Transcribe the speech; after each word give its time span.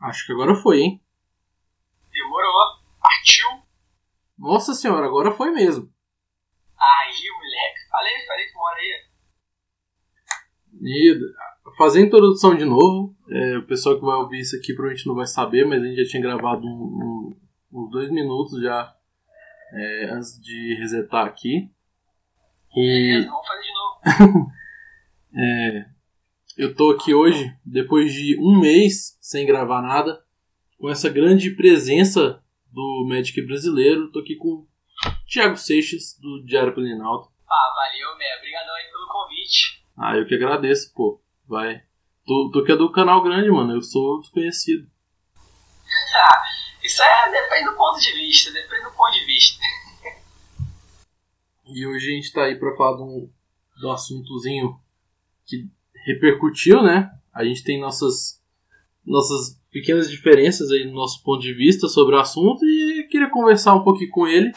Acho 0.00 0.26
que 0.26 0.32
agora 0.32 0.54
foi, 0.54 0.80
hein? 0.80 1.02
Demorou. 2.12 2.80
Partiu. 3.00 3.62
Nossa 4.38 4.74
senhora, 4.74 5.06
agora 5.06 5.32
foi 5.32 5.50
mesmo. 5.50 5.90
Aí, 6.78 7.30
moleque. 7.30 7.88
Falei, 7.90 8.26
falei 8.26 8.46
que 8.46 8.54
mora 8.54 8.76
aí. 8.78 9.06
E 10.82 11.18
fazer 11.76 12.00
a 12.00 12.02
introdução 12.02 12.54
de 12.54 12.64
novo. 12.64 13.16
É, 13.28 13.58
o 13.58 13.66
pessoal 13.66 13.98
que 13.98 14.04
vai 14.04 14.16
ouvir 14.16 14.40
isso 14.40 14.56
aqui 14.56 14.74
provavelmente 14.74 15.06
não 15.06 15.14
vai 15.14 15.26
saber, 15.26 15.66
mas 15.66 15.82
a 15.82 15.86
gente 15.86 16.04
já 16.04 16.10
tinha 16.10 16.22
gravado 16.22 16.66
um, 16.66 16.70
um, 16.70 17.36
uns 17.72 17.90
dois 17.90 18.10
minutos 18.10 18.60
já 18.60 18.94
é, 19.72 20.10
antes 20.10 20.40
de 20.40 20.74
resetar 20.74 21.26
aqui. 21.26 21.70
E 22.74 23.10
Beleza, 23.12 23.30
vamos 23.30 23.46
fazer 23.46 23.62
de 23.62 23.72
novo. 23.72 24.52
é, 25.34 25.95
eu 26.56 26.74
tô 26.74 26.90
aqui 26.90 27.12
hoje, 27.12 27.54
depois 27.64 28.12
de 28.14 28.38
um 28.40 28.58
mês 28.58 29.18
sem 29.20 29.44
gravar 29.44 29.82
nada, 29.82 30.24
com 30.78 30.88
essa 30.88 31.10
grande 31.10 31.50
presença 31.50 32.42
do 32.72 33.06
Magic 33.06 33.40
brasileiro. 33.42 34.10
Tô 34.10 34.20
aqui 34.20 34.36
com 34.36 34.48
o 34.48 34.68
Thiago 35.30 35.56
Seixas, 35.56 36.18
do 36.18 36.42
Diário 36.44 36.74
Planalto. 36.74 37.30
Ah, 37.46 37.74
valeu, 37.74 38.16
Mé. 38.16 38.24
Obrigadão 38.38 38.74
aí 38.74 38.84
pelo 38.90 39.08
convite. 39.08 39.84
Ah, 39.98 40.16
eu 40.16 40.26
que 40.26 40.34
agradeço, 40.34 40.92
pô. 40.94 41.20
Vai. 41.46 41.82
Tu, 42.26 42.50
tu 42.52 42.64
que 42.64 42.72
é 42.72 42.76
do 42.76 42.90
canal 42.90 43.22
grande, 43.22 43.50
mano. 43.50 43.74
Eu 43.74 43.82
sou 43.82 44.20
desconhecido. 44.20 44.88
Ah, 46.14 46.42
isso 46.82 47.02
é, 47.02 47.30
depende 47.30 47.70
do 47.70 47.76
ponto 47.76 48.00
de 48.00 48.12
vista, 48.12 48.50
depende 48.50 48.84
do 48.84 48.92
ponto 48.92 49.12
de 49.12 49.24
vista. 49.26 49.62
E 51.66 51.86
hoje 51.86 52.12
a 52.12 52.14
gente 52.14 52.32
tá 52.32 52.44
aí 52.44 52.58
pra 52.58 52.74
falar 52.76 52.96
de 52.96 53.02
um, 53.02 53.30
de 53.78 53.86
um 53.86 53.90
assuntozinho 53.90 54.80
que 55.44 55.68
repercutiu, 56.06 56.82
né? 56.82 57.10
A 57.34 57.44
gente 57.44 57.64
tem 57.64 57.80
nossas, 57.80 58.40
nossas 59.04 59.60
pequenas 59.70 60.08
diferenças 60.10 60.70
aí 60.70 60.86
no 60.86 60.94
nosso 60.94 61.22
ponto 61.22 61.42
de 61.42 61.52
vista 61.52 61.88
sobre 61.88 62.14
o 62.14 62.20
assunto 62.20 62.64
e 62.64 63.06
queria 63.10 63.28
conversar 63.28 63.74
um 63.74 63.82
pouquinho 63.84 64.10
com 64.10 64.26
ele. 64.26 64.50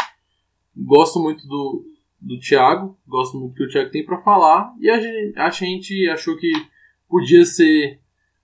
Gosto 0.77 1.19
muito 1.19 1.45
do, 1.47 1.83
do 2.21 2.39
Thiago, 2.39 2.97
gosto 3.05 3.37
muito 3.37 3.51
do 3.53 3.55
que 3.57 3.63
o 3.63 3.67
Thiago 3.69 3.91
tem 3.91 4.05
pra 4.05 4.21
falar 4.21 4.73
e 4.79 4.89
a 4.89 4.99
gente, 5.01 5.37
a 5.39 5.49
gente 5.49 6.07
achou 6.09 6.37
que 6.37 6.51
podia 7.09 7.43
ser 7.43 7.99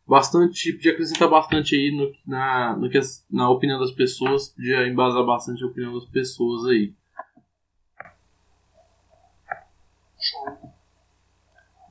bastante, 0.08 0.74
podia 0.74 0.92
acrescentar 0.92 1.30
bastante 1.30 1.76
aí 1.76 1.92
no, 1.96 2.12
na, 2.26 2.76
no 2.76 2.90
que 2.90 2.98
as- 2.98 3.26
na 3.32 3.50
opinião 3.50 3.80
das 3.80 3.92
pessoas, 3.92 4.50
podia 4.50 4.88
embasar 4.88 5.26
bastante 5.26 5.64
a 5.64 5.68
opinião 5.68 5.94
das 5.94 6.06
pessoas 6.06 6.66
aí. 6.66 6.94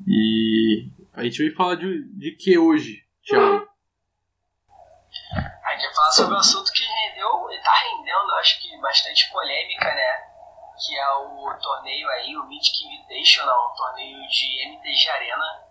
E 0.07 0.87
a 1.17 1.23
gente 1.23 1.39
veio 1.39 1.55
falar 1.55 1.77
de, 1.77 2.05
de 2.19 2.33
que 2.37 2.59
hoje, 2.59 3.07
Thiago? 3.25 3.69
A 5.65 5.71
gente 5.73 5.87
vai 5.87 5.95
falar 5.95 6.11
sobre 6.11 6.35
um 6.35 6.39
assunto 6.39 6.73
que 6.73 6.83
rendeu, 6.83 7.51
e 7.53 7.63
tá 7.63 7.73
rendendo, 7.73 8.35
acho 8.35 8.61
que 8.61 8.77
bastante 8.81 9.31
polêmica, 9.31 9.95
né? 9.95 10.25
Que 10.85 10.99
é 10.99 11.13
o 11.13 11.57
torneio 11.63 12.09
aí, 12.11 12.37
o 12.37 12.45
Mythic 12.47 12.85
Invitational, 12.85 13.71
um 13.71 13.77
torneio 13.77 14.29
de 14.29 14.67
MTG 14.67 15.09
Arena, 15.09 15.65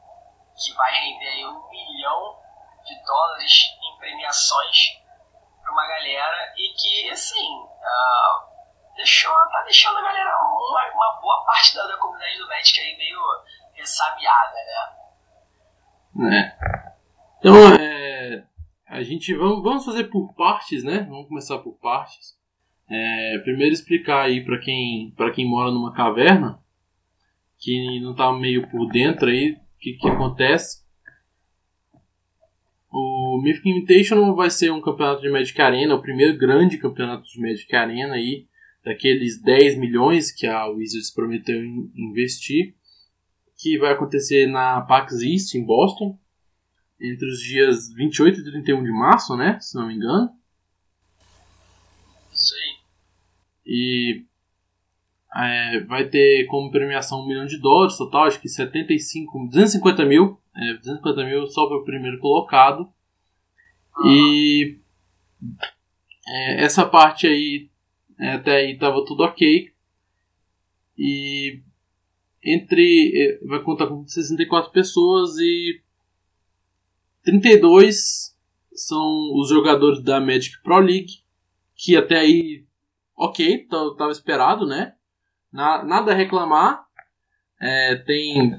que 0.56 0.74
vai 0.74 0.92
render 0.94 1.28
aí 1.28 1.46
um 1.46 1.70
milhão 1.70 2.40
de 2.86 3.04
dólares 3.04 3.54
em 3.84 3.98
premiações 3.98 5.02
pra 5.62 5.72
uma 5.72 5.88
galera 5.88 6.54
e 6.58 6.74
que, 6.74 7.10
assim, 7.10 7.68
ah, 7.84 8.48
deixou, 8.96 9.34
tá 9.34 9.62
deixando 9.64 9.98
a 9.98 10.02
galera, 10.02 10.38
uma, 10.38 10.92
uma 10.94 11.20
boa 11.22 11.46
parte 11.46 11.76
da, 11.76 11.86
da 11.86 11.98
comunidade 11.98 12.38
do 12.38 12.48
Magic 12.48 12.80
aí 12.80 12.98
meio 12.98 13.20
ressabiada, 13.74 14.54
né? 14.54 15.03
Né? 16.16 16.54
Então, 17.40 17.56
é, 17.76 18.44
a 18.88 19.04
gente 19.04 19.34
vamos, 19.34 19.64
vamos 19.64 19.86
fazer 19.86 20.06
por 20.06 20.34
partes, 20.34 20.84
né? 20.84 21.06
Vamos 21.10 21.28
começar 21.28 21.58
por 21.60 21.74
partes. 21.80 22.38
É, 22.90 23.40
primeiro 23.44 23.74
explicar 23.74 24.24
aí 24.26 24.44
para 24.44 24.60
quem 24.60 25.14
para 25.16 25.32
quem 25.32 25.46
mora 25.50 25.72
numa 25.72 25.94
caverna, 25.94 26.60
que 27.58 28.00
não 28.02 28.14
tá 28.14 28.32
meio 28.32 28.68
por 28.70 28.88
dentro 28.90 29.30
aí, 29.30 29.54
o 29.54 29.80
que, 29.80 29.94
que 29.94 30.08
acontece. 30.08 30.84
O 32.92 33.42
Mythic 33.42 33.68
Invitational 33.68 34.36
vai 34.36 34.52
ser 34.52 34.72
um 34.72 34.82
campeonato 34.82 35.22
de 35.22 35.30
Magic 35.30 35.60
Arena, 35.60 35.96
o 35.96 36.02
primeiro 36.02 36.38
grande 36.38 36.78
campeonato 36.78 37.24
de 37.24 37.42
Magic 37.42 37.76
Arena 37.76 38.14
aí, 38.14 38.46
daqueles 38.86 39.42
10 39.42 39.80
milhões 39.80 40.32
que 40.32 40.46
a 40.46 40.68
Wizards 40.68 41.12
prometeu 41.12 41.64
in- 41.66 41.92
investir, 41.96 42.76
que 43.58 43.78
vai 43.78 43.94
acontecer 43.94 44.48
na 44.48 44.82
PAX 44.82 45.22
East, 45.22 45.56
em 45.56 45.64
Boston, 45.64 46.18
entre 47.00 47.28
os 47.28 47.40
dias 47.40 47.94
28 47.94 48.40
e 48.40 48.44
31 48.44 48.84
de 48.84 48.92
março, 48.92 49.36
né? 49.36 49.60
Se 49.60 49.76
não 49.76 49.88
me 49.88 49.96
engano. 49.96 50.30
Aí. 52.32 52.76
E 53.66 54.26
é, 55.36 55.80
vai 55.82 56.08
ter 56.08 56.46
como 56.48 56.72
premiação 56.72 57.22
um 57.22 57.28
milhão 57.28 57.46
de 57.46 57.58
dólares 57.58 57.98
total, 57.98 58.26
acho 58.26 58.40
que 58.40 58.48
75, 58.48 59.48
250 59.48 60.06
mil, 60.06 60.40
é, 60.56 60.74
250 60.76 61.26
mil 61.26 61.48
só 61.48 61.68
para 61.68 61.78
o 61.78 61.86
primeiro 61.86 62.20
colocado. 62.20 62.92
E 64.06 64.80
é, 66.28 66.64
essa 66.64 66.86
parte 66.86 67.28
aí, 67.28 67.70
é, 68.20 68.34
até 68.34 68.58
aí 68.58 68.78
tava 68.78 69.04
tudo 69.06 69.24
ok. 69.24 69.72
E 70.98 71.62
entre. 72.46 73.12
é, 73.42 73.48
vai 73.48 73.62
contar 73.62 73.88
com 73.88 74.06
64 74.08 74.72
pessoas 74.72 75.38
e 75.40 75.82
32 77.24 78.34
são 78.74 79.06
os 79.40 79.50
jogadores 79.50 80.02
da 80.04 80.20
Magic 80.20 80.62
Pro 80.64 80.80
League, 80.80 81.22
que 81.76 81.96
até 81.96 82.18
aí, 82.20 82.64
ok, 83.16 83.66
tá- 83.68 83.96
tava 83.98 84.12
esperado, 84.12 84.66
né? 84.66 84.94
Na- 85.52 85.84
nada 85.84 86.12
a 86.12 86.16
reclamar. 86.16 86.84
É, 87.62 87.96
tem. 87.96 88.54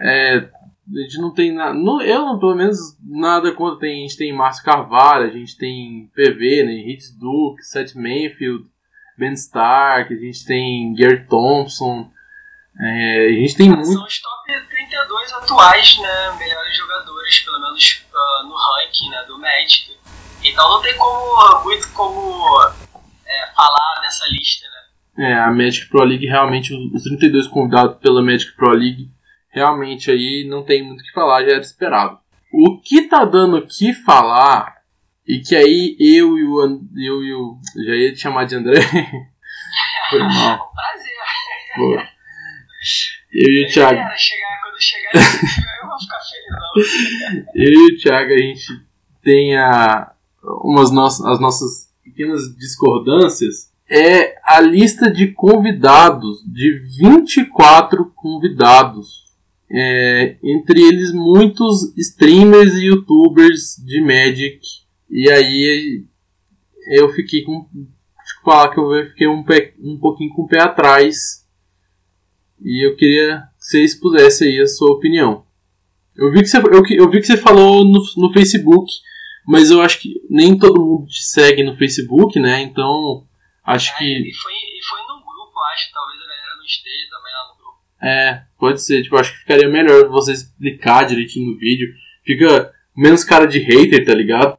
É, 0.00 0.36
a 0.38 0.98
gente 1.02 1.18
não 1.18 1.34
tem 1.34 1.52
nada. 1.52 1.76
Eu, 2.04 2.20
não, 2.24 2.38
pelo 2.38 2.54
menos, 2.54 2.78
nada 3.04 3.52
contra. 3.52 3.80
Tem, 3.80 3.98
a 4.04 4.08
gente 4.08 4.16
tem 4.16 4.32
Márcio 4.32 4.64
Carvalho, 4.64 5.26
a 5.26 5.30
gente 5.32 5.58
tem 5.58 6.10
PV, 6.14 6.64
né? 6.64 6.72
Hits 6.72 7.14
Duke, 7.18 7.62
Seth 7.62 7.94
Mayfield, 7.94 8.64
Ben 9.18 9.32
Stark, 9.32 10.14
a 10.14 10.16
gente 10.16 10.44
tem 10.46 10.94
Gary 10.94 11.26
Thompson. 11.26 12.10
É, 12.80 13.26
a 13.26 13.32
gente 13.32 13.56
tem 13.56 13.68
muito. 13.70 13.86
São 13.86 14.04
os 14.04 14.20
top 14.20 14.52
32 14.68 15.32
atuais, 15.32 15.98
né? 15.98 16.36
Melhores 16.38 16.76
jogadores, 16.76 17.38
pelo 17.40 17.60
menos 17.60 18.04
ah, 18.14 18.42
no 18.44 18.54
ranking 18.54 19.08
né, 19.10 19.24
do 19.26 19.38
Magic. 19.38 19.96
Então 20.44 20.68
não 20.68 20.82
tem 20.82 20.96
como 20.96 21.62
muito 21.64 21.88
como 21.92 22.62
é, 23.26 23.46
falar 23.54 24.00
dessa 24.02 24.24
lista, 24.30 24.66
né? 24.68 25.26
É, 25.30 25.34
a 25.34 25.50
Magic 25.50 25.86
Pro 25.88 26.04
League 26.04 26.26
realmente, 26.26 26.74
os 26.94 27.02
32 27.02 27.48
convidados 27.48 27.96
pela 27.98 28.22
Magic 28.22 28.52
Pro 28.54 28.70
League, 28.70 29.10
realmente 29.50 30.10
aí 30.10 30.46
não 30.48 30.62
tem 30.62 30.82
muito 30.82 31.00
o 31.00 31.02
que 31.04 31.12
falar, 31.12 31.42
já 31.44 31.52
era 31.52 31.60
esperado. 31.60 32.18
O 32.52 32.78
que 32.80 33.08
tá 33.08 33.24
dando 33.24 33.56
o 33.56 33.66
que 33.66 33.92
falar, 33.94 34.74
e 35.26 35.40
que 35.40 35.56
aí 35.56 35.96
eu 35.98 36.36
e 36.38 36.44
o, 36.44 36.60
An- 36.60 36.80
eu 36.94 37.22
e 37.24 37.34
o 37.34 37.58
já 37.86 37.94
ia 37.94 38.12
te 38.12 38.20
chamar 38.20 38.44
de 38.44 38.56
André, 38.56 38.80
foi 40.10 40.18
mal, 40.20 40.70
Prazer. 40.76 41.12
pô. 41.74 42.15
Eu 43.32 43.52
e 43.52 43.66
o 43.66 43.68
Thiago, 43.72 43.96
Galera, 43.96 44.16
chegar, 44.16 44.60
quando 44.62 44.80
chegar 44.80 45.10
eu 45.82 45.88
vou 45.88 45.98
ficar 45.98 46.18
felizão. 46.30 47.44
eu 47.54 47.72
e 47.72 47.92
o 47.92 47.98
Thiago, 47.98 48.32
a 48.32 48.38
gente 48.38 48.86
tem 49.22 49.56
a, 49.56 50.12
umas 50.62 50.90
nossas, 50.90 51.26
as 51.26 51.40
nossas 51.40 51.92
pequenas 52.02 52.56
discordâncias. 52.56 53.72
É 53.88 54.36
a 54.44 54.60
lista 54.60 55.10
de 55.10 55.28
convidados, 55.28 56.42
de 56.44 56.80
24 56.98 58.12
convidados. 58.14 59.26
É, 59.68 60.36
entre 60.44 60.80
eles 60.80 61.12
muitos 61.12 61.92
streamers 61.96 62.74
e 62.74 62.86
youtubers 62.86 63.76
de 63.84 64.00
Magic. 64.00 64.60
E 65.10 65.28
aí 65.30 66.04
eu 66.92 67.08
fiquei 67.10 67.42
com. 67.42 67.66
Deixa 67.72 68.38
eu 68.38 68.44
falar 68.44 68.72
que 68.72 68.78
eu 68.78 69.06
fiquei 69.10 69.26
um, 69.26 69.42
pé, 69.42 69.74
um 69.80 69.98
pouquinho 69.98 70.32
com 70.34 70.42
o 70.42 70.48
pé 70.48 70.62
atrás. 70.62 71.45
E 72.62 72.86
eu 72.86 72.96
queria 72.96 73.42
que 73.58 73.64
você 73.66 73.82
expusesse 73.82 74.44
aí 74.44 74.60
a 74.60 74.66
sua 74.66 74.92
opinião. 74.92 75.44
Eu 76.16 76.32
vi 76.32 76.40
que 76.40 76.46
você, 76.46 76.58
eu, 76.58 76.82
eu 76.90 77.10
vi 77.10 77.20
que 77.20 77.26
você 77.26 77.36
falou 77.36 77.84
no, 77.84 78.00
no 78.16 78.32
Facebook, 78.32 78.90
mas 79.46 79.70
eu 79.70 79.82
acho 79.82 80.00
que 80.00 80.14
nem 80.30 80.58
todo 80.58 80.80
mundo 80.80 81.06
te 81.06 81.22
segue 81.24 81.62
no 81.62 81.76
Facebook, 81.76 82.40
né? 82.40 82.62
Então 82.62 83.24
acho 83.64 83.92
É, 83.94 83.98
que. 83.98 84.04
e, 84.04 84.34
foi, 84.34 84.52
e 84.52 84.84
foi 84.88 84.98
num 85.02 85.20
grupo, 85.20 85.58
acho. 85.72 85.92
Talvez 85.92 86.18
a 86.20 86.26
galera 86.26 86.56
não 86.56 86.64
esteja 86.64 87.10
também 87.10 87.32
lá 87.32 87.48
no 87.48 87.56
grupo. 87.58 87.78
É, 88.02 88.42
pode 88.58 88.82
ser. 88.82 89.02
Tipo, 89.02 89.16
acho 89.16 89.32
que 89.32 89.38
ficaria 89.40 89.68
melhor 89.68 90.08
você 90.08 90.32
explicar 90.32 91.04
direitinho 91.06 91.52
no 91.52 91.58
vídeo. 91.58 91.88
Fica 92.24 92.72
menos 92.96 93.22
cara 93.22 93.46
de 93.46 93.58
hater, 93.58 94.04
tá 94.04 94.14
ligado? 94.14 94.55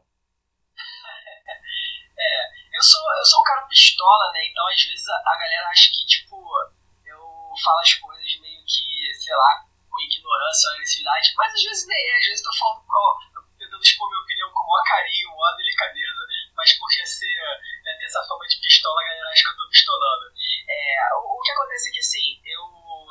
fala 7.68 7.82
as 7.84 7.94
coisas 8.00 8.40
meio 8.40 8.64
que, 8.64 9.12
sei 9.12 9.36
lá, 9.36 9.68
com 9.90 10.00
ignorância, 10.00 10.72
agressividade, 10.72 11.34
mas 11.36 11.52
às 11.52 11.62
vezes 11.62 11.86
nem 11.86 12.00
é, 12.00 12.16
às 12.16 12.24
vezes 12.24 12.42
tô 12.42 12.52
falando 12.56 12.84
com, 12.88 13.44
tentando 13.58 13.82
expor 13.82 14.08
minha 14.08 14.22
opinião 14.22 14.50
com 14.52 14.64
o 14.64 14.68
maior 14.72 14.84
carinho, 14.88 15.34
uma 15.36 15.56
delicadeza, 15.56 16.22
mas 16.56 16.72
por 16.78 16.88
já 16.90 17.04
ser, 17.04 17.40
né, 17.84 17.92
ter 17.92 18.06
essa 18.06 18.24
forma 18.24 18.46
de 18.48 18.56
pistola, 18.56 19.00
a 19.00 19.04
galera 19.04 19.28
acha 19.28 19.42
que 19.44 19.50
eu 19.50 19.56
tô 19.56 19.68
pistolando. 19.68 20.24
É, 20.68 21.14
o, 21.20 21.36
o, 21.36 21.42
que 21.42 21.52
acontece 21.52 21.90
é 21.90 21.92
que, 21.92 22.02
sim. 22.02 22.40
eu, 22.44 22.64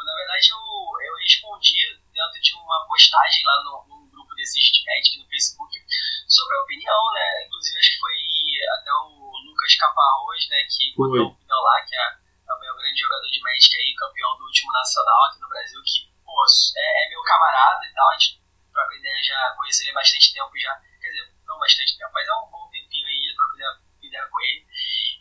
na 0.03 0.15
verdade, 0.15 0.49
eu, 0.49 0.57
eu 0.57 1.13
respondi 1.21 2.01
dentro 2.13 2.41
de 2.41 2.53
uma 2.55 2.85
postagem 2.87 3.45
lá 3.45 3.63
no, 3.63 3.85
num 3.93 4.09
grupo 4.09 4.33
desses 4.35 4.63
de 4.73 4.81
médico 4.85 5.21
no 5.21 5.29
Facebook 5.29 5.69
sobre 6.27 6.55
a 6.57 6.61
opinião, 6.61 7.03
né, 7.13 7.45
inclusive 7.45 7.77
acho 7.77 7.91
que 7.93 7.99
foi 7.99 8.17
até 8.73 8.91
o 9.05 9.37
Lucas 9.45 9.75
Caparros, 9.77 10.49
né, 10.49 10.57
que 10.65 10.95
botou 10.97 11.21
a 11.21 11.29
opinião 11.29 11.61
lá, 11.61 11.85
que 11.85 11.95
é 11.95 12.26
grande 12.77 12.99
jogador 12.99 13.29
de 13.29 13.41
Magic 13.41 13.77
aí, 13.77 13.95
campeão 13.95 14.37
do 14.37 14.45
último 14.45 14.71
nacional 14.71 15.25
aqui 15.25 15.39
no 15.41 15.49
Brasil, 15.49 15.81
que, 15.83 16.07
pô, 16.23 16.45
é, 16.77 17.05
é 17.05 17.09
meu 17.09 17.21
camarada 17.23 17.85
e 17.85 17.93
tal, 17.93 18.09
a 18.09 18.13
gente 18.13 18.41
troca 18.71 18.95
ideia, 18.95 19.23
já 19.23 19.55
conheço 19.57 19.83
ele 19.83 19.91
há 19.91 19.95
bastante 19.95 20.33
tempo 20.33 20.51
já, 20.57 20.73
quer 21.01 21.09
dizer, 21.09 21.33
não 21.45 21.59
bastante 21.59 21.97
tempo, 21.97 22.11
mas 22.13 22.27
é 22.27 22.33
um 22.33 22.49
bom 22.51 22.69
tempinho 22.69 23.07
aí, 23.07 23.25
eu 23.25 23.35
troco 23.35 23.55
ideia, 23.55 23.81
ideia 24.03 24.27
com 24.27 24.39
ele. 24.39 24.67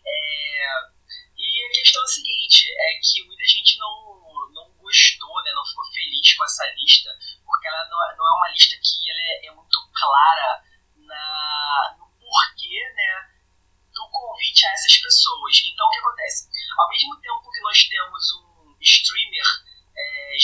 É, 0.06 0.96
e 1.36 1.64
a 1.64 1.72
questão 1.72 2.02
é 2.02 2.04
a 2.04 2.08
seguinte, 2.08 2.64
é 2.68 3.00
que 3.00 3.24
muita 3.24 3.44
gente 3.44 3.78
não, 3.78 4.52
não 4.52 4.72
gostou, 4.76 5.42
né, 5.42 5.52
não 5.52 5.64
ficou 5.64 5.84
feliz 5.92 6.36
com 6.36 6.44
essa 6.44 6.66
lista, 6.76 7.10
porque 7.44 7.66
ela 7.68 7.88
não, 7.88 7.98
é, 8.04 8.16
não 8.16 8.26
é 8.26 8.32
uma 8.36 8.48
lista 8.52 8.76
que 8.76 9.10
ela 9.10 9.20
é, 9.20 9.46
é 9.46 9.50
muito 9.52 9.78
clara 9.94 10.62
na, 10.96 11.96
no 11.98 12.06
porquê, 12.20 12.80
né, 12.94 13.36
do 13.94 14.08
convite 14.10 14.66
a 14.66 14.72
essas 14.72 14.96
pessoas. 14.98 15.56
Então, 15.64 15.86
o 15.86 15.90
que 15.90 15.98
acontece? 15.98 16.48
Ao 16.78 16.88
mesmo 16.90 17.16
tempo 17.20 17.50
que 17.50 17.60
nós 17.62 17.88
temos 17.88 18.32
um 18.34 18.76
streamer 18.80 19.46
é, 19.96 20.36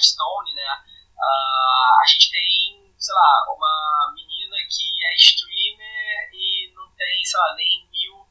Hearthstone, 0.00 0.54
né, 0.54 0.72
uh, 1.20 1.92
a 2.00 2.06
gente 2.08 2.30
tem, 2.30 2.94
sei 2.98 3.14
lá, 3.14 3.44
uma 3.52 4.12
menina 4.14 4.56
que 4.68 5.04
é 5.04 5.14
streamer 5.14 6.30
e 6.32 6.72
não 6.74 6.88
tem, 6.96 7.24
sei 7.24 7.38
lá, 7.38 7.54
nem 7.54 7.88
mil, 7.92 8.26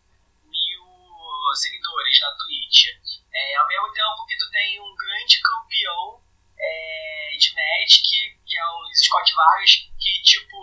mil 0.50 1.56
seguidores 1.56 2.20
na 2.22 2.32
Twitch. 2.36 2.86
É, 3.32 3.56
ao 3.58 3.68
mesmo 3.68 3.94
tempo 3.94 4.26
que 4.26 4.38
tu 4.38 4.50
tem 4.50 4.82
um 4.82 4.96
grande 4.96 5.42
campeão 5.42 6.22
é, 6.58 7.38
de 7.38 7.54
Magic, 7.54 8.02
que 8.46 8.58
é 8.58 8.66
o 8.66 8.90
Scott 8.96 9.34
Vargas, 9.36 9.72
que, 10.00 10.22
tipo, 10.24 10.58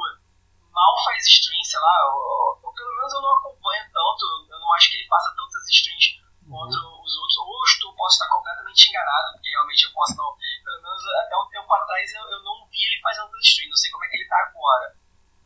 mal 0.72 1.04
faz 1.04 1.24
stream, 1.24 1.62
sei 1.62 1.80
lá, 1.80 1.96
ou, 2.10 2.60
ou, 2.62 2.74
pelo 2.74 2.96
menos 2.96 3.12
eu 3.14 3.22
não 3.22 3.38
acompanho 3.38 3.84
tanto, 3.92 4.24
eu 4.50 4.58
não 4.58 4.74
acho 4.74 4.90
que 4.90 4.96
ele 4.98 5.08
faça 5.08 5.34
tantas 5.36 5.68
streams 5.70 6.26
quanto 6.46 6.76
uhum. 6.76 7.02
os 7.02 7.16
outros, 7.16 7.36
ou 7.38 7.56
eu 7.86 7.96
posso 7.96 8.14
estar 8.14 8.28
completamente 8.30 8.88
enganado, 8.88 9.32
porque 9.32 9.50
realmente 9.50 9.84
eu 9.84 9.92
posso 9.92 10.16
não, 10.16 10.36
pelo 10.64 10.82
menos 10.82 11.02
até 11.24 11.36
um 11.36 11.48
tempo 11.48 11.72
atrás 11.74 12.12
eu, 12.14 12.22
eu 12.22 12.42
não 12.42 12.68
vi 12.68 12.84
ele 12.84 13.00
fazendo 13.02 13.26
tantas 13.26 13.46
streams, 13.46 13.70
não 13.70 13.76
sei 13.76 13.90
como 13.90 14.04
é 14.04 14.08
que 14.08 14.16
ele 14.16 14.24
está 14.24 14.36
agora. 14.36 14.96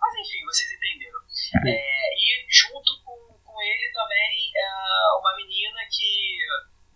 Mas 0.01 0.15
enfim, 0.15 0.45
vocês 0.45 0.71
entenderam. 0.73 1.21
Uhum. 1.21 1.69
É, 1.69 2.15
e 2.17 2.47
junto 2.51 2.91
com, 3.05 3.17
com 3.45 3.63
ele 3.63 3.93
também 3.93 4.53
é 4.57 4.69
uma 5.19 5.37
menina 5.37 5.81
que, 5.91 6.39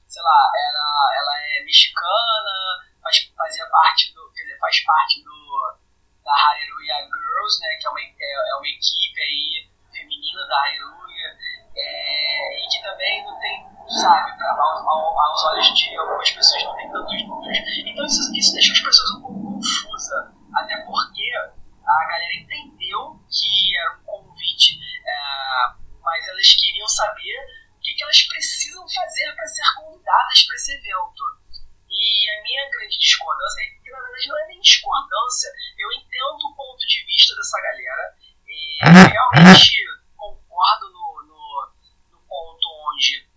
sei 0.07 0.23
lá, 0.23 0.41
era, 0.69 0.85
ela 1.21 1.35
é 1.49 1.65
mexicana, 1.65 2.55
faz, 3.03 3.33
fazia 3.37 3.67
parte 3.67 4.13
do, 4.13 4.33
quer 4.33 4.43
dizer, 4.43 4.59
faz 4.59 4.81
parte 4.85 5.23
do 5.23 5.35
da 6.25 6.33
Hallelujah 6.33 7.05
Girls, 7.05 7.61
né, 7.61 7.77
que 7.77 7.87
é 7.87 7.91
uma, 7.91 8.01
é, 8.01 8.51
é 8.51 8.57
uma 8.57 8.67
equipe 8.67 9.21
aí 9.21 9.69
feminina 9.93 10.47
da 10.49 10.57
Hallelujah, 10.57 11.37
é, 11.77 12.65
e 12.65 12.69
que 12.69 12.83
também 12.83 13.25
não 13.25 13.39
tem, 13.41 13.67
sabe, 14.01 14.37
pra, 14.39 14.51
ao, 14.53 14.89
ao, 14.89 15.21
aos 15.21 15.45
olhos 15.45 15.69
de 15.75 15.97
algumas 15.97 16.31
pessoas 16.31 16.65
não 16.65 16.77
tem 16.77 16.91
tantos 16.91 17.27
números. 17.27 17.59
Então 17.85 18.07
isso, 18.07 18.33
isso 18.35 18.53
deixa 18.55 18.73
as 18.73 18.81
pessoas 18.81 19.11
um 19.11 19.21
pouco 19.21 19.43
confusas, 19.55 20.33
até 20.55 20.77
porque 20.83 21.31
a 21.87 22.05
galera 22.07 22.35
entendeu 22.35 23.21
que 23.29 23.77
era 23.77 23.99
um 23.99 24.05
convite, 24.05 24.81
é, 25.07 25.15
mas 26.01 26.29
elas 26.29 26.55
queriam 26.55 26.89
saber 26.89 27.37
o 27.77 27.81
que, 27.81 27.95
que 27.95 28.03
elas 28.03 28.23
precisam 28.23 28.87
fazer 28.89 29.35
para 29.35 29.47
ser 29.47 29.75
convidadas 29.77 30.43
para 30.43 30.57
esse 30.57 30.73
evento. 30.73 31.45
E 31.91 32.31
a 32.31 32.43
minha 32.43 32.71
grande 32.71 32.99
discordância 32.99 33.61
é 33.63 33.67
que, 33.67 33.91
na 33.91 34.01
verdade, 34.01 34.29
não 34.29 34.39
é 34.39 34.47
nem 34.49 34.61
discordância. 34.61 35.51
Eu 35.79 35.93
entendo 35.93 36.43
o 36.51 36.57
ponto 36.57 36.87
de 36.87 37.05
vista 37.07 37.37
dessa 37.37 37.61
galera. 37.61 38.17
E 38.49 38.79
concordo 40.17 40.89
no, 40.91 41.23
no, 41.29 41.73
no 42.13 42.19
ponto 42.27 42.67
onde, 42.89 43.29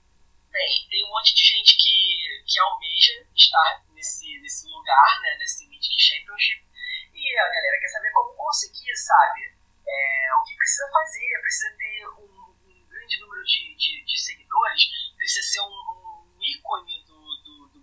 bem, 0.49 0.87
tem 0.89 1.03
um 1.03 1.09
monte 1.09 1.35
de 1.35 1.43
gente 1.43 1.75
que, 1.75 2.43
que 2.47 2.59
almeja 2.61 3.27
estar 3.35 3.83
nesse, 3.89 4.39
nesse 4.39 4.67
lugar, 4.69 5.21
né, 5.21 5.35
nesse 5.39 5.67
Mythic 5.67 5.99
Championship. 5.99 6.65
E 7.13 7.39
a 7.39 7.43
galera 7.49 7.79
quer 7.81 7.89
saber 7.89 8.11
como 8.11 8.33
conseguir, 8.35 8.95
sabe? 8.95 9.53
É, 9.85 10.35
o 10.35 10.43
que 10.45 10.55
precisa 10.55 10.89
fazer, 10.91 11.41
precisa 11.41 11.77
ter 11.77 12.07
um, 12.07 12.55
um 12.67 12.87
grande 12.87 13.19
número 13.19 13.43
de, 13.43 13.75
de, 13.75 14.05
de, 14.05 14.17
seguidores, 14.17 15.13
precisa 15.17 15.45
ser 15.45 15.61
um, 15.61 16.35
um 16.35 16.41
ícone 16.41 16.97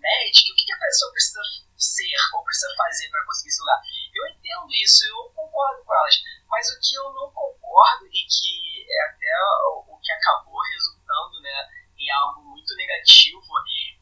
Magic, 0.04 0.52
o 0.52 0.54
que, 0.54 0.64
que 0.66 0.72
a 0.72 0.78
pessoa 0.78 1.12
precisa 1.12 1.40
ser 1.78 2.16
ou 2.36 2.44
precisa 2.44 2.68
fazer 2.76 3.08
para 3.08 3.24
conseguir 3.24 3.48
esse 3.48 3.60
lugar. 3.60 3.80
Eu 4.14 4.26
entendo 4.28 4.68
isso, 4.74 5.04
eu 5.06 5.32
concordo 5.32 5.82
com 5.82 5.94
elas, 5.94 6.14
mas 6.46 6.68
o 6.68 6.78
que 6.78 6.94
eu 6.94 7.08
não 7.14 7.32
concordo 7.32 8.06
e 8.06 8.20
que 8.28 8.84
é 8.84 9.08
até 9.08 9.32
o, 9.72 9.96
o 9.96 10.00
que 10.00 10.12
acabou 10.12 10.60
resultando 10.60 11.40
né, 11.40 11.56
em 11.96 12.10
algo 12.20 12.42
muito 12.44 12.76
negativo 12.76 13.40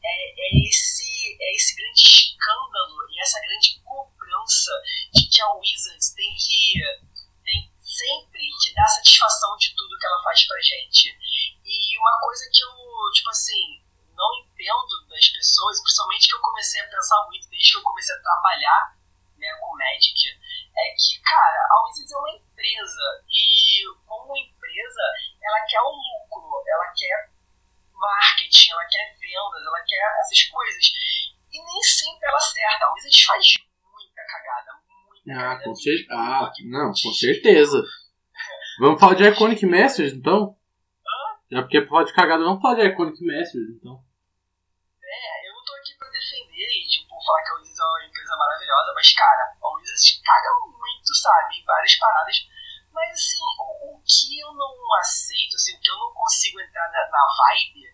é, 0.03 0.13
é, 0.27 0.67
esse, 0.67 1.37
é 1.39 1.55
esse 1.55 1.73
grande 1.73 2.03
escândalo 2.03 3.07
e 3.09 3.21
essa 3.21 3.39
grande 3.39 3.79
cobrança 3.79 4.71
de 5.13 5.29
que 5.29 5.41
a 5.41 5.53
Wizards 5.53 6.13
tem 6.13 6.35
que 6.35 6.83
tem 7.45 7.71
sempre 7.79 8.41
que 8.61 8.73
dar 8.73 8.87
satisfação 8.87 9.55
de 9.55 9.73
tudo 9.73 9.97
que 9.97 10.05
ela 10.05 10.23
faz 10.23 10.45
pra 10.45 10.59
gente. 10.59 11.17
E 11.63 11.97
uma 11.97 12.19
coisa 12.19 12.49
que 12.51 12.61
eu, 12.61 13.11
tipo 13.13 13.29
assim, 13.29 13.83
não 14.15 14.29
entendo 14.45 15.07
das 15.09 15.27
pessoas, 15.29 15.81
principalmente 15.81 16.27
que 16.27 16.35
eu 16.35 16.41
comecei 16.41 16.81
a 16.81 16.87
pensar 16.87 17.25
muito 17.25 17.49
desde 17.49 17.71
que 17.71 17.77
eu 17.77 17.83
comecei 17.83 18.15
a 18.15 18.21
trabalhar 18.21 18.97
né, 19.37 19.53
com 19.59 19.77
Magic, 19.77 20.39
é 20.75 20.95
que, 20.95 21.19
cara, 21.21 21.59
a 21.69 21.85
Wizards 21.85 22.11
é 22.11 22.17
uma 22.17 22.31
empresa 22.31 23.25
e, 23.29 23.83
como 24.05 24.37
empresa, 24.37 25.03
ela 25.41 25.59
quer 25.65 25.81
o 25.81 25.91
lucro, 25.91 26.63
ela 26.67 26.93
quer 26.95 27.31
marketing, 27.91 28.71
ela 28.71 28.85
quer 28.85 29.15
vendas, 29.19 29.65
ela 29.65 29.83
quer 29.85 30.19
essas 30.19 30.43
coisas. 30.43 30.83
E 31.51 31.63
nem 31.63 31.83
sempre 31.83 32.27
ela 32.27 32.37
acerta. 32.37 32.85
A 32.85 32.93
Wizards 32.93 33.23
faz 33.23 33.45
muita 33.83 34.25
cagada, 34.25 34.79
muita 35.07 35.22
ah. 35.33 35.59
Com 35.63 35.75
cer 35.75 36.05
ah, 36.11 36.51
não, 36.65 36.89
com 36.89 37.13
certeza. 37.13 37.83
Vamos 38.79 38.99
falar 38.99 39.15
de 39.15 39.23
Iconic 39.23 39.65
Masters, 39.65 40.13
então? 40.13 40.57
Já 41.51 41.61
porque 41.61 41.81
pode 41.81 42.13
cagada 42.13 42.43
não 42.43 42.59
pode 42.59 42.81
é 42.81 42.85
Iconic 42.85 43.21
Masters, 43.21 43.69
então. 43.77 44.01
É, 44.97 45.47
eu 45.47 45.53
não 45.53 45.63
tô 45.63 45.73
aqui 45.75 45.93
pra 45.93 46.09
defender 46.09 46.65
e, 46.65 46.87
tipo, 46.87 47.13
falar 47.23 47.43
que 47.43 47.51
a 47.51 47.55
Wizards 47.61 47.79
é 47.79 47.83
uma 47.85 48.05
empresa 48.09 48.35
maravilhosa, 48.35 48.93
mas, 48.95 49.13
cara, 49.13 49.43
a 49.61 49.75
Wizards 49.77 50.21
caga 50.25 50.49
muito, 50.65 51.13
sabe, 51.13 51.57
em 51.57 51.65
várias 51.65 51.95
paradas. 51.95 52.37
Mas, 52.91 53.11
assim, 53.13 53.37
o, 53.37 53.93
o, 53.93 54.01
que 54.01 54.39
eu 54.39 54.53
não 54.53 54.95
aceito, 54.97 55.55
assim, 55.55 55.77
o 55.77 55.79
que 55.79 55.91
eu 55.91 55.97
não 55.97 56.13
consigo 56.13 56.59
entrar 56.59 56.89
na, 56.89 57.05
na 57.11 57.25
vibe 57.37 57.85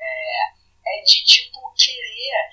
é, 0.00 0.98
é 0.98 1.02
de, 1.02 1.24
tipo, 1.24 1.72
querer 1.74 2.50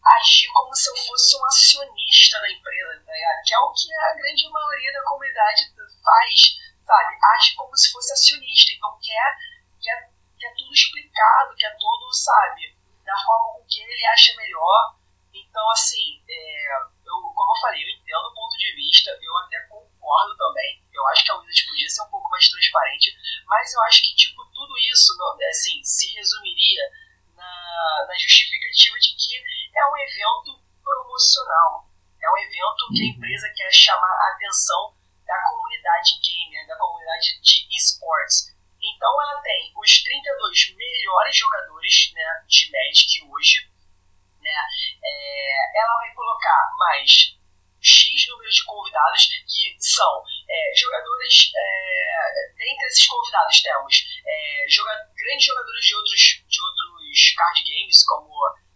agir 0.00 0.48
como 0.52 0.74
se 0.74 0.88
eu 0.88 0.96
fosse 0.96 1.36
um 1.36 1.44
acionista 1.44 1.99
da 2.40 2.50
empresa, 2.50 3.02
tá? 3.06 3.12
Que 3.46 3.54
é 3.54 3.58
o 3.58 3.72
que 3.72 3.94
a 3.94 4.14
grande 4.14 4.50
maioria 4.50 4.92
da 4.92 5.04
comunidade 5.04 5.62
faz, 6.02 6.58
sabe? 6.84 7.18
Age 7.34 7.54
como 7.54 7.76
se 7.76 7.92
fosse 7.92 8.12
acionista, 8.12 8.72
então 8.72 8.98
quer 9.02 9.50
quer, 9.80 10.12
quer 10.38 10.54
tudo 10.56 10.72
explicado, 10.72 11.56
quer 11.56 11.76
tudo, 11.78 12.12
sabe, 12.12 12.76
da 13.04 13.16
forma 13.24 13.54
com 13.54 13.66
que 13.66 13.80
ele 13.80 14.06
acha 14.06 14.36
melhor. 14.36 14.96
Então, 15.32 15.70
assim, 15.70 16.22
é, 16.28 16.66
eu, 17.06 17.16
como 17.34 17.52
eu 17.52 17.60
falei, 17.60 17.82
eu 17.82 17.88
entendo 17.88 18.26
o 18.26 18.34
ponto 18.34 18.56
de 18.56 18.74
vista, 18.76 19.10
eu 19.20 19.36
até 19.38 19.60
concordo 19.68 20.36
também. 20.36 20.84
Eu 20.92 21.06
acho 21.08 21.24
que 21.24 21.30
a 21.30 21.34
Wizard 21.36 21.68
podia 21.68 21.88
ser 21.88 22.02
um 22.02 22.10
pouco 22.10 22.28
mais 22.30 22.48
transparente, 22.48 23.16
mas 23.46 23.72
eu 23.72 23.82
acho 23.82 24.02
que, 24.02 24.14
tipo, 24.16 24.44
tudo 24.52 24.78
isso, 24.92 25.12
assim, 25.48 25.82
se 25.82 26.12
resumiria 26.14 26.82
na, 27.34 28.06
na 28.06 28.18
justificativa 28.18 28.98
de 28.98 29.16
que 29.16 29.36
é 29.76 29.86
um 29.86 29.96
evento 29.96 30.60
promocional. 30.82 31.89
É 32.22 32.30
um 32.30 32.38
evento 32.38 32.88
que 32.92 33.02
a 33.02 33.06
uhum. 33.06 33.12
empresa 33.16 33.52
quer 33.56 33.72
chamar 33.72 34.10
a 34.10 34.34
atenção 34.34 34.94
da 35.26 35.36
comunidade 35.48 36.10
gamer, 36.20 36.66
da 36.66 36.76
comunidade 36.76 37.40
de 37.40 37.76
esportes. 37.76 38.50
Então 38.82 39.10
ela 39.22 39.40
tem 39.42 39.72
os 39.76 40.02
32 40.02 40.74
melhores 40.76 41.36
jogadores 41.36 42.12
né, 42.14 42.44
de 42.48 42.70
Magic 42.72 43.24
hoje. 43.30 43.70
Né? 44.40 44.58
É, 45.04 45.80
ela 45.80 45.98
vai 45.98 46.14
colocar 46.14 46.70
mais 46.78 47.38
X 47.80 48.28
número 48.28 48.50
de 48.50 48.64
convidados 48.64 49.28
que 49.48 49.76
são 49.78 50.22
é, 50.48 50.76
jogadores. 50.76 51.52
É, 51.56 52.52
dentre 52.56 52.86
esses 52.86 53.06
convidados 53.06 53.62
temos 53.62 53.94
é, 54.26 54.66
joga 54.68 54.92
grandes 55.16 55.46
jogadores 55.46 55.84
de 55.86 55.94
outros, 55.94 56.20
de 56.48 56.60
outros 56.60 57.34
card 57.36 57.62
games, 57.64 58.04
como 58.04 58.30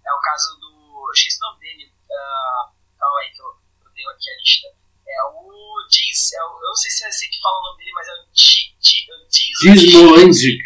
é 0.07 0.13
o 0.13 0.21
caso 0.21 0.59
do. 0.61 1.11
Esqueci 1.15 1.37
o 1.37 1.47
nome 1.47 1.61
dele. 1.61 1.93
Uh, 2.11 2.84
calma 3.05 3.21
aí 3.21 3.31
que 3.31 3.43
eu, 3.43 3.53
eu 3.85 3.91
tenho 3.93 4.11
aqui 4.11 4.31
a 4.31 4.37
lista. 4.41 4.69
É 5.07 5.23
o 5.29 5.87
Diz, 5.91 6.33
é 6.33 6.43
o, 6.45 6.57
eu 6.57 6.69
não 6.69 6.75
sei 6.75 6.91
se 6.91 7.05
é 7.05 7.09
assim 7.09 7.29
que 7.29 7.41
fala 7.41 7.61
o 7.61 7.63
nome 7.63 7.79
dele, 7.79 7.93
mas 7.93 8.09
é 8.09 8.13
o 8.15 8.25
Diz 8.33 9.93
Molandic. 9.93 10.63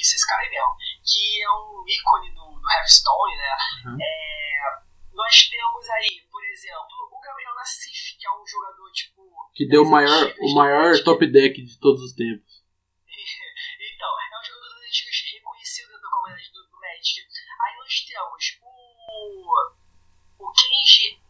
Isso, 0.00 0.14
esse 0.16 0.26
cara 0.26 0.42
aí 0.42 0.50
mesmo. 0.50 0.76
Que 1.04 1.42
é 1.42 1.50
um 1.50 1.84
ícone 1.86 2.30
do, 2.34 2.58
do 2.58 2.70
Hearthstone, 2.70 3.36
né? 3.36 3.56
Uhum. 3.84 3.98
É, 4.00 4.82
nós 5.12 5.48
temos 5.48 5.88
aí, 5.90 6.26
por 6.30 6.42
exemplo, 6.44 6.96
o 7.12 7.20
Gabriel 7.20 7.54
Nassif, 7.54 8.16
que 8.18 8.26
é 8.26 8.30
um 8.30 8.46
jogador, 8.46 8.90
tipo... 8.92 9.22
Que 9.54 9.68
deu 9.68 9.82
o 9.82 9.90
maior, 9.90 10.34
o 10.40 10.54
maior 10.54 11.02
top 11.04 11.26
deck 11.30 11.62
de 11.62 11.78
todos 11.78 12.02
os 12.02 12.12
tempos. 12.14 12.64
então, 13.94 14.08
é 14.08 14.40
um 14.40 14.44
jogador 14.44 14.68
das 14.74 14.88
antigas 14.88 15.16
reconhecido 15.32 15.92
da 16.00 16.08
comunidade 16.08 16.52
do, 16.52 16.62
do 16.64 16.80
Magic. 16.80 17.28
Aí 17.60 17.76
nós 17.76 18.00
temos 18.00 18.58
o... 18.62 19.75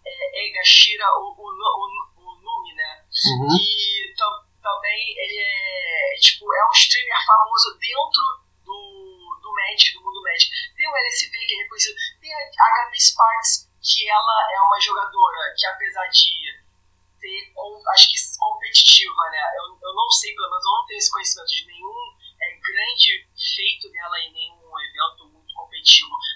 é, 0.07 0.47
Egashira, 0.47 1.05
o, 1.19 1.35
o, 1.35 1.47
o, 1.51 1.85
o 2.23 2.41
Numi, 2.41 2.75
né? 2.75 3.05
Uhum. 3.27 3.49
Que 3.49 4.15
também 4.63 5.15
ele 5.19 5.39
é, 5.39 6.19
tipo, 6.21 6.53
é 6.53 6.69
um 6.69 6.73
streamer 6.73 7.27
famoso 7.27 7.79
dentro 7.79 8.23
do, 8.65 9.39
do 9.43 9.53
Magic, 9.53 9.93
do 9.93 10.03
mundo 10.03 10.23
Magic. 10.23 10.51
Tem 10.77 10.89
o 10.89 10.97
LSV, 10.97 11.31
que 11.31 11.55
é 11.55 11.63
reconhecido. 11.63 11.97
Tem 12.21 12.33
a 12.35 12.89
HB 12.89 13.01
Sparks, 13.01 13.71
que 13.83 14.09
ela 14.09 14.53
é 14.53 14.61
uma 14.61 14.81
jogadora 14.81 15.55
que, 15.57 15.67
apesar 15.67 16.07
de 16.09 16.67
ter, 17.21 17.53
acho 17.95 18.11
que 18.11 18.19
competitiva, 18.39 19.31
né? 19.31 19.43
Eu, 19.59 19.79
eu 19.83 19.95
não 19.95 20.11
sei, 20.11 20.35
pelo 20.35 20.51
menos 20.51 20.65
eu 20.65 20.73
não 20.73 20.87
tenho 20.87 20.99
esse 20.99 21.11
conhecimento 21.11 21.49
de 21.49 21.67
nenhum 21.67 22.17
é, 22.43 22.59
grande 22.59 23.29
feito 23.57 23.91
dela 23.91 24.21
em 24.21 24.33
nenhum 24.33 24.81
evento 24.81 25.36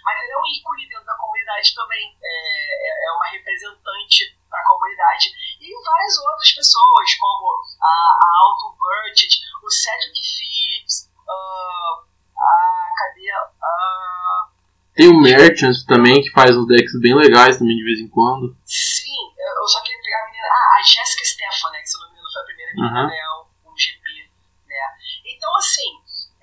Mas 0.05 0.19
ela 0.19 0.33
é 0.33 0.39
um 0.39 0.47
ícone 0.57 0.89
dentro 0.89 1.07
da 1.07 1.15
comunidade 1.15 1.75
também. 1.75 2.17
É, 2.23 2.29
é, 2.29 3.09
é 3.09 3.13
uma 3.13 3.27
representante 3.31 4.37
da 4.51 4.63
comunidade. 4.65 5.31
E 5.61 5.85
várias 5.85 6.19
outras 6.19 6.51
pessoas, 6.53 7.15
como 7.15 7.47
a, 7.81 7.87
a 7.87 8.29
Alton 8.43 8.77
Burchett, 8.77 9.41
o 9.63 9.71
Cedric 9.71 10.21
Phillips, 10.21 11.11
uh, 11.29 12.05
a. 12.37 12.91
Cadê? 12.99 13.31
Uh, 13.31 14.61
tem 14.95 15.09
o 15.09 15.21
Merchant 15.21 15.77
também, 15.87 16.21
que 16.21 16.31
faz 16.31 16.57
uns 16.57 16.67
decks 16.67 16.99
bem 17.01 17.15
legais 17.15 17.57
também 17.57 17.77
de 17.77 17.85
vez 17.85 18.01
em 18.01 18.09
quando. 18.09 18.55
Sim, 18.67 19.33
eu 19.39 19.67
só 19.69 19.81
queria 19.83 20.03
pegar 20.03 20.23
a 20.23 20.27
menina. 20.27 20.47
Ah, 20.47 20.77
a 20.79 20.83
Jessica 20.83 21.25
Stefan? 21.25 21.73
Que 21.73 21.87
se 21.87 21.97
eu 21.97 22.01
não 22.01 22.09
me 22.09 22.13
engano 22.13 22.33
foi 22.33 22.43
a 22.43 22.45
primeira 22.45 22.73
menina, 22.75 23.01
uhum. 23.01 23.71
Um, 23.71 23.73
um 23.73 23.79
GP, 23.79 24.31
né? 24.67 24.85
Então, 25.25 25.57
assim, 25.57 26.01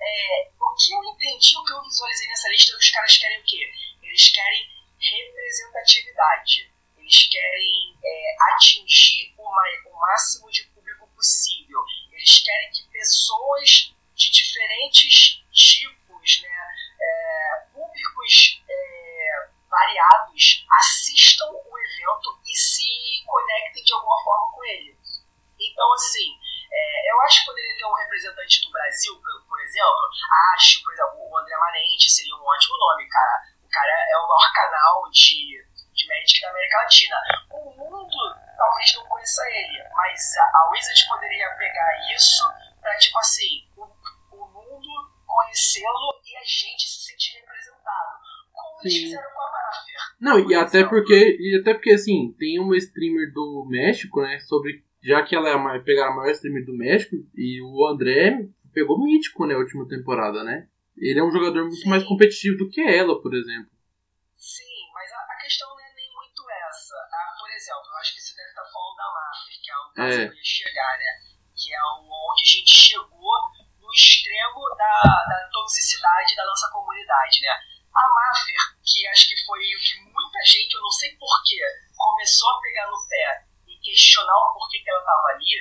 é, 0.08 0.50
o 0.60 0.74
que 0.74 0.92
eu 0.92 1.04
entendi, 1.04 1.56
o 1.56 1.64
que 1.64 1.72
eu 1.72 1.82
visualizei 1.82 2.28
nessa 2.28 2.48
lista, 2.48 2.76
os 2.76 2.90
caras 2.90 3.18
querem 3.18 3.40
o 3.40 3.44
quê? 3.44 3.72
Eles 4.02 4.30
querem 4.30 4.68
representatividade. 4.98 6.72
Eles 6.96 7.28
querem 7.28 7.98
é, 8.04 8.36
atingir 8.52 9.34
uma, 9.38 9.62
o 9.86 10.00
máximo 10.00 10.50
de 10.50 10.64
público 10.64 11.08
possível. 11.14 11.80
Eles 12.12 12.42
querem 12.42 12.70
que 12.72 12.84
pessoas 12.88 13.94
de 14.14 14.30
diferentes 14.30 15.42
tipos, 15.52 16.42
né, 16.42 16.74
é, 17.00 17.66
públicos 17.72 18.62
é, 18.68 19.48
variados, 19.70 20.66
assistam 20.78 21.50
o 21.50 21.78
evento 21.78 22.40
e 22.46 22.56
se 22.56 23.22
conectem 23.26 23.84
de 23.84 23.92
alguma 23.92 24.22
forma 24.24 24.52
com 24.52 24.64
ele. 24.64 24.98
Então, 25.60 25.92
assim, 25.92 26.38
é, 26.70 27.12
eu 27.12 27.20
acho 27.22 27.40
que 27.40 27.46
poderia 27.46 27.76
ter 27.76 27.86
um 27.86 27.94
representante 27.94 28.60
do 28.62 28.72
Brasil, 28.72 29.14
por, 29.16 29.48
por, 29.48 29.60
exemplo. 29.60 30.04
Acho, 30.54 30.82
por 30.82 30.92
exemplo, 30.92 31.16
o 31.18 31.38
André 31.38 31.56
Manente 31.56 32.10
seria 32.10 32.34
um 32.36 32.44
ótimo 32.44 32.76
nome, 32.76 33.08
cara. 33.08 33.42
O 33.62 33.68
cara 33.68 33.92
é 33.92 34.16
o 34.18 34.28
maior 34.28 34.52
canal 34.52 35.10
de, 35.10 35.64
de 35.94 36.08
Magic 36.08 36.40
da 36.40 36.50
América 36.50 36.78
Latina. 36.78 37.16
O 37.50 37.70
mundo 37.72 38.16
talvez 38.56 38.94
não 38.94 39.06
conheça 39.06 39.42
ele, 39.50 39.82
mas 39.94 40.36
a, 40.36 40.42
a 40.42 40.70
Wizard 40.70 41.08
poderia 41.08 41.50
pegar 41.56 42.14
isso 42.14 42.42
pra, 42.80 42.96
tipo 42.98 43.18
assim, 43.18 43.68
o, 43.76 43.84
o 43.84 44.48
mundo 44.48 44.88
conhecê-lo 45.26 46.20
e 46.24 46.36
a 46.36 46.44
gente 46.44 46.88
se 46.88 47.06
sentir 47.06 47.38
representado. 47.40 48.18
Como 48.52 48.80
Sim. 48.80 48.88
eles 48.88 49.02
fizeram 49.04 49.30
com 49.30 49.40
a 49.40 49.52
Máfia. 49.52 49.98
Não, 50.20 50.50
e 50.50 50.54
até 50.54 50.84
porque, 50.84 51.36
e 51.38 51.60
até 51.60 51.74
porque, 51.74 51.92
assim, 51.92 52.34
tem 52.38 52.58
uma 52.58 52.76
streamer 52.76 53.32
do 53.32 53.66
México, 53.68 54.22
né, 54.22 54.38
sobre 54.40 54.84
já 55.08 55.24
que 55.24 55.34
ela 55.34 55.48
é 55.48 55.54
a, 55.54 55.80
pegaram 55.80 56.12
a 56.12 56.16
maior 56.16 56.32
streamer 56.32 56.66
do 56.66 56.76
México, 56.76 57.16
e 57.34 57.62
o 57.62 57.88
André 57.88 58.44
pegou 58.74 59.02
mítico 59.02 59.46
na 59.46 59.54
né, 59.54 59.58
última 59.58 59.88
temporada, 59.88 60.44
né? 60.44 60.68
Ele 60.98 61.18
é 61.18 61.24
um 61.24 61.32
jogador 61.32 61.64
muito 61.64 61.80
Sim. 61.80 61.88
mais 61.88 62.04
competitivo 62.04 62.58
do 62.58 62.68
que 62.68 62.82
ela, 62.82 63.16
por 63.22 63.32
exemplo. 63.32 63.72
Sim, 64.36 64.84
mas 64.92 65.10
a, 65.10 65.32
a, 65.32 65.36
questão 65.40 65.66
não 65.70 65.80
é 65.80 65.94
nem 65.94 66.12
muito 66.12 66.42
essa. 66.68 66.94
Ah, 66.94 67.32
por 67.40 67.48
exemplo, 67.48 67.88
eu 67.88 67.96
acho 67.96 68.14
que 68.14 68.20
você 68.20 68.36
deve 68.36 68.50
estar 68.50 68.64
falando 68.68 68.96
da 68.96 69.08
Mafia, 69.08 69.56
que 69.64 69.70
é 69.70 69.76
o 69.78 69.92
que 69.92 70.00
é. 70.00 70.26
eu 70.28 70.34
ia 70.34 70.44
chegar, 70.44 70.98
né? 70.98 71.10
Que 71.56 71.72
é 71.72 71.80
onde 72.04 72.42
a 72.44 72.50
gente 72.52 72.74
chegou 72.76 73.36
no 73.80 73.88
extremo 73.88 74.60
da, 74.76 75.00
da 75.24 75.48
toxicidade 75.50 76.36
da 76.36 76.44
nossa 76.44 76.68
comunidade, 76.70 77.40
né? 77.40 77.56
A 77.96 78.04
Mafia, 78.12 78.60
que 78.84 79.06
acho 79.08 79.28
que 79.30 79.46
foi 79.46 79.58
o 79.58 79.80
que 79.80 80.04
muita 80.04 80.38
gente, 80.44 80.74
eu 80.74 80.82
não 80.82 80.90
sei 80.92 81.16
porquê, 81.16 81.64
começou 81.96 82.50
a 82.50 82.60
pegar 82.60 82.86
no 82.90 83.08
pé 83.08 83.47
questionar 83.88 84.36
o 84.36 84.52
porquê 84.52 84.78
que 84.80 84.90
ela 84.90 85.00
estava 85.00 85.28
ali. 85.28 85.54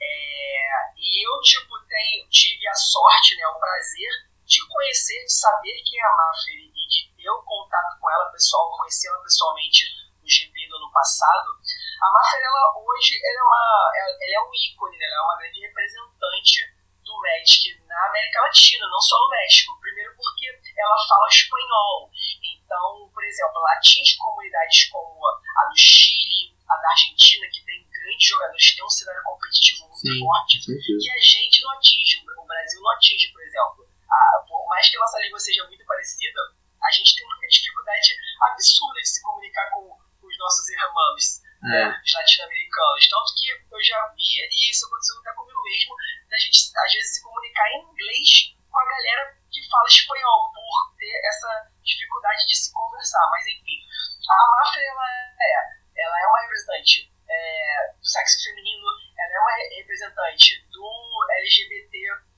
É, 0.00 0.92
e 0.96 1.26
eu, 1.26 1.40
tipo, 1.40 1.78
tenho, 1.86 2.28
tive 2.28 2.66
a 2.68 2.74
sorte, 2.74 3.36
né, 3.36 3.46
o 3.46 3.60
prazer 3.60 4.10
de 4.44 4.66
conhecer, 4.66 5.22
de 5.24 5.32
saber 5.32 5.82
quem 5.86 6.00
é 6.00 6.04
a 6.04 6.16
Maffer 6.16 6.58
e 6.58 6.86
de 6.88 7.14
ter 7.14 7.30
o 7.30 7.42
contato 7.42 8.00
com 8.00 8.10
ela 8.10 8.32
pessoal, 8.32 8.76
conhecer 8.76 9.08
ela 9.08 9.22
pessoalmente 9.22 9.86
no 10.20 10.28
GP 10.28 10.68
do 10.68 10.76
ano 10.76 10.90
passado. 10.90 11.54
A 12.02 12.10
Maffer, 12.10 12.40
ela 12.42 12.74
hoje, 12.82 13.14
ela 13.22 13.38
é, 13.38 13.42
uma, 13.42 13.92
ela 13.94 14.34
é 14.34 14.40
um 14.40 14.54
ícone, 14.54 14.98
né, 14.98 15.06
ela 15.06 15.16
é 15.16 15.24
uma 15.24 15.38
grande 15.38 15.60
representante 15.60 16.80
do 17.04 17.14
Magic 17.20 17.82
na 17.86 18.06
América 18.06 18.40
Latina, 18.42 18.86
não 18.86 19.00
só 19.00 19.18
no 19.18 19.30
México. 19.30 19.78
Primeiro 19.80 20.14
porque 20.16 20.46
ela 20.78 20.96
fala 21.08 21.28
espanhol. 21.28 22.10
Então, 22.42 23.10
por 23.12 23.24
exemplo, 23.24 23.58
ela 23.58 23.72
atinge 23.74 24.16
comunidades 24.16 24.88
como 24.90 25.26
a 25.26 25.64
do 25.68 25.76
Chile, 25.76 26.54
a 26.68 26.76
da 26.76 26.90
Argentina, 26.90 27.46
que 27.52 27.64
tem 27.64 27.86
grandes 27.90 28.28
jogadores 28.28 28.68
que 28.68 28.76
têm 28.76 28.84
um 28.84 28.90
cenário 28.90 29.22
competitivo 29.24 29.88
muito 29.88 29.89
Sim, 30.00 30.18
forte, 30.24 30.64
que 30.64 31.10
a 31.12 31.20
gente 31.20 31.60
não 31.60 31.70
atinge, 31.76 32.24
o 32.24 32.46
Brasil 32.46 32.80
não 32.80 32.90
atinge, 32.92 33.28
por 33.32 33.42
exemplo. 33.42 33.84
A, 34.08 34.44
por 34.48 34.66
mais 34.68 34.88
que 34.88 34.96
a 34.96 35.00
nossa 35.00 35.20
língua 35.20 35.38
seja 35.38 35.66
muito 35.68 35.84
parecida, 35.84 36.40
a 36.82 36.90
gente 36.90 37.14
tem 37.14 37.26
uma 37.26 37.36
dificuldade 37.46 38.16
absurda 38.40 39.00
de 39.00 39.08
se 39.08 39.22
comunicar 39.22 39.70
com, 39.70 39.92
os 40.22 40.38
nossos 40.38 40.68
irmãos 40.70 41.42
é. 41.64 41.68
né, 41.68 42.02
latino-americanos. 42.14 43.08
Tanto 43.08 43.34
que 43.36 43.50
eu 43.50 43.82
já 43.82 44.00
vi, 44.16 44.40
e 44.40 44.70
isso 44.70 44.86
aconteceu 44.86 45.20
até 45.20 45.32
comigo 45.32 45.62
mesmo, 45.64 45.94
da 46.30 46.38
gente 46.38 46.58
às 46.76 46.92
vezes 46.92 47.14
se 47.14 47.22
comunicar 47.22 47.68
em 47.72 47.82
inglês 47.84 48.56
com 48.70 48.78
a 48.80 48.84
galera 48.84 49.36
que 49.50 49.68
fala 49.68 49.88
espanhol, 49.88 50.52
por 50.54 50.96
ter 50.96 51.12
essa 51.28 51.68
dificuldade 51.84 52.46
de 52.46 52.56
se 52.56 52.72
conversar. 52.72 53.28
Mas 53.30 53.46
enfim, 53.46 53.84
a 54.30 54.64
máfia 54.64 54.80
ela 54.80 55.08
é 55.36 55.80
ela 56.00 56.16
é 56.16 56.26
uma 56.26 56.40
representante 56.40 57.12
é, 57.28 57.92
do 57.92 58.06
sexo 58.06 58.42
feminino, 58.44 58.86
representante 59.76 60.66
do 60.70 61.26
LGBT, 61.38 62.30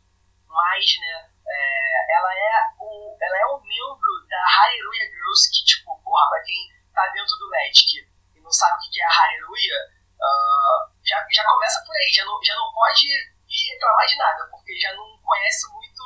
né? 1.01 1.31
É, 1.49 2.17
ela, 2.17 2.33
é 2.33 2.53
o, 2.79 3.17
ela 3.21 3.37
é 3.39 3.47
um 3.55 3.61
membro 3.63 4.27
da 4.29 4.43
Hallelujah 4.45 5.11
Girls, 5.11 5.51
que, 5.51 5.65
tipo, 5.65 6.01
porra, 6.03 6.29
pra 6.31 6.43
quem 6.43 6.69
tá 6.95 7.07
dentro 7.09 7.37
do 7.39 7.51
Magic 7.51 8.09
e 8.37 8.41
não 8.41 8.51
sabe 8.51 8.77
o 8.77 8.91
que 8.91 9.01
é 9.01 9.05
a 9.05 9.09
Hallelujah, 9.09 9.83
uh, 10.21 10.93
já, 11.05 11.27
já 11.31 11.45
começa 11.45 11.83
por 11.85 11.97
aí, 11.97 12.13
já 12.13 12.25
não, 12.25 12.39
já 12.43 12.55
não 12.55 12.73
pode 12.73 13.07
vir 13.49 13.73
reclamar 13.73 14.07
de 14.07 14.17
nada, 14.17 14.49
porque 14.51 14.79
já 14.79 14.95
não 14.95 15.19
conhece 15.19 15.73
muito 15.73 16.03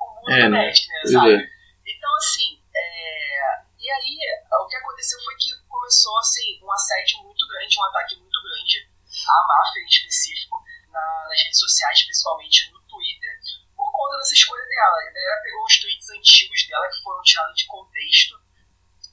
o 0.00 0.14
mundo 0.14 0.30
é, 0.30 0.42
do 0.42 0.50
né? 0.50 0.66
Magic, 0.66 0.88
né, 0.88 1.00
sabe? 1.06 1.50
Então, 1.86 2.16
assim, 2.16 2.62
é, 2.74 3.62
e 3.78 3.90
aí 3.90 4.18
o 4.60 4.66
que 4.66 4.76
aconteceu 4.76 5.18
foi 5.24 5.34
que 5.36 5.50
começou 5.68 6.18
assim, 6.18 6.60
um 6.62 6.72
assédio 6.72 7.22
muito 7.22 7.46
grande, 7.48 7.78
um 7.78 7.84
ataque 7.84 8.16
muito 8.16 8.42
grande 8.42 8.95
à 9.28 9.46
máfia 9.46 9.80
em 9.80 9.86
específico, 9.86 10.62
na, 10.90 11.26
nas 11.28 11.42
redes 11.42 11.58
sociais, 11.58 12.02
principalmente 12.04 12.70
no 12.72 12.80
Twitter, 12.86 13.32
por 13.76 13.90
conta 13.92 14.16
dessa 14.18 14.34
escolha 14.34 14.64
dela. 14.64 14.96
A 14.96 15.12
galera 15.12 15.42
pegou 15.42 15.64
os 15.64 15.80
tweets 15.80 16.10
antigos 16.10 16.66
dela 16.68 16.88
que 16.88 17.02
foram 17.02 17.22
tirados 17.22 17.56
de 17.56 17.66
contexto 17.66 18.34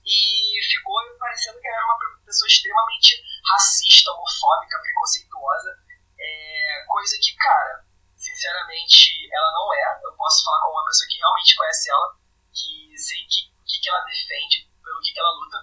e 0.05 0.59
ficou 0.69 0.99
parecendo 1.17 1.59
que 1.59 1.67
ela 1.67 1.77
era 1.77 1.85
uma 1.85 2.25
pessoa 2.25 2.47
extremamente 2.47 3.23
racista, 3.45 4.11
homofóbica, 4.11 4.81
preconceituosa, 4.81 5.71
é, 6.19 6.85
coisa 6.87 7.17
que, 7.21 7.35
cara, 7.35 7.85
sinceramente, 8.15 9.29
ela 9.31 9.51
não 9.51 9.73
é. 9.73 9.99
Eu 10.03 10.13
posso 10.15 10.43
falar 10.43 10.61
com 10.61 10.71
uma 10.71 10.85
pessoa 10.85 11.07
que 11.09 11.17
realmente 11.17 11.55
conhece 11.55 11.89
ela, 11.89 12.17
que 12.51 12.97
sei 12.97 13.19
que, 13.27 13.51
que, 13.65 13.79
que 13.81 13.89
ela 13.89 14.03
defende, 14.05 14.69
pelo 14.83 15.01
que, 15.01 15.11
que 15.11 15.19
ela 15.19 15.31
luta. 15.31 15.57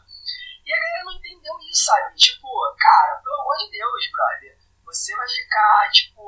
E 0.64 0.73
a 0.73 0.78
galera 0.78 1.04
não 1.04 1.12
entendeu 1.12 1.59
isso, 1.69 1.85
sabe? 1.85 2.14
Tipo, 2.16 2.49
cara, 2.78 3.21
pelo 3.23 3.40
amor 3.40 3.50
de 3.64 3.71
Deus, 3.71 4.11
brother, 4.12 4.59
você 4.85 5.14
vai 5.17 5.29
ficar, 5.29 5.90
tipo, 5.93 6.23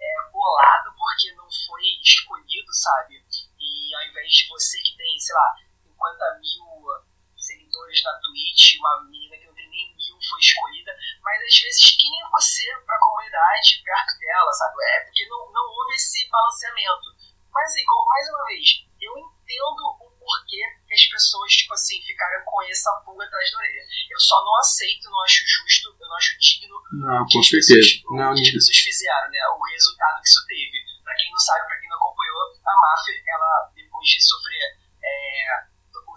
é, 0.00 0.30
bolado 0.30 0.94
porque 0.96 1.32
não 1.32 1.48
foi 1.66 1.82
escolhido, 2.02 2.72
sabe? 2.74 3.24
E 3.58 3.94
ao 3.94 4.02
invés 4.10 4.30
de 4.30 4.48
você 4.48 4.78
que 4.82 4.96
tem, 4.96 5.18
sei 5.18 5.34
lá, 5.34 5.54
50 5.82 6.38
mil 6.40 6.68
seguidores 7.36 8.02
na 8.04 8.12
Twitch, 8.20 8.78
uma 8.78 9.04
menina 9.04 9.36
que 9.38 9.46
não 9.46 9.54
tem 9.54 9.68
nem 9.70 9.96
mil 9.96 10.18
foi 10.28 10.40
escolhida, 10.40 10.92
mas 11.22 11.40
às 11.42 11.60
vezes 11.60 11.96
quem 11.96 12.10
é 12.22 12.28
você 12.28 12.64
pra 12.84 12.98
comunidade 13.00 13.82
perto 13.82 14.18
dela, 14.18 14.52
sabe? 14.52 14.74
É 14.84 15.00
porque 15.04 15.26
não, 15.26 15.52
não 15.52 15.64
houve 15.64 15.94
esse 15.94 16.28
balanceamento. 16.28 17.16
Mas 17.50 17.74
aí, 17.74 17.84
mais 18.06 18.28
uma 18.28 18.44
vez, 18.44 18.86
eu 19.00 19.18
entendo 19.18 19.96
o 20.00 20.10
porquê 20.18 20.62
as 20.98 21.06
pessoas, 21.06 21.52
tipo 21.52 21.72
assim, 21.74 22.02
ficaram 22.02 22.42
com 22.44 22.62
essa 22.62 22.90
pulga 23.04 23.24
atrás 23.24 23.50
da 23.52 23.58
orelha. 23.58 23.86
Eu 24.10 24.20
só 24.20 24.44
não 24.44 24.56
aceito, 24.58 25.10
não 25.10 25.22
acho 25.22 25.46
justo, 25.46 25.88
eu 25.88 26.08
não 26.08 26.16
acho 26.16 26.38
digno 26.38 26.76
Não, 26.92 27.26
com 27.26 27.42
certeza. 27.42 27.78
Pessoas, 27.78 28.18
não, 28.18 28.34
que 28.34 28.42
as 28.42 28.50
pessoas 28.50 28.78
fizeram, 28.78 29.30
né? 29.30 29.38
O 29.54 29.62
resultado 29.62 30.22
que 30.22 30.28
isso 30.28 30.46
teve. 30.46 30.78
Pra 31.04 31.14
quem 31.14 31.30
não 31.30 31.38
sabe, 31.38 31.66
pra 31.66 31.78
quem 31.80 31.88
não 31.88 31.96
acompanhou, 31.96 32.38
a 32.66 32.74
máfia, 32.76 33.14
ela, 33.26 33.72
depois 33.74 34.06
de 34.08 34.20
sofrer 34.20 34.78
é, 35.02 35.68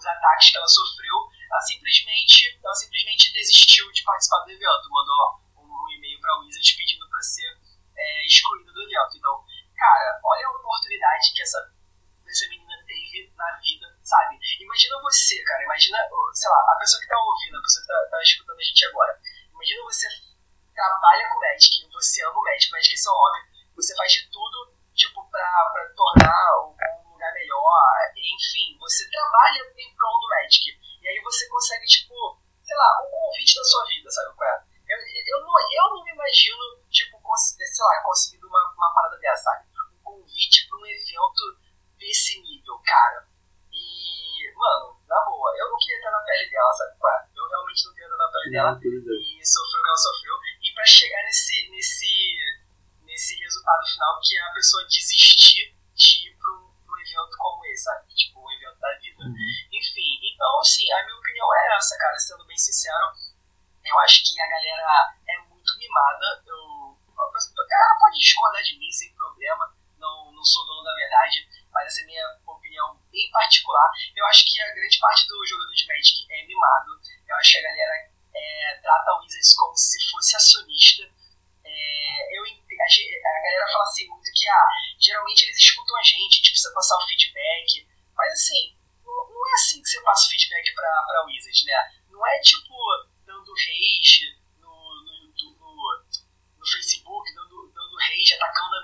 os 0.02 0.06
ataques 0.06 0.50
que 0.50 0.58
ela 0.58 0.68
sofreu, 0.68 1.16
ela 1.52 1.62
simplesmente, 1.62 2.60
ela 2.64 2.76
simplesmente 2.76 3.32
desistiu 3.34 3.92
de 3.92 4.04
participar 4.04 4.40
do 4.44 4.52
evento. 4.52 4.90
Mandou 4.90 5.42
um, 5.58 5.90
e-mail 5.96 6.20
pra 6.20 6.38
Wizard 6.40 6.76
pedindo 6.76 7.08
pra 7.10 7.22
ser 7.22 7.50
é, 7.96 8.26
excluída 8.26 8.72
do 8.74 8.82
evento. 8.82 9.18
Então, 9.18 9.44
cara, 9.78 10.20
olha 10.24 10.48
a 10.48 10.52
oportunidade 10.52 11.34
que 11.36 11.42
essa, 11.42 11.60
essa 12.28 12.50
menina 12.50 12.61
na 13.36 13.60
vida, 13.60 13.88
sabe? 14.04 14.40
Imagina 14.60 15.02
você, 15.02 15.44
cara, 15.44 15.64
imagina, 15.64 15.98
sei 16.34 16.50
lá, 16.50 16.58
a 16.58 16.78
pessoa 16.80 17.02
que 17.02 17.08
tá 17.08 17.18
ouvindo, 17.18 17.58
a 17.58 17.62
pessoa 17.62 17.82
que 17.82 17.88
tá, 17.88 18.08
tá 18.10 18.22
escutando 18.22 18.60
a 18.60 18.64
gente 18.64 18.86
agora. 18.86 19.20
Imagina 19.54 19.84
você 19.84 20.08
trabalha 20.74 21.30
com 21.30 21.40
Magic, 21.40 21.88
você 21.92 22.24
ama 22.26 22.40
o 22.40 22.44
Magic, 22.44 22.72
Magic 22.72 22.94
é 22.94 22.98
seu 22.98 23.14
hobby, 23.14 23.40
você 23.76 23.96
faz 23.96 24.12
de 24.12 24.30
tudo, 24.32 24.74
tipo, 24.94 25.24
pra, 25.30 25.70
pra 25.74 25.94
tornar 25.94 26.48
o 26.64 26.72
um 26.72 27.12
lugar 27.14 27.34
melhor, 27.34 27.92
enfim, 28.18 28.78
você 28.80 29.10
trabalha 29.10 29.62
em 29.78 29.96
prol 29.96 30.20
do 30.20 30.30
Magic. 30.30 30.80
E 31.02 31.08
aí 31.08 31.20
você 31.22 31.48
consegue, 31.50 31.86
tipo, 31.86 32.14
sei 32.64 32.76
lá, 32.76 33.04
um 33.06 33.10
convite 33.10 33.56
da 33.56 33.64
sua 33.64 33.86
vida, 33.86 34.10
sabe 34.10 34.36
qual 34.36 34.50
é? 34.50 34.64
Eu, 34.88 34.98
eu, 34.98 35.42
não, 35.42 35.54
eu 35.72 35.90
não 35.96 36.04
me 36.04 36.12
imagino, 36.12 36.84
tipo, 36.90 37.22
sei 37.36 37.86
lá, 37.86 38.04
conseguindo 38.04 38.48
uma, 38.48 38.74
uma 38.76 38.94
parada 38.94 39.18
dessa, 39.20 39.44
sabe? 39.44 39.66
Um 39.96 40.04
convite 40.04 40.68
pra 40.68 40.78
um 40.78 40.86
evento 40.86 41.61
desse 42.02 42.42
nível, 42.42 42.82
cara. 42.82 43.30
E, 43.72 44.54
mano, 44.58 44.98
na 45.06 45.22
boa, 45.22 45.54
eu 45.56 45.70
não 45.70 45.78
queria 45.78 45.98
estar 45.98 46.12
na 46.12 46.26
pele 46.26 46.50
dela, 46.50 46.74
sabe 46.74 46.98
é? 46.98 47.38
Eu 47.38 47.48
realmente 47.48 47.86
não 47.86 47.94
queria 47.94 48.10
estar 48.10 48.18
na 48.18 48.32
pele 48.32 48.50
dela 48.50 48.80
e 48.82 49.46
sofreu 49.46 49.80
o 49.80 49.84
que 49.84 49.90
ela 49.90 49.98
sofreu. 49.98 50.36
E 50.66 50.74
pra 50.74 50.86
chegar 50.86 51.24
nesse, 51.24 51.70
nesse, 51.70 52.12
nesse 53.06 53.38
resultado 53.38 53.86
final 53.86 54.20
que 54.20 54.36
é 54.36 54.42
a 54.42 54.54
pessoa 54.54 54.84
desistir 54.90 55.78
de 55.94 56.28
ir 56.28 56.38
pra 56.38 56.50
um, 56.58 56.74
pra 56.86 56.96
um 56.96 57.00
evento 57.00 57.38
como 57.38 57.66
esse, 57.66 57.84
sabe? 57.84 58.14
Tipo, 58.16 58.42
um 58.42 58.52
evento 58.52 58.80
da 58.80 58.98
vida. 58.98 59.24
Uhum. 59.24 59.36
Enfim, 59.72 60.10
então, 60.26 60.60
assim, 60.60 60.92
a 60.92 61.06
minha 61.06 61.18
opinião 61.18 61.48
é 61.54 61.78
essa, 61.78 61.98
cara, 61.98 62.18
sendo 62.18 62.46
bem 62.46 62.58
sincero. 62.58 63.14
Eu 63.86 64.00
acho 64.00 64.26
que 64.26 64.42
a 64.42 64.50
galera 64.50 65.16
é 65.30 65.38
muito 65.50 65.78
mimada. 65.78 66.42
Eu, 66.46 66.98
ela 67.18 68.00
pode 68.00 68.18
discordar 68.18 68.64
de 68.64 68.78
mim 68.78 68.92
sem 68.92 69.14
problema. 69.14 69.74
Não, 69.98 70.32
não 70.32 70.44
sou 70.44 70.66
dono 70.66 70.84
da 70.84 70.96
verdade, 70.96 71.61
mas 71.82 71.88
essa 71.88 72.02
é 72.02 72.04
a 72.04 72.06
minha 72.06 72.40
opinião 72.46 73.02
bem 73.12 73.30
particular. 73.32 73.90
Eu 74.16 74.26
acho 74.28 74.46
que 74.46 74.62
a 74.62 74.74
grande 74.74 75.00
parte 75.00 75.28
do 75.28 75.46
jogador 75.48 75.74
de 75.74 75.88
Magic 75.88 76.26
é 76.30 76.46
mimado. 76.46 76.92
Eu 77.28 77.36
acho 77.38 77.52
que 77.52 77.58
a 77.58 77.64
galera 77.64 78.12
é, 78.36 78.80
trata 78.82 79.12
o 79.14 79.22
Wizards 79.22 79.54
como 79.56 79.76
se 79.76 80.12
fosse 80.12 80.36
acionista. 80.36 81.04
É, 81.66 82.38
eu, 82.38 82.44
a, 82.44 82.86
a, 82.86 83.42
galera 83.42 83.72
fala 83.72 83.84
assim 83.84 84.08
muito 84.10 84.32
que 84.32 84.48
ah, 84.48 84.68
geralmente 85.00 85.46
eles 85.46 85.58
escutam 85.58 85.98
a 85.98 86.04
gente, 86.04 86.34
a 86.34 86.38
gente 86.38 86.52
precisa 86.52 86.74
passar 86.74 86.98
o 86.98 87.08
feedback. 87.08 87.88
Mas 88.16 88.34
assim, 88.34 88.78
não, 89.04 89.30
não 89.30 89.50
é 89.50 89.54
assim 89.54 89.82
que 89.82 89.90
você 89.90 90.02
passa 90.02 90.28
o 90.28 90.30
feedback 90.30 90.76
pra, 90.76 91.04
pra 91.08 91.26
Wizards, 91.26 91.66
né? 91.66 91.92
Não 92.12 92.28
é 92.28 92.40
tipo 92.42 92.76
dando 93.26 93.52
rage 93.54 94.38
no, 94.60 94.70
no, 94.70 95.34
no, 95.34 96.06
no 96.60 96.68
Facebook, 96.68 97.34
dando, 97.34 97.72
dando 97.74 97.98
rage, 97.98 98.34
atacando 98.36 98.76
a 98.76 98.82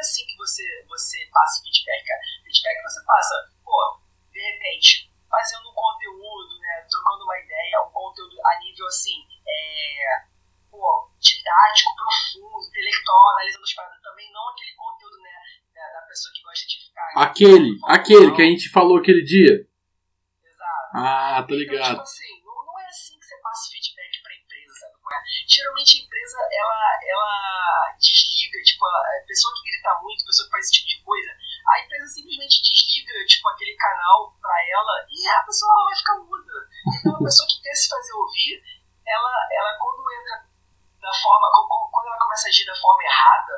é 0.00 0.02
assim 0.02 0.24
que 0.24 0.36
você, 0.36 0.64
você 0.88 1.18
passa 1.30 1.62
feedback, 1.62 2.04
cara. 2.06 2.20
Feedback 2.42 2.82
você 2.82 3.04
passa, 3.04 3.34
pô, 3.62 4.00
de 4.32 4.40
repente, 4.40 5.12
fazendo 5.28 5.68
um 5.68 5.74
conteúdo, 5.74 6.58
né, 6.58 6.86
trocando 6.90 7.24
uma 7.24 7.38
ideia, 7.38 7.84
um 7.86 7.92
conteúdo 7.92 8.34
a 8.44 8.58
nível 8.60 8.86
assim, 8.86 9.20
é, 9.46 10.24
pô, 10.70 11.12
didático, 11.20 11.94
profundo, 11.94 12.66
intelectual, 12.66 13.28
analisando 13.36 13.64
as 13.64 13.74
paradas 13.74 14.02
também, 14.02 14.32
não 14.32 14.48
aquele 14.48 14.74
conteúdo, 14.74 15.16
né, 15.20 15.36
da, 15.74 16.02
pessoa 16.08 16.32
que 16.34 16.42
gosta 16.42 16.66
de 16.66 16.76
ficar. 16.88 17.12
Aquele, 17.16 17.78
aquele 17.84 18.34
que 18.34 18.42
a 18.42 18.46
gente 18.46 18.70
falou 18.70 18.98
aquele 18.98 19.22
dia. 19.22 19.68
Exato. 20.42 20.90
Ah, 20.96 21.44
tô 21.46 21.54
ligado. 21.54 21.92
Então, 21.92 21.92
tipo 21.92 22.02
assim, 22.02 22.42
não, 22.42 22.66
não 22.66 22.80
é 22.80 22.86
assim 22.86 23.18
que 23.18 23.24
você 23.24 23.36
passa 23.42 23.70
feedback 23.70 24.22
pra 24.22 24.34
empresa, 24.34 24.72
sabe? 24.80 24.94
Geralmente 25.46 25.98
a 25.98 26.04
empresa, 26.04 26.38
ela, 26.52 26.98
ela 27.06 27.96
tipo, 28.62 28.84
a 28.86 29.24
pessoa 29.26 29.54
que 29.54 29.70
grita 29.70 29.94
muito, 30.02 30.24
pessoa 30.24 30.46
que 30.46 30.52
faz 30.52 30.64
esse 30.66 30.72
tipo 30.72 30.88
de 30.88 31.04
coisa, 31.04 31.30
a 31.68 31.80
empresa 31.80 32.06
simplesmente 32.06 32.62
desliga, 32.62 33.26
tipo, 33.26 33.48
aquele 33.48 33.76
canal 33.76 34.34
pra 34.40 34.56
ela 34.70 35.06
e 35.10 35.28
a 35.28 35.42
pessoa 35.44 35.84
vai 35.84 35.96
ficar 35.96 36.16
muda. 36.18 36.56
Então 36.98 37.14
a 37.16 37.24
pessoa 37.24 37.48
que 37.48 37.62
quer 37.62 37.74
se 37.74 37.88
fazer 37.88 38.12
ouvir, 38.12 38.62
ela, 39.06 39.32
ela 39.52 39.78
quando 39.78 40.02
entra 40.12 40.50
da 41.00 41.12
forma, 41.14 41.46
quando 41.90 42.06
ela 42.06 42.18
começa 42.18 42.46
a 42.46 42.50
agir 42.50 42.66
da 42.66 42.76
forma 42.76 43.02
errada, 43.04 43.54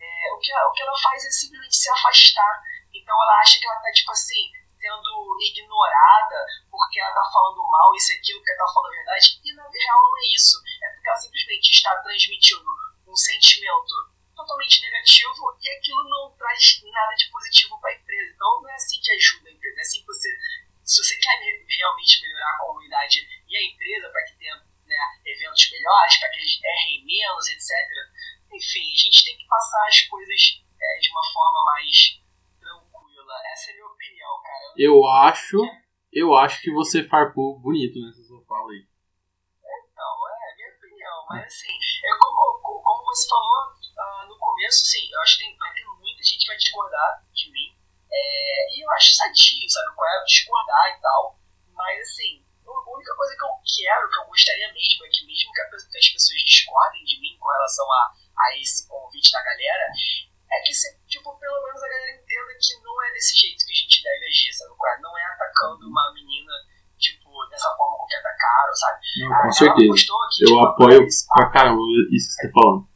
é, 0.00 0.32
o, 0.34 0.38
que 0.38 0.52
ela, 0.52 0.68
o 0.68 0.72
que 0.72 0.82
ela 0.82 0.98
faz 0.98 1.24
é 1.24 1.30
simplesmente 1.30 1.76
se 1.76 1.90
afastar. 1.90 2.62
Então 2.92 3.14
ela 3.14 3.40
acha 3.40 3.58
que 3.58 3.66
ela 3.66 3.80
tá, 3.80 3.90
tipo 3.92 4.12
assim, 4.12 4.50
sendo 4.82 5.38
ignorada 5.40 6.38
porque 6.70 7.00
ela 7.00 7.14
tá 7.14 7.22
falando 7.32 7.62
mal, 7.70 7.94
isso 7.94 8.12
e 8.12 8.16
aquilo, 8.16 8.42
que 8.42 8.50
ela 8.50 8.66
tá 8.66 8.72
falando 8.74 8.92
a 8.92 8.96
verdade, 8.96 9.40
e 9.44 9.54
na 9.54 9.62
real 9.62 10.02
não 10.02 10.18
é 10.18 10.26
isso. 10.34 10.56
É 10.82 10.88
porque 10.92 11.08
ela 11.08 11.16
simplesmente 11.16 11.70
está 11.70 11.96
transmitindo 12.02 12.66
um 13.06 13.16
sentimento 13.16 13.94
totalmente 14.42 14.82
negativo 14.82 15.56
e 15.62 15.70
aquilo 15.70 16.02
não 16.08 16.36
traz 16.36 16.82
nada 16.82 17.14
de 17.14 17.30
positivo 17.30 17.80
para 17.80 17.90
a 17.90 17.94
empresa. 17.94 18.32
Então 18.34 18.62
não 18.62 18.70
é 18.70 18.74
assim 18.74 19.00
que 19.00 19.12
ajuda 19.12 19.48
a 19.48 19.52
empresa, 19.52 19.78
é 19.78 19.82
assim 19.82 20.00
que 20.00 20.06
você, 20.06 20.28
se 20.84 21.02
você 21.02 21.16
quer 21.18 21.38
realmente 21.78 22.22
melhorar 22.22 22.50
a 22.50 22.58
comunidade 22.58 23.18
e 23.48 23.56
a 23.56 23.62
empresa 23.62 24.10
para 24.10 24.24
que 24.24 24.38
tenha 24.38 24.56
né, 24.86 24.96
eventos 25.24 25.70
melhores, 25.70 26.18
para 26.18 26.28
que 26.30 26.40
eles 26.40 26.60
errem 26.62 27.04
menos, 27.06 27.48
etc. 27.48 27.70
Enfim, 28.52 28.92
a 28.92 28.98
gente 28.98 29.24
tem 29.24 29.38
que 29.38 29.46
passar 29.46 29.86
as 29.86 30.00
coisas 30.02 30.62
é, 30.80 30.98
de 30.98 31.10
uma 31.10 31.24
forma 31.32 31.64
mais 31.64 32.20
tranquila. 32.60 33.34
Essa 33.52 33.70
é 33.70 33.72
a 33.72 33.74
minha 33.76 33.86
opinião, 33.86 34.42
cara. 34.42 34.74
Eu 34.76 35.06
acho, 35.06 35.58
eu 36.12 36.34
acho 36.34 36.60
que 36.60 36.72
você 36.72 37.04
farpou 37.04 37.58
bonito 37.60 38.00
nessa 38.00 38.22
sua 38.24 38.44
fala 38.44 38.72
aí. 38.72 38.84
Então, 39.62 40.28
é 40.28 40.52
a 40.52 40.56
minha 40.56 40.76
opinião, 40.76 41.26
mas 41.30 41.46
assim, 41.46 41.72
é 41.72 42.18
como, 42.18 42.82
como 42.82 43.04
você 43.04 43.28
falou 43.28 43.81
uh, 44.02 44.26
no 44.28 44.38
começo, 44.38 44.84
sim, 44.84 45.08
eu 45.12 45.20
acho 45.20 45.38
que 45.38 45.44
tem, 45.44 45.56
vai 45.56 45.72
ter 45.72 45.84
muita 45.86 46.22
gente 46.22 46.40
que 46.40 46.46
vai 46.46 46.56
discordar 46.56 47.24
de 47.32 47.50
mim. 47.50 47.76
É, 48.12 48.76
e 48.76 48.84
eu 48.84 48.90
acho 48.92 49.14
sadio, 49.14 49.70
sabe? 49.70 49.94
Qual 49.94 50.08
é 50.08 50.24
discordar 50.24 50.90
e 50.90 51.00
tal. 51.00 51.38
Mas 51.72 52.00
assim, 52.02 52.44
a 52.66 52.90
única 52.94 53.14
coisa 53.16 53.34
que 53.36 53.44
eu 53.44 53.54
quero, 53.64 54.10
que 54.10 54.18
eu 54.18 54.26
gostaria 54.26 54.72
mesmo, 54.72 55.06
é 55.06 55.08
que 55.08 55.26
mesmo 55.26 55.52
que, 55.52 55.60
a, 55.60 55.68
que 55.68 55.98
as 55.98 56.08
pessoas 56.08 56.38
discordem 56.44 57.04
de 57.04 57.20
mim 57.20 57.36
com 57.38 57.48
relação 57.48 57.86
a, 57.90 58.12
a 58.12 58.58
esse 58.58 58.88
convite 58.88 59.32
da 59.32 59.42
galera, 59.42 59.86
é 60.52 60.60
que, 60.60 60.72
tipo, 61.08 61.32
pelo 61.38 61.62
menos 61.64 61.82
a 61.82 61.88
galera 61.88 62.12
entenda 62.12 62.52
que 62.60 62.82
não 62.82 63.02
é 63.02 63.12
desse 63.12 63.36
jeito 63.40 63.64
que 63.64 63.72
a 63.72 63.76
gente 63.76 64.02
deve 64.02 64.26
agir, 64.26 64.52
sabe? 64.52 64.72
É? 64.72 65.00
Não 65.00 65.18
é 65.18 65.24
atacando 65.24 65.88
uma 65.88 66.12
menina, 66.12 66.52
tipo, 66.98 67.30
dessa 67.48 67.68
forma 67.76 67.96
como 67.96 68.06
que 68.06 68.16
atacaram, 68.16 68.74
sabe? 68.74 69.00
Não, 69.20 69.42
com 69.42 69.52
certeza. 69.52 69.88
eu 69.88 70.46
tipo, 70.46 70.66
apoio 70.66 71.08
pra 71.34 71.50
caramba 71.50 71.80
isso 72.12 72.28
que 72.28 72.34
você 72.34 72.48
tá 72.48 72.60
falando. 72.60 72.91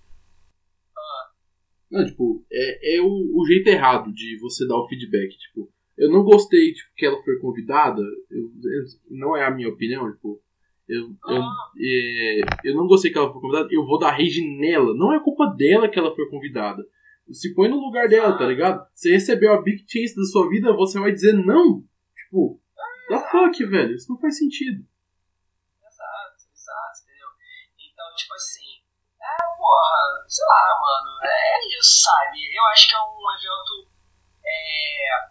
Não, 1.90 2.04
tipo, 2.04 2.44
é, 2.52 2.96
é 2.96 3.00
o, 3.00 3.06
o, 3.06 3.46
jeito 3.46 3.68
errado 3.68 4.12
de 4.12 4.38
você 4.40 4.66
dar 4.66 4.76
o 4.76 4.88
feedback. 4.88 5.36
Tipo, 5.38 5.70
eu 5.96 6.10
não 6.10 6.24
gostei 6.24 6.72
tipo, 6.72 6.90
que 6.96 7.06
ela 7.06 7.22
foi 7.22 7.38
convidada. 7.38 8.02
Eu, 8.30 8.42
eu, 8.42 8.84
não 9.10 9.36
é 9.36 9.44
a 9.44 9.50
minha 9.50 9.68
opinião, 9.68 10.10
tipo. 10.12 10.40
Eu, 10.88 11.02
eu, 11.28 11.42
é, 11.80 12.40
eu 12.64 12.74
não 12.76 12.86
gostei 12.86 13.10
que 13.10 13.18
ela 13.18 13.32
foi 13.32 13.40
convidada, 13.40 13.68
eu 13.72 13.84
vou 13.84 13.98
dar 13.98 14.12
rage 14.12 14.40
nela. 14.58 14.94
Não 14.94 15.12
é 15.12 15.22
culpa 15.22 15.46
dela 15.46 15.88
que 15.88 15.98
ela 15.98 16.14
foi 16.14 16.28
convidada. 16.28 16.84
Se 17.32 17.54
põe 17.54 17.68
no 17.68 17.80
lugar 17.80 18.08
dela, 18.08 18.38
tá 18.38 18.46
ligado? 18.46 18.86
Você 18.94 19.10
recebeu 19.10 19.52
a 19.52 19.62
big 19.62 19.84
chance 19.88 20.14
da 20.14 20.22
sua 20.22 20.48
vida, 20.48 20.76
você 20.76 20.98
vai 21.00 21.10
dizer 21.10 21.32
não. 21.32 21.84
Tipo, 22.14 22.60
da 23.10 23.18
fuck, 23.18 23.64
velho. 23.64 23.94
Isso 23.94 24.12
não 24.12 24.20
faz 24.20 24.38
sentido. 24.38 24.84
Exato, 25.84 26.46
exato, 26.54 27.02
entendeu? 27.02 27.28
Então, 27.92 28.06
tipo 28.16 28.34
assim 28.34 28.66
é, 29.26 29.58
porra, 29.58 30.15
sei 30.28 30.44
lá, 30.46 30.78
mano, 30.80 31.20
é 31.24 31.78
isso, 31.78 32.02
sabe? 32.02 32.38
Eu 32.54 32.64
acho 32.66 32.88
que 32.88 32.94
é 32.94 33.00
um 33.00 33.32
evento 33.32 33.88
é, 34.44 35.28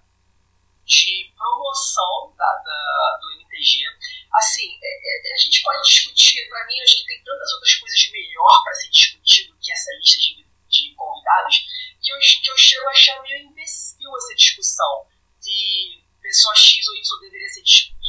de 0.86 1.34
promoção 1.36 2.34
da, 2.38 2.46
da, 2.64 3.20
do 3.22 3.32
MTG. 3.42 3.86
Assim, 4.34 4.80
é, 4.82 5.32
é, 5.32 5.34
a 5.34 5.38
gente 5.38 5.64
pode 5.64 5.82
discutir, 5.82 6.48
pra 6.50 6.66
mim, 6.68 6.82
acho 6.82 6.98
que 6.98 7.06
tem 7.08 7.24
tantas 7.24 7.52
outras 7.54 7.76
coisas 7.76 8.12
melhor 8.12 8.64
para 8.64 8.74
ser 8.74 8.90
discutido 8.90 9.58
que 9.62 9.72
essa 9.72 9.92
lista 10.00 10.18
de, 10.18 10.48
de 10.70 10.96
convidados, 10.96 11.56
que 12.02 12.12
eu, 12.12 12.18
que 12.20 12.52
eu 12.52 12.58
chego 12.58 12.88
a 12.88 12.92
achar 12.92 13.22
meio 13.24 13.50
imbecil 13.50 14.16
essa 14.18 14.36
discussão 14.36 15.08
de 15.42 16.04
pessoa 16.22 16.56
X 16.56 16.88
ou 16.88 16.96
Y 16.96 17.20
deveria 17.22 17.50
ser 17.50 17.64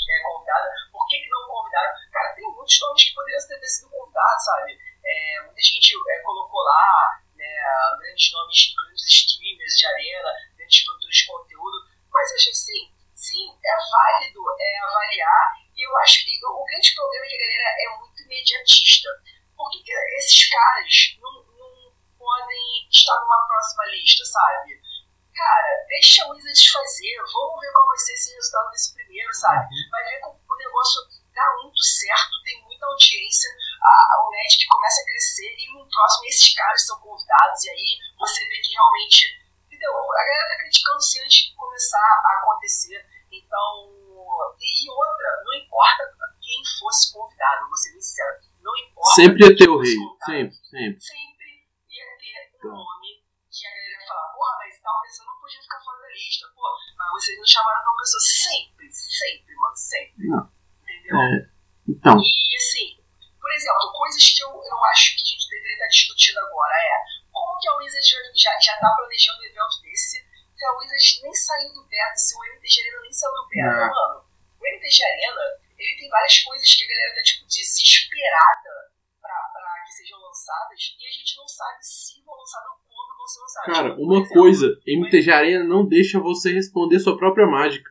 é, 0.09 0.23
convidada, 0.23 0.69
por 0.93 1.07
que, 1.09 1.19
que 1.19 1.29
não 1.29 1.49
convidaram? 1.49 1.93
Cara, 2.13 2.35
tem 2.35 2.45
muitos 2.45 2.81
nomes 2.81 3.05
que 3.05 3.15
poderiam 3.15 3.47
ter 3.49 3.67
sido 3.67 3.91
convidados, 3.91 4.45
sabe? 4.45 4.86
É, 5.07 5.43
muita 5.45 5.61
gente 5.63 5.95
é, 5.95 6.19
colocou 6.23 6.63
lá 6.63 7.21
né, 7.37 7.55
grandes 7.99 8.33
nomes, 8.33 8.75
grandes 8.75 9.07
streamers 9.07 9.77
de 9.79 9.87
arena, 9.87 10.31
grandes 10.57 10.85
produtores 10.85 11.17
de 11.17 11.27
conteúdo, 11.27 11.77
mas 12.11 12.31
eu 12.31 12.37
acho 12.37 12.49
que 12.49 12.57
sim, 12.57 12.93
sim, 13.15 13.59
é 13.65 13.77
válido 13.91 14.41
é, 14.59 14.79
avaliar, 14.85 15.53
e 15.77 15.87
eu 15.87 15.97
acho 15.99 16.25
que 16.25 16.39
o 16.45 16.65
grande 16.65 16.95
problema 16.95 17.25
é 17.25 17.29
que 17.29 17.35
a 17.35 17.39
galera 17.39 17.77
é 17.79 17.99
muito 17.99 18.23
imediatista. 18.23 19.09
Porque 19.57 19.93
esses 20.19 20.49
caras 20.51 21.17
não, 21.21 21.33
não 21.57 21.93
podem 22.19 22.89
estar 22.91 23.19
numa 23.21 23.47
próxima 23.47 23.87
lista, 23.87 24.25
sabe? 24.25 24.81
Cara, 25.35 25.85
deixa 25.89 26.27
o 26.27 26.31
Wizards 26.31 26.69
fazer, 26.69 27.17
vamos 27.19 27.61
ver 27.61 27.73
qual 27.73 27.87
vai 27.87 27.99
ser 27.99 28.13
esse 28.15 28.35
resultado 28.35 28.71
desse 28.71 28.95
primeiro, 28.95 29.33
sabe? 29.35 29.65
Uhum. 29.65 29.91
Vai 29.91 30.05
ver 30.05 30.21
como 30.21 30.41
o 30.49 30.57
negócio 30.57 31.03
dá 31.35 31.57
muito 31.63 31.83
certo, 31.83 32.43
tem 32.45 32.63
muita 32.65 32.87
audiência, 32.87 33.51
a, 33.87 34.27
o 34.27 34.31
Magic 34.31 34.67
começa 34.67 35.01
a 35.01 35.05
crescer 35.05 35.55
e 35.59 35.73
no 35.73 35.89
próximo 35.89 36.27
esses 36.27 36.55
caras 36.55 36.87
são 36.87 36.99
convidados 37.01 37.65
e 37.65 37.71
aí 37.71 37.99
você 38.19 38.41
vê 38.49 38.59
que 38.61 38.73
realmente. 38.73 39.47
Entendeu? 39.67 39.93
A 39.93 40.25
galera 40.25 40.49
tá 40.49 40.57
criticando 40.59 41.03
se 41.03 41.23
antes 41.23 41.47
de 41.47 41.55
começar 41.55 41.99
a 41.99 42.41
acontecer. 42.41 43.07
Então. 43.31 43.95
E, 44.59 44.87
e 44.87 44.91
outra, 44.91 45.29
não 45.45 45.55
importa 45.55 46.03
quem 46.43 46.63
fosse 46.81 47.13
convidado, 47.13 47.69
vou 47.69 47.77
ser 47.77 47.93
bem 47.93 48.01
sincero. 48.01 48.37
Não 48.61 48.77
importa. 48.77 49.15
Sempre 49.15 49.45
ia 49.45 49.57
ter 49.57 49.69
o 49.69 49.79
rei. 49.79 49.97
Sempre, 50.25 50.57
sempre. 50.57 51.01
Sempre 51.01 51.47
ia 51.93 52.51
ter 52.51 52.67
um 52.67 52.73
nome 52.73 53.23
que 53.51 53.67
a 53.67 53.71
galera 53.71 54.03
ia 54.03 54.09
falar, 54.09 54.29
porra, 54.35 54.57
mas 54.59 54.81
tal 54.83 55.01
pessoa 55.03 55.27
não 55.27 55.41
podia 55.41 55.63
ficar 55.63 55.81
fora 55.81 56.03
da 56.03 56.09
lista. 56.09 56.47
Pô, 56.55 56.63
mas 56.99 57.11
vocês 57.13 57.39
não 57.39 57.47
chamaram 57.47 57.85
tal 57.85 57.97
pessoa 57.97 58.21
sempre, 58.21 58.91
sempre, 58.91 59.55
mano, 59.55 59.77
sempre. 59.77 60.27
Não. 60.27 60.53
Entendeu? 60.83 61.17
É, 61.17 61.51
então. 61.89 62.17
E 62.19 62.57
assim, 62.57 62.97
por 63.47 63.55
exemplo, 63.55 63.93
coisas 63.95 64.27
que 64.27 64.43
eu, 64.43 64.51
eu 64.51 64.85
acho 64.91 65.15
que 65.15 65.23
a 65.23 65.31
gente 65.31 65.49
deveria 65.49 65.75
estar 65.79 65.87
discutindo 65.87 66.39
agora 66.41 66.75
é 66.75 66.97
como 67.31 67.59
que 67.61 67.69
a 67.69 67.77
Wizards 67.79 68.11
já, 68.35 68.51
já 68.59 68.75
tá 68.81 68.91
planejando 68.97 69.39
um 69.39 69.45
evento 69.45 69.83
desse, 69.83 70.19
se 70.19 70.65
a 70.67 70.73
Wizards 70.73 71.23
nem 71.23 71.33
saiu 71.33 71.73
do 71.73 71.87
beta, 71.87 72.17
se 72.17 72.35
o 72.35 72.45
MTG 72.45 72.81
Arena 72.81 73.01
nem 73.03 73.13
saiu 73.13 73.35
do 73.35 73.47
beta, 73.47 73.71
não. 73.71 73.95
mano. 73.95 74.27
O 74.59 74.67
MTG 74.67 75.05
Arena, 75.05 75.45
ele 75.79 75.97
tem 75.97 76.11
várias 76.11 76.39
coisas 76.43 76.75
que 76.75 76.83
a 76.83 76.89
galera 76.89 77.15
tá, 77.15 77.23
tipo, 77.23 77.47
desesperada 77.47 78.73
pra, 79.23 79.39
pra 79.55 79.85
que 79.85 79.93
sejam 79.93 80.19
lançadas, 80.19 80.97
e 80.99 81.07
a 81.07 81.13
gente 81.13 81.37
não 81.37 81.47
sabe 81.47 81.79
se 81.87 82.25
vão 82.25 82.35
lançar 82.35 82.67
ou 82.67 82.83
quando 82.83 83.17
vão 83.17 83.27
ser 83.29 83.41
lançadas. 83.41 83.77
Cara, 83.77 83.91
tipo, 83.91 83.96
uma 84.07 84.21
exemplo, 84.21 84.35
coisa, 84.35 84.79
MTG 84.87 85.31
Arena 85.31 85.65
não 85.65 85.87
deixa 85.87 86.21
você 86.21 86.53
responder 86.53 86.99
sua 86.99 87.17
própria 87.17 87.47
mágica. 87.47 87.91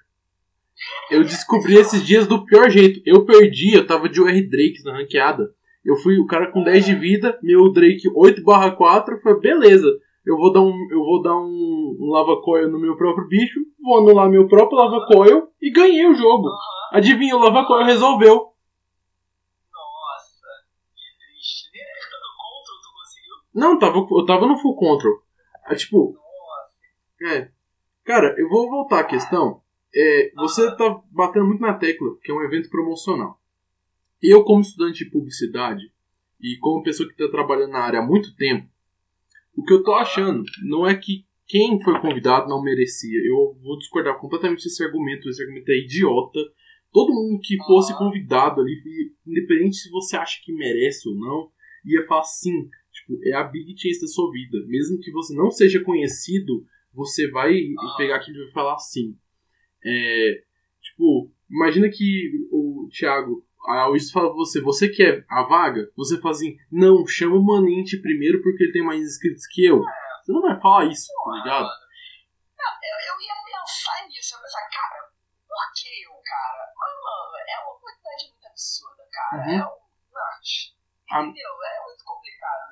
Eu 1.10 1.24
descobri 1.24 1.76
esses 1.76 2.06
dias 2.06 2.28
do 2.28 2.46
pior 2.46 2.70
jeito. 2.70 3.02
Eu 3.06 3.26
perdi, 3.26 3.74
eu 3.76 3.86
tava 3.86 4.10
de 4.10 4.22
UR 4.22 4.32
Drake 4.50 4.84
na 4.84 4.98
ranqueada. 4.98 5.54
Eu 5.84 5.96
fui 5.98 6.18
o 6.18 6.26
cara 6.26 6.52
com 6.52 6.64
10 6.64 6.86
de 6.86 6.96
vida, 6.96 7.38
meu 7.44 7.72
Drake 7.72 8.10
8/4, 8.10 9.22
foi 9.22 9.40
beleza. 9.40 9.88
Eu 10.26 10.36
vou 10.38 10.52
dar 10.52 10.62
um, 10.62 10.88
eu 10.90 11.00
vou 11.00 11.22
dar 11.22 11.36
um, 11.36 11.98
um 12.00 12.10
lava 12.10 12.42
coil 12.42 12.72
no 12.72 12.80
meu 12.80 12.98
próprio 12.98 13.28
bicho, 13.28 13.60
vou 13.80 14.00
anular 14.00 14.28
meu 14.28 14.48
próprio 14.48 14.80
lava 14.80 15.06
coil 15.06 15.48
e 15.62 15.70
ganhei 15.70 16.08
o 16.08 16.16
jogo. 16.16 16.50
Adivinha, 16.92 17.36
o 17.36 17.40
lava 17.40 17.68
coil 17.68 17.86
resolveu. 17.86 18.34
Nossa, 19.72 20.48
que 20.96 21.06
triste. 21.20 21.70
Control 22.36 22.82
tu 22.82 22.90
conseguiu? 22.98 23.36
Não, 23.54 23.78
tava, 23.78 24.00
eu 24.00 24.26
tava 24.26 24.48
no 24.48 24.58
full 24.58 24.76
control. 24.76 25.25
É, 25.68 25.76
tipo, 25.76 26.18
é. 27.22 27.50
Cara, 28.04 28.36
eu 28.38 28.48
vou 28.50 28.70
voltar 28.70 29.00
à 29.00 29.04
questão. 29.04 29.62
É, 29.94 30.32
você 30.36 30.68
está 30.68 31.02
batendo 31.12 31.46
muito 31.46 31.62
na 31.62 31.74
tecla, 31.74 32.18
que 32.22 32.32
é 32.32 32.36
um 32.36 32.44
evento 32.44 32.70
promocional. 32.70 33.40
Eu, 34.22 34.44
como 34.44 34.62
estudante 34.62 35.04
de 35.04 35.12
publicidade 35.12 35.92
e 36.40 36.58
como 36.60 36.84
pessoa 36.84 37.08
que 37.08 37.14
está 37.14 37.32
trabalhando 37.32 37.72
na 37.72 37.80
área 37.80 38.00
há 38.00 38.06
muito 38.06 38.36
tempo, 38.36 38.70
o 39.56 39.64
que 39.64 39.74
eu 39.74 39.80
estou 39.80 39.96
achando 39.96 40.44
não 40.64 40.86
é 40.86 40.96
que 40.96 41.26
quem 41.48 41.82
foi 41.82 42.00
convidado 42.02 42.50
não 42.50 42.62
merecia. 42.62 43.20
Eu 43.26 43.58
vou 43.62 43.78
discordar 43.78 44.20
completamente 44.20 44.64
desse 44.64 44.84
argumento. 44.84 45.30
Esse 45.30 45.42
argumento 45.42 45.70
é 45.70 45.78
idiota. 45.78 46.40
Todo 46.92 47.14
mundo 47.14 47.40
que 47.42 47.58
fosse 47.58 47.96
convidado 47.98 48.62
ali, 48.62 48.76
independente 49.26 49.78
se 49.78 49.90
você 49.90 50.18
acha 50.18 50.42
que 50.44 50.54
merece 50.54 51.08
ou 51.08 51.16
não, 51.16 51.52
ia 51.86 52.06
falar 52.08 52.24
sim. 52.24 52.70
Tipo, 53.06 53.20
é 53.28 53.34
a 53.34 53.44
big 53.44 53.76
chance 53.78 54.02
da 54.02 54.08
sua 54.08 54.32
vida. 54.32 54.58
Mesmo 54.66 55.00
que 55.00 55.12
você 55.12 55.36
não 55.36 55.52
seja 55.52 55.84
conhecido, 55.84 56.66
você 56.92 57.30
vai 57.30 57.54
pegar 57.98 58.16
aquilo 58.16 58.38
e 58.38 58.44
vai 58.46 58.54
falar 58.54 58.78
sim. 58.80 59.16
É, 59.86 60.42
tipo, 60.82 61.32
imagina 61.50 61.88
que 61.90 62.32
o 62.52 62.90
Thiago, 62.92 63.46
a 63.68 63.90
Wiz 63.90 64.12
fala 64.12 64.30
pra 64.30 64.38
você, 64.38 64.60
você 64.60 64.90
quer 64.90 65.24
a 65.30 65.44
vaga? 65.44 65.88
Você 65.96 66.20
fala 66.20 66.34
assim, 66.34 66.58
não, 66.72 67.06
chama 67.06 67.36
o 67.36 67.44
Manente 67.44 68.02
primeiro 68.02 68.42
porque 68.42 68.64
ele 68.64 68.74
tem 68.74 68.84
mais 68.84 69.02
inscritos 69.02 69.46
que 69.52 69.66
eu. 69.66 69.82
Você 70.24 70.32
não 70.32 70.42
vai 70.42 70.60
falar 70.60 70.86
isso, 70.86 71.08
tá 71.24 71.32
ligado? 71.38 71.70
Não, 72.58 72.72
eu, 72.82 73.14
eu 73.14 73.22
ia 73.22 73.36
pensar 73.46 74.08
nisso, 74.08 74.34
eu 74.34 74.38
ia 74.40 74.44
pensar, 74.44 74.70
cara, 74.74 75.12
por 75.46 75.74
que 75.78 76.04
eu, 76.04 76.12
cara? 76.26 76.74
Mas, 76.74 76.94
mano, 77.06 77.38
é 77.46 77.56
uma 77.62 77.78
quantidade 77.78 78.32
muito 78.32 78.48
absurda, 78.48 79.04
cara. 79.12 79.46
Uhum. 79.46 79.54
É 79.54 79.62
um. 79.62 79.86
Entendeu? 81.06 81.06
A, 81.12 81.22
é 81.22 81.30
complicado. 81.30 81.85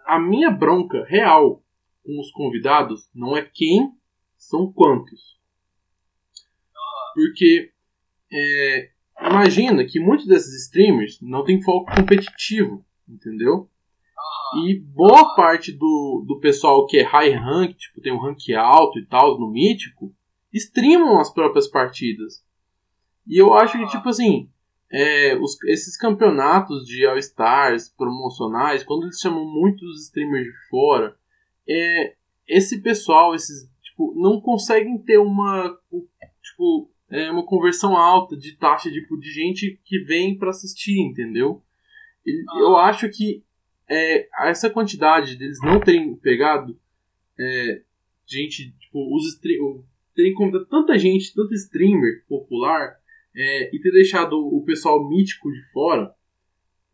A 0.05 0.19
minha 0.19 0.51
bronca 0.51 1.03
real 1.05 1.63
com 2.03 2.19
os 2.19 2.31
convidados 2.31 3.09
não 3.13 3.35
é 3.35 3.41
quem, 3.41 3.91
são 4.37 4.71
quantos. 4.71 5.39
Porque 7.13 7.71
é, 8.31 8.89
imagina 9.21 9.85
que 9.85 9.99
muitos 9.99 10.27
desses 10.27 10.65
streamers 10.65 11.19
não 11.21 11.43
tem 11.43 11.61
foco 11.61 11.95
competitivo, 11.95 12.83
entendeu? 13.07 13.69
E 14.65 14.79
boa 14.79 15.35
parte 15.35 15.71
do, 15.71 16.23
do 16.27 16.39
pessoal 16.39 16.85
que 16.85 16.97
é 16.97 17.03
high 17.03 17.31
rank, 17.31 17.75
tipo, 17.75 18.01
tem 18.01 18.13
um 18.13 18.19
rank 18.19 18.51
alto 18.55 18.99
e 18.99 19.05
tal, 19.05 19.39
no 19.39 19.49
mítico, 19.49 20.13
streamam 20.51 21.19
as 21.19 21.33
próprias 21.33 21.67
partidas. 21.67 22.43
E 23.25 23.41
eu 23.41 23.53
acho 23.53 23.77
que, 23.77 23.87
tipo 23.87 24.09
assim, 24.09 24.49
é, 24.93 25.35
os, 25.35 25.57
esses 25.63 25.97
campeonatos 25.97 26.85
de 26.85 27.03
All-Stars 27.03 27.89
promocionais, 27.89 28.83
quando 28.83 29.05
eles 29.05 29.19
chamam 29.19 29.43
muitos 29.43 30.03
streamers 30.03 30.45
de 30.45 30.69
fora, 30.69 31.17
é, 31.67 32.15
esse 32.47 32.79
pessoal, 32.79 33.33
esses, 33.33 33.67
tipo, 33.81 34.13
não 34.15 34.39
conseguem 34.39 34.99
ter 34.99 35.17
uma, 35.17 35.75
tipo, 36.43 36.91
é, 37.09 37.31
uma 37.31 37.43
conversão 37.43 37.97
alta 37.97 38.37
de 38.37 38.55
taxa 38.55 38.91
de, 38.91 39.03
de 39.19 39.31
gente 39.31 39.79
que 39.83 39.97
vem 39.99 40.37
para 40.37 40.51
assistir, 40.51 40.99
entendeu? 40.99 41.63
E, 42.23 42.43
eu 42.61 42.77
acho 42.77 43.09
que 43.09 43.43
é, 43.89 44.27
essa 44.47 44.69
quantidade 44.69 45.35
deles 45.35 45.57
não 45.63 45.79
terem 45.79 46.15
pegado 46.15 46.79
é, 47.39 47.81
gente, 48.27 48.71
tipo, 48.79 49.15
os 49.15 49.39
terem 50.13 50.33
convidado 50.35 50.67
tanta 50.67 50.99
gente, 50.99 51.33
tanto 51.33 51.55
streamer 51.55 52.23
popular 52.27 53.01
é, 53.35 53.75
e 53.75 53.79
ter 53.79 53.91
deixado 53.91 54.33
o 54.33 54.63
pessoal 54.63 55.07
mítico 55.09 55.51
de 55.51 55.61
fora, 55.71 56.13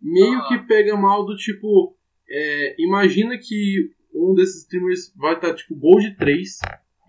meio 0.01 0.47
que 0.47 0.57
pega 0.59 0.95
mal 0.95 1.25
do 1.25 1.35
tipo, 1.35 1.97
é, 2.29 2.81
imagina 2.81 3.37
que 3.37 3.91
um 4.13 4.33
desses 4.33 4.63
streamers 4.63 5.13
vai 5.15 5.35
estar 5.35 5.49
tá, 5.49 5.55
tipo 5.55 5.75
Gold 5.75 6.15
3 6.15 6.59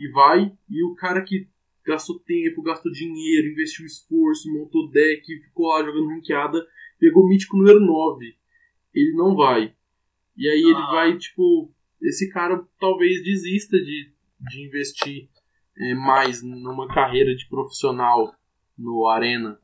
e 0.01 0.11
vai, 0.13 0.53
e 0.69 0.85
o 0.85 0.95
cara 0.95 1.23
que 1.23 1.49
gastou 1.87 2.19
tempo, 2.21 2.63
gastou 2.63 2.91
dinheiro, 2.93 3.49
investiu 3.49 3.87
esforço, 3.87 4.53
montou 4.53 4.91
deck, 4.91 5.25
ficou 5.27 5.69
lá 5.69 5.85
jogando 5.85 6.09
ranqueada, 6.09 6.65
pegou 6.99 7.25
o 7.25 7.29
mítico 7.29 7.57
número 7.57 7.81
9. 7.81 8.35
Ele 8.95 9.13
não 9.17 9.35
vai. 9.35 9.75
E 10.37 10.49
aí 10.49 10.63
ah. 10.63 10.69
ele 10.69 10.87
vai, 10.93 11.19
tipo, 11.19 11.73
esse 12.03 12.31
cara 12.31 12.65
talvez 12.79 13.23
desista 13.23 13.77
de, 13.77 14.13
de 14.41 14.67
investir 14.67 15.29
é, 15.77 15.95
mais 15.95 16.43
numa 16.43 16.87
carreira 16.89 17.35
de 17.35 17.49
profissional 17.49 18.35
no 18.81 19.07
Arena. 19.07 19.61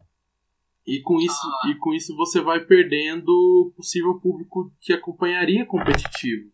E 0.87 1.03
com 1.03 1.19
isso, 1.19 1.47
ah. 1.49 1.69
e 1.69 1.75
com 1.79 1.93
isso 1.93 2.15
você 2.15 2.41
vai 2.41 2.61
perdendo 2.61 3.29
o 3.29 3.73
possível 3.75 4.21
público 4.21 4.71
que 4.81 4.93
acompanharia 4.93 5.67
competitivo. 5.67 6.53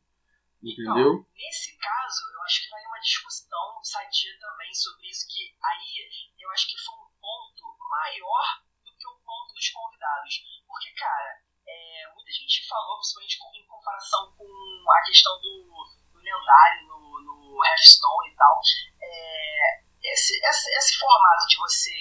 Entendeu? 0.63 1.21
Então, 1.21 1.27
nesse 1.37 1.77
caso, 1.77 2.23
eu 2.33 2.43
acho 2.43 2.63
que 2.63 2.71
vai 2.71 2.87
uma 2.87 3.01
discussão 3.01 3.83
sadia 3.83 4.33
também 4.41 4.73
sobre 4.73 5.09
isso, 5.09 5.27
que 5.29 5.43
aí 5.43 6.33
eu 6.39 6.51
acho 6.51 6.71
que 6.71 6.79
foi 6.79 6.97
um 6.97 7.11
ponto 7.21 7.77
maior 7.91 8.45
do 8.87 8.97
que 8.97 9.07
o 9.09 9.19
ponto 9.21 9.53
dos 9.53 9.69
convidados. 9.69 10.33
Porque, 10.67 10.91
cara, 10.95 11.43
é, 11.67 12.15
muita 12.15 12.31
gente 12.31 12.67
falou, 12.69 12.97
principalmente 12.97 13.59
em 13.59 13.67
comparação 13.67 14.33
com 14.39 14.47
a 14.47 15.03
questão 15.05 15.35
do, 15.43 15.67
do 16.15 16.19
lendário 16.19 16.89
no, 16.89 17.21
no 17.21 17.65
Hearthstone 17.67 18.33
e 18.33 18.37
tal, 18.37 18.61
é, 19.03 19.92
esse, 20.05 20.35
esse, 20.35 20.71
esse, 20.79 20.99
formato 20.99 21.47
de 21.49 21.59
você 21.59 21.93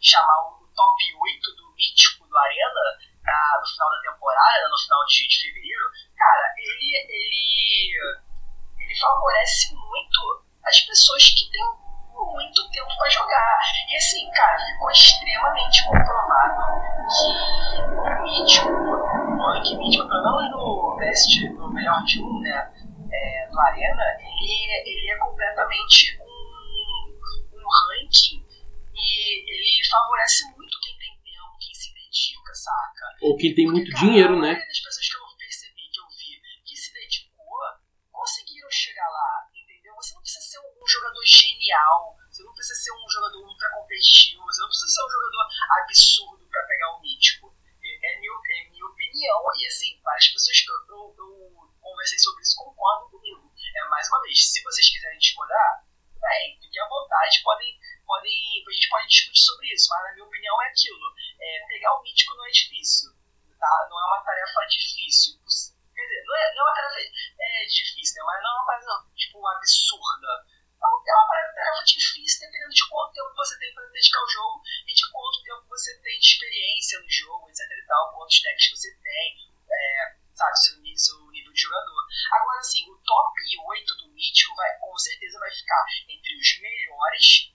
chamar 0.00 0.38
o 0.48 0.66
top 0.74 0.96
8 1.20 1.56
do 1.56 1.74
mítico 1.74 2.26
do 2.26 2.38
Arena 2.38 2.80
no 3.60 3.66
final 3.66 3.90
da 3.90 4.12
temporada, 4.12 4.68
no 4.68 4.78
final 4.78 5.04
de, 5.06 5.28
de 5.28 5.40
fevereiro, 5.40 5.84
cara, 6.16 6.54
ele, 6.56 6.96
ele, 7.08 7.98
ele 8.80 8.98
favorece 8.98 9.74
muito 9.74 10.44
as 10.64 10.80
pessoas 10.80 11.28
que 11.30 11.50
têm 11.50 11.62
muito 12.14 12.70
tempo 12.70 12.88
para 12.96 13.08
jogar. 13.10 13.58
E 13.88 13.96
assim, 13.96 14.30
cara, 14.30 14.58
ficou 14.58 14.90
extremamente 14.90 15.84
comprovado 15.84 16.80
que 17.08 17.98
o 17.98 18.22
mítico, 18.22 18.68
o 18.68 19.52
ranking 19.52 19.78
mítico, 19.78 20.08
pelo 20.08 20.36
menos 20.36 20.50
no 20.50 20.96
best, 20.96 21.48
no 21.50 21.72
melhor 21.72 22.02
de 22.04 22.22
um, 22.22 22.40
né, 22.40 22.72
é, 23.12 23.48
do 23.48 23.60
Arena, 23.60 24.04
ele, 24.42 24.82
ele 24.86 25.10
é 25.10 25.18
completamente 25.18 26.19
ele 29.60 29.88
favorece 29.88 30.44
muito 30.56 30.78
quem 30.80 30.96
tem 30.98 31.14
tempo, 31.22 31.58
quem 31.60 31.74
se 31.74 31.92
dedica, 31.92 32.54
saca? 32.54 33.06
Ou 33.22 33.36
quem 33.36 33.54
tem 33.54 33.66
Porque, 33.66 33.80
muito 33.80 33.92
cara, 33.92 34.04
dinheiro, 34.04 34.40
né? 34.40 34.52
As 34.52 34.80
pessoas 34.80 35.08
que 35.08 35.16
eu 35.16 35.36
percebi, 35.36 35.84
que 35.92 36.00
eu 36.00 36.08
vi, 36.08 36.62
que 36.64 36.76
se 36.76 36.92
dedicou, 36.92 37.58
conseguiram 38.10 38.70
chegar 38.70 39.08
lá, 39.08 39.48
entendeu? 39.54 39.94
Você 39.96 40.14
não 40.14 40.22
precisa 40.22 40.44
ser 40.44 40.60
um 40.60 40.86
jogador 40.86 41.24
genial, 41.24 42.16
você 42.30 42.42
não 42.42 42.54
precisa 42.54 42.80
ser 42.80 42.92
um 42.92 43.08
jogador 43.08 43.40
ultra 43.44 43.70
competitivo, 43.70 44.44
você 44.44 44.60
não 44.60 44.68
precisa 44.68 44.92
ser 44.92 45.04
um 45.04 45.10
jogador 45.10 45.44
absurdo 45.82 46.46
para 46.48 46.66
pegar 46.66 46.96
o 46.96 47.00
mítico. 47.00 47.54
É, 47.82 48.12
é, 48.12 48.20
minha, 48.20 48.32
é 48.32 48.70
minha 48.70 48.86
opinião, 48.86 49.40
e 49.56 49.66
assim, 49.66 50.00
várias 50.02 50.28
pessoas 50.28 50.60
que 50.60 50.70
eu, 50.70 51.14
eu, 51.16 51.70
conversei 51.80 52.18
sobre 52.18 52.42
isso 52.42 52.56
concordam 52.56 53.10
comigo. 53.10 53.50
É, 53.76 53.88
mais 53.88 54.08
uma 54.08 54.22
vez, 54.22 54.52
se 54.52 54.62
vocês 54.62 54.88
quiserem 54.90 55.18
discordar, 55.18 55.84
bem, 56.20 56.60
fiquem 56.60 56.82
à 56.82 56.88
vontade, 56.88 57.42
podem 57.42 57.78
discutir 59.10 59.42
sobre 59.42 59.74
isso, 59.74 59.90
mas 59.90 60.02
na 60.06 60.12
minha 60.14 60.24
opinião 60.24 60.62
é 60.62 60.66
aquilo. 60.70 61.06
É, 61.40 61.66
pegar 61.66 61.94
o 61.98 62.02
mítico 62.02 62.34
não 62.36 62.46
é 62.46 62.50
difícil, 62.50 63.10
tá? 63.58 63.86
Não 63.90 63.98
é 63.98 64.06
uma 64.06 64.22
tarefa 64.22 64.60
difícil. 64.70 65.34
Quer 65.94 66.02
dizer, 66.06 66.24
não 66.24 66.36
é, 66.36 66.54
não 66.54 66.62
é 66.62 66.70
uma 66.70 66.74
tarefa 66.74 67.00
é, 67.38 67.66
difícil, 67.66 68.14
né? 68.14 68.22
mas 68.24 68.42
não 68.42 68.50
é 68.50 68.54
uma 68.54 68.66
tarefa 68.66 69.10
tipo, 69.16 69.46
absurda. 69.46 70.46
É 70.80 70.86
uma 70.86 71.28
tarefa 71.28 71.84
difícil 71.84 72.40
dependendo 72.40 72.72
de 72.72 72.88
quanto 72.88 73.12
tempo 73.12 73.34
você 73.36 73.58
tem 73.58 73.74
para 73.74 73.84
dedicar 73.90 74.20
ao 74.20 74.30
jogo 74.30 74.62
e 74.86 74.94
de 74.94 75.10
quanto 75.10 75.42
tempo 75.42 75.68
você 75.68 76.00
tem 76.00 76.18
de 76.18 76.26
experiência 76.26 77.00
no 77.00 77.10
jogo, 77.10 77.50
etc 77.50 77.60
e 77.60 77.86
tal, 77.86 78.14
quantos 78.14 78.40
decks 78.40 78.70
você 78.70 78.96
tem, 79.02 79.52
é, 79.68 80.16
sabe, 80.32 80.56
seu, 80.56 80.74
seu 80.96 81.30
nível 81.32 81.52
de 81.52 81.60
jogador. 81.60 82.06
Agora, 82.32 82.60
assim, 82.60 82.90
o 82.90 82.96
top 83.04 83.40
8 83.66 83.96
do 83.96 84.08
Mítico 84.14 84.54
vai, 84.56 84.78
com 84.78 84.96
certeza 84.96 85.38
vai 85.38 85.50
ficar 85.50 85.84
entre 86.08 86.40
os 86.40 86.60
melhores 86.60 87.52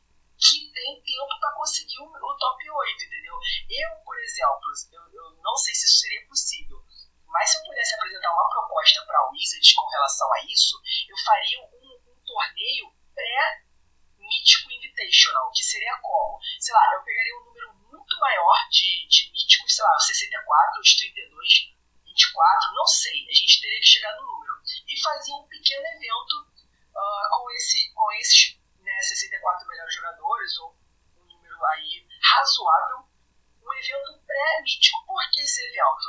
que 0.51 0.71
tem 0.71 1.01
tempo 1.01 1.39
para 1.39 1.55
conseguir 1.55 1.99
o, 1.99 2.05
o, 2.05 2.37
top 2.37 2.71
8, 2.71 3.03
entendeu? 3.05 3.35
Eu, 3.69 3.89
por 4.03 4.17
exemplo, 4.19 4.71
eu, 4.91 5.01
eu 5.13 5.31
não 5.41 5.55
sei 5.55 5.73
se 5.73 5.85
isso 5.85 5.99
seria 5.99 6.27
possível, 6.27 6.83
mas 7.27 7.49
se 7.49 7.57
eu 7.57 7.63
pudesse 7.63 7.95
apresentar 7.95 8.31
uma 8.33 8.49
proposta 8.49 9.05
para 9.05 9.19
a 9.19 9.29
Wizards 9.31 9.73
com 9.73 9.87
relação 9.87 10.33
a 10.33 10.39
isso, 10.45 10.81
eu 11.09 11.17
faria 11.25 11.59
um, 11.61 11.99
um 12.07 12.21
torneio 12.25 12.93
pré-mítico 13.13 14.71
invitational, 14.71 15.51
que 15.51 15.63
seria 15.63 15.97
como? 16.01 16.39
Sei 16.59 16.73
lá, 16.73 16.81
eu 16.93 17.03
pegaria 17.03 17.37
um 17.39 17.45
número 17.45 17.73
muito 17.91 18.19
maior 18.19 18.69
de, 18.69 19.07
de 19.07 19.31
míticos, 19.31 19.75
sei 19.75 19.83
lá, 19.83 19.99
64, 19.99 20.81
os 20.81 20.95
32, 20.95 21.75
24, 22.05 22.73
não 22.73 22.87
sei, 22.87 23.27
a 23.27 23.33
gente 23.33 23.61
teria 23.61 23.79
que 23.79 23.85
chegar 23.85 24.15
no 24.15 24.23
número. 24.23 24.53
E 24.87 25.01
fazia 25.01 25.35
um 25.35 25.47
pequeno 25.47 25.85
evento 25.85 26.33
uh, 26.95 27.29
com, 27.35 27.51
esse, 27.51 27.93
com 27.93 28.11
esses 28.13 28.57
né, 28.95 29.01
64 29.01 29.67
melhores 29.67 29.93
jogadores, 29.93 30.57
ou 30.59 30.75
um 31.19 31.25
número 31.25 31.65
aí 31.65 32.07
razoável, 32.23 33.03
um 33.61 33.73
evento 33.73 34.23
pré-mítico. 34.25 35.05
Por 35.05 35.19
que 35.31 35.41
esse 35.41 35.61
evento? 35.67 36.07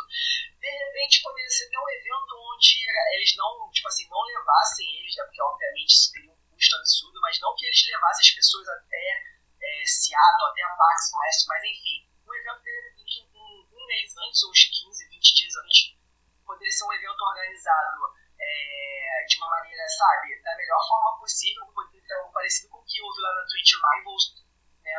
De 0.61 0.70
repente 0.70 1.22
poderia 1.22 1.51
ser 1.51 1.66
até 1.66 1.79
um 1.79 1.88
evento 1.88 2.33
onde 2.55 2.77
eles 3.14 3.37
não, 3.37 3.70
tipo 3.70 3.88
assim, 3.88 4.09
não 4.09 4.22
levassem 4.22 4.87
eles, 4.99 5.16
né, 5.16 5.25
porque 5.25 5.42
obviamente 5.42 5.90
isso 5.90 6.12
teria 6.12 6.31
um 6.31 6.38
custo 6.51 6.77
absurdo, 6.77 7.20
mas 7.20 7.40
não 7.40 7.55
que 7.57 7.66
eles 7.66 7.87
levassem 7.90 8.22
as 8.22 8.35
pessoas 8.35 8.68
até 8.68 9.37
é, 9.61 9.85
Seattle, 9.85 10.51
até 10.51 10.62
a 10.62 10.77
Pax 10.77 11.11
West, 11.14 11.49
mas 11.49 11.62
enfim, 11.64 12.07
um 12.27 12.35
evento 12.35 12.62
de 12.62 13.22
um, 13.35 13.66
um 13.72 13.87
mês 13.87 14.16
antes, 14.16 14.42
ou 14.44 14.51
uns 14.51 14.64
15, 14.64 15.09
20 15.09 15.35
dias 15.35 15.57
antes, 15.57 15.96
poderia 16.44 16.72
ser 16.72 16.85
um 16.85 16.92
evento 16.92 17.20
organizado 17.20 18.14
é, 18.38 19.25
de 19.29 19.37
uma 19.38 19.51
maneira, 19.51 19.88
sabe, 19.88 20.40
da 20.42 20.57
melhor 20.57 20.88
forma 20.88 21.18
possível, 21.18 21.66
poderia 21.75 21.95
algo 22.14 22.33
parecido 22.33 22.69
com 22.71 22.79
o 22.79 22.85
que 22.85 23.03
houve 23.03 23.21
lá 23.21 23.35
na 23.35 23.47
Twitch 23.47 23.73
Rivals, 23.75 24.25
né? 24.83 24.92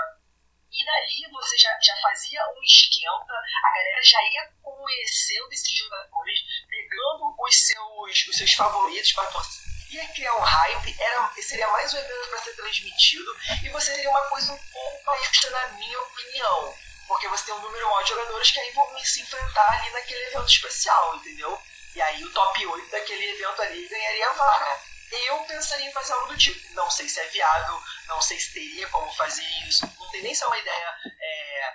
E 0.71 0.85
dali 0.85 1.31
você 1.31 1.57
já, 1.57 1.79
já 1.81 1.95
fazia 2.01 2.41
um 2.49 2.61
esquenta, 2.61 3.33
a 3.33 3.71
galera 3.73 4.03
já 4.03 4.21
ia 4.21 4.51
conhecendo 4.61 5.51
esses 5.51 5.77
jogadores, 5.77 6.39
pegando 6.69 7.35
os 7.39 7.55
seus, 7.55 8.27
os 8.27 8.37
seus 8.37 8.53
favoritos 8.53 9.13
para 9.13 9.31
torcer 9.31 9.67
ia 9.89 10.07
criar 10.09 10.35
um 10.35 10.41
hype, 10.41 10.95
era, 10.99 11.31
seria 11.41 11.67
mais 11.69 11.93
um 11.93 11.97
evento 11.97 12.29
para 12.29 12.43
ser 12.43 12.55
transmitido 12.55 13.37
e 13.63 13.69
você 13.69 13.93
teria 13.93 14.09
uma 14.09 14.21
coisa 14.27 14.51
um 14.51 14.57
pouco 14.57 15.05
mais 15.05 15.25
justa, 15.27 15.49
na 15.49 15.67
minha 15.69 15.99
opinião. 16.01 16.75
Porque 17.07 17.27
você 17.29 17.45
tem 17.45 17.53
um 17.53 17.61
número 17.61 17.85
maior 17.85 18.03
de 18.03 18.09
jogadores 18.09 18.51
que 18.51 18.59
aí 18.59 18.71
vão 18.71 18.99
se 18.99 19.21
enfrentar 19.21 19.79
ali 19.79 19.89
naquele 19.91 20.25
evento 20.25 20.49
especial, 20.49 21.15
entendeu? 21.15 21.61
E 21.95 22.01
aí 22.01 22.23
o 22.23 22.33
top 22.33 22.65
8 22.65 22.91
daquele 22.91 23.29
evento 23.29 23.61
ali 23.61 23.87
ganharia 23.87 24.29
a 24.29 24.33
vaga. 24.33 24.81
Eu 25.11 25.37
pensaria 25.45 25.87
em 25.87 25.93
fazer 25.93 26.13
algo 26.13 26.33
do 26.33 26.37
tipo. 26.37 26.59
Não 26.73 26.89
sei 26.89 27.07
se 27.07 27.19
é 27.19 27.27
viável, 27.29 27.79
não 28.07 28.21
sei 28.21 28.37
se 28.39 28.53
teria 28.53 28.87
como 28.89 29.09
fazer 29.13 29.45
isso. 29.67 29.85
Não 29.99 30.11
tem 30.11 30.21
nem 30.23 30.35
se 30.35 30.43
é 30.43 30.47
uma 30.47 30.59
ideia 30.59 30.95
é, 31.05 31.73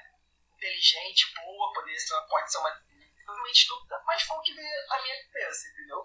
inteligente, 0.56 1.32
boa, 1.36 1.72
poder 1.72 1.98
ser, 1.98 2.14
pode 2.28 2.52
ser 2.52 2.58
uma. 2.58 2.70
Realmente 3.24 3.66
tudo, 3.68 3.86
mas 4.04 4.22
foi 4.22 4.36
o 4.36 4.40
que 4.42 4.52
veio 4.52 4.66
à 4.90 5.02
minha 5.02 5.14
cabeça, 5.24 5.68
entendeu? 5.72 6.02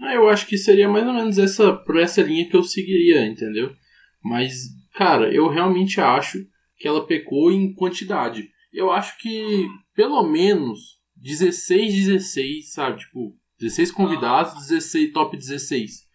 Ah, 0.00 0.14
eu 0.14 0.28
acho 0.28 0.46
que 0.46 0.58
seria 0.58 0.88
mais 0.88 1.06
ou 1.06 1.12
menos 1.12 1.38
essa, 1.38 1.72
por 1.72 1.98
essa 1.98 2.20
linha 2.20 2.48
que 2.50 2.56
eu 2.56 2.64
seguiria, 2.64 3.24
entendeu? 3.24 3.74
Mas, 4.22 4.52
cara, 4.94 5.32
eu 5.32 5.48
realmente 5.48 6.00
acho 6.00 6.38
que 6.76 6.88
ela 6.88 7.06
pecou 7.06 7.52
em 7.52 7.72
quantidade. 7.74 8.50
Eu 8.72 8.90
acho 8.90 9.16
que 9.18 9.68
pelo 9.94 10.22
menos 10.24 10.98
16, 11.16 11.94
16, 12.06 12.72
sabe? 12.72 12.98
Tipo, 12.98 13.38
16 13.60 13.92
convidados, 13.92 14.66
16, 14.66 15.12
top 15.12 15.36
16. 15.36 16.08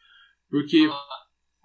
Porque, 0.49 0.89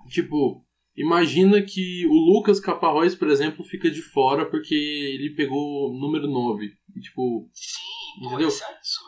tipo, 0.09 0.65
imagina 0.97 1.63
que 1.63 2.07
o 2.07 2.15
Lucas 2.15 2.61
Caparrós, 2.61 3.15
por 3.15 3.29
exemplo, 3.29 3.65
fica 3.65 3.91
de 3.91 4.03
fora 4.03 4.49
porque 4.49 4.75
ele 4.75 5.35
pegou 5.35 5.91
o 5.91 5.99
número 5.99 6.29
9. 6.29 6.67
E, 6.97 7.01
tipo, 7.01 7.49
Entendeu? 8.21 8.49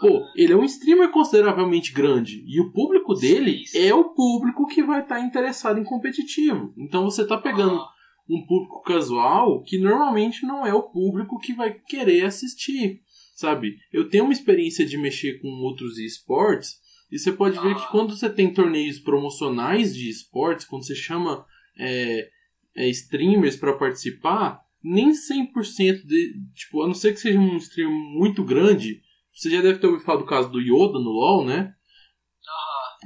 Pô, 0.00 0.26
ele 0.34 0.52
é 0.52 0.56
um 0.56 0.64
streamer 0.64 1.10
consideravelmente 1.10 1.92
grande. 1.92 2.42
E 2.46 2.60
o 2.60 2.72
público 2.72 3.14
dele 3.14 3.62
é 3.74 3.92
o 3.92 4.14
público 4.14 4.66
que 4.66 4.82
vai 4.82 5.02
estar 5.02 5.16
tá 5.16 5.20
interessado 5.20 5.78
em 5.78 5.84
competitivo. 5.84 6.72
Então 6.78 7.04
você 7.04 7.26
tá 7.26 7.36
pegando 7.36 7.80
um 8.28 8.44
público 8.46 8.82
casual 8.82 9.62
que 9.62 9.78
normalmente 9.78 10.46
não 10.46 10.66
é 10.66 10.72
o 10.72 10.82
público 10.82 11.38
que 11.38 11.52
vai 11.52 11.74
querer 11.74 12.24
assistir. 12.24 13.00
Sabe? 13.34 13.76
Eu 13.92 14.08
tenho 14.08 14.24
uma 14.24 14.32
experiência 14.32 14.86
de 14.86 14.96
mexer 14.96 15.40
com 15.40 15.48
outros 15.48 15.98
esportes. 15.98 16.76
E 17.14 17.18
você 17.20 17.30
pode 17.30 17.60
ver 17.60 17.76
que 17.76 17.90
quando 17.92 18.16
você 18.16 18.28
tem 18.28 18.52
torneios 18.52 18.98
promocionais 18.98 19.94
de 19.94 20.10
esportes, 20.10 20.66
quando 20.66 20.84
você 20.84 20.96
chama 20.96 21.46
é, 21.78 22.28
é, 22.74 22.88
streamers 22.88 23.54
para 23.54 23.78
participar, 23.78 24.60
nem 24.82 25.12
100% 25.12 26.04
de. 26.04 26.34
Tipo, 26.56 26.82
a 26.82 26.88
não 26.88 26.94
ser 26.94 27.12
que 27.12 27.20
seja 27.20 27.38
um 27.38 27.56
stream 27.58 27.92
muito 27.92 28.42
grande. 28.42 29.00
Você 29.32 29.48
já 29.48 29.62
deve 29.62 29.78
ter 29.78 29.86
ouvido 29.86 30.04
falar 30.04 30.18
do 30.18 30.26
caso 30.26 30.50
do 30.50 30.60
Yoda 30.60 30.98
no 30.98 31.10
LoL, 31.10 31.44
né? 31.44 31.72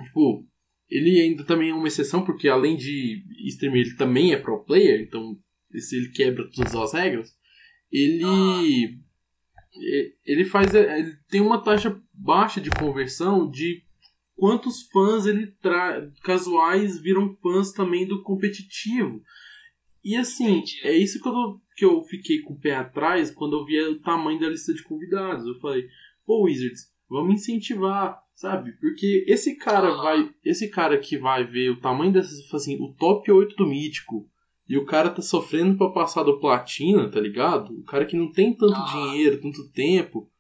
Tipo, 0.03 0.43
ele 0.89 1.21
ainda 1.21 1.45
também 1.45 1.69
é 1.69 1.75
uma 1.75 1.89
exceção, 1.89 2.25
porque 2.25 2.49
além 2.49 2.79
de 2.79 3.23
streamer, 3.49 3.83
ele 3.83 3.97
também 3.97 4.33
é 4.33 4.39
pro 4.39 4.65
player, 4.65 5.03
então 5.03 5.37
se 5.71 5.97
ele 5.97 6.09
quebra 6.13 6.49
todas 6.51 6.75
as 6.75 6.95
regras. 6.95 7.37
Ele. 7.93 8.99
Ele 10.25 10.47
faz. 10.47 10.73
Ele 10.73 11.15
tem 11.29 11.43
uma 11.43 11.63
taxa 11.63 11.95
baixa 12.15 12.59
de 12.59 12.71
conversão 12.71 13.51
de 13.51 13.87
quantos 14.39 14.83
fãs 14.85 15.27
ele 15.27 15.49
traz. 15.61 16.11
Casuais 16.23 16.99
viram 17.01 17.35
fãs 17.35 17.73
também 17.73 18.07
do 18.07 18.23
competitivo. 18.23 19.21
E 20.05 20.17
assim, 20.17 20.59
Entendi. 20.59 20.81
é 20.85 20.97
isso 20.97 21.21
que 21.21 21.29
eu, 21.29 21.61
que 21.77 21.85
eu 21.85 22.03
fiquei 22.05 22.41
com 22.41 22.55
o 22.55 22.59
pé 22.59 22.77
atrás 22.77 23.33
quando 23.33 23.57
eu 23.59 23.65
via 23.65 23.91
o 23.91 24.01
tamanho 24.01 24.39
da 24.39 24.49
lista 24.49 24.73
de 24.73 24.83
convidados. 24.85 25.45
Eu 25.45 25.57
falei, 25.57 25.87
pô, 26.25 26.45
Wizards, 26.45 26.83
vamos 27.11 27.35
incentivar, 27.35 28.17
sabe? 28.33 28.73
Porque 28.81 29.25
esse 29.27 29.57
cara 29.57 29.91
vai. 29.97 30.31
Esse 30.45 30.69
cara 30.71 30.97
que 30.99 31.19
vai 31.19 31.45
ver 31.45 31.71
o 31.71 31.81
tamanho 31.81 32.13
dessas. 32.13 32.39
Assim, 32.55 32.81
o 32.81 32.95
top 32.95 33.31
8 33.31 33.57
do 33.57 33.67
mítico. 33.67 34.31
E 34.69 34.77
o 34.77 34.85
cara 34.85 35.11
tá 35.11 35.23
sofrendo 35.23 35.77
para 35.77 35.91
passar 35.91 36.23
do 36.23 36.39
platina, 36.39 37.11
tá 37.11 37.19
ligado? 37.19 37.73
O 37.73 37.85
cara 37.85 38.05
que 38.05 38.17
não 38.17 38.31
tem 38.31 38.55
tanto 38.55 38.85
dinheiro, 38.93 39.41
tanto 39.41 39.69
tempo. 39.71 40.31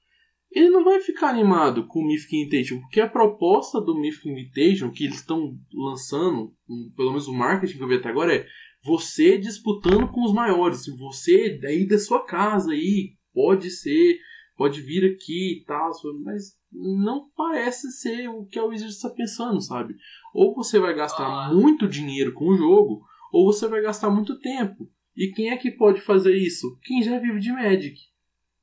Ele 0.50 0.70
não 0.70 0.82
vai 0.82 1.00
ficar 1.00 1.28
animado 1.28 1.86
com 1.86 2.00
o 2.00 2.06
Mythic 2.06 2.34
Invitation, 2.36 2.80
porque 2.80 3.00
a 3.00 3.08
proposta 3.08 3.80
do 3.80 3.98
Mythic 3.98 4.28
Invitation 4.28 4.90
que 4.90 5.04
eles 5.04 5.18
estão 5.18 5.54
lançando, 5.72 6.54
pelo 6.96 7.10
menos 7.10 7.28
o 7.28 7.34
marketing 7.34 7.76
que 7.76 7.82
eu 7.82 7.88
vi 7.88 7.96
até 7.96 8.08
agora, 8.08 8.34
é 8.34 8.46
você 8.82 9.36
disputando 9.36 10.08
com 10.08 10.24
os 10.24 10.32
maiores. 10.32 10.86
Você 10.98 11.58
daí 11.60 11.86
da 11.86 11.98
sua 11.98 12.24
casa 12.24 12.72
aí, 12.72 13.12
pode 13.32 13.70
ser, 13.70 14.18
pode 14.56 14.80
vir 14.80 15.04
aqui 15.04 15.60
e 15.60 15.64
tal, 15.64 15.90
mas 16.24 16.56
não 16.72 17.28
parece 17.36 17.90
ser 17.92 18.28
o 18.28 18.44
que 18.46 18.58
a 18.58 18.64
Wizards 18.64 18.96
está 18.96 19.10
pensando, 19.10 19.60
sabe? 19.60 19.94
Ou 20.34 20.54
você 20.54 20.78
vai 20.78 20.94
gastar 20.94 21.26
ah. 21.26 21.54
muito 21.54 21.86
dinheiro 21.86 22.32
com 22.32 22.46
o 22.46 22.56
jogo, 22.56 23.02
ou 23.32 23.46
você 23.46 23.68
vai 23.68 23.82
gastar 23.82 24.10
muito 24.10 24.38
tempo. 24.40 24.90
E 25.16 25.32
quem 25.32 25.50
é 25.50 25.56
que 25.56 25.70
pode 25.70 26.00
fazer 26.00 26.34
isso? 26.36 26.78
Quem 26.82 27.02
já 27.02 27.18
vive 27.18 27.40
de 27.40 27.52
Magic. 27.52 27.98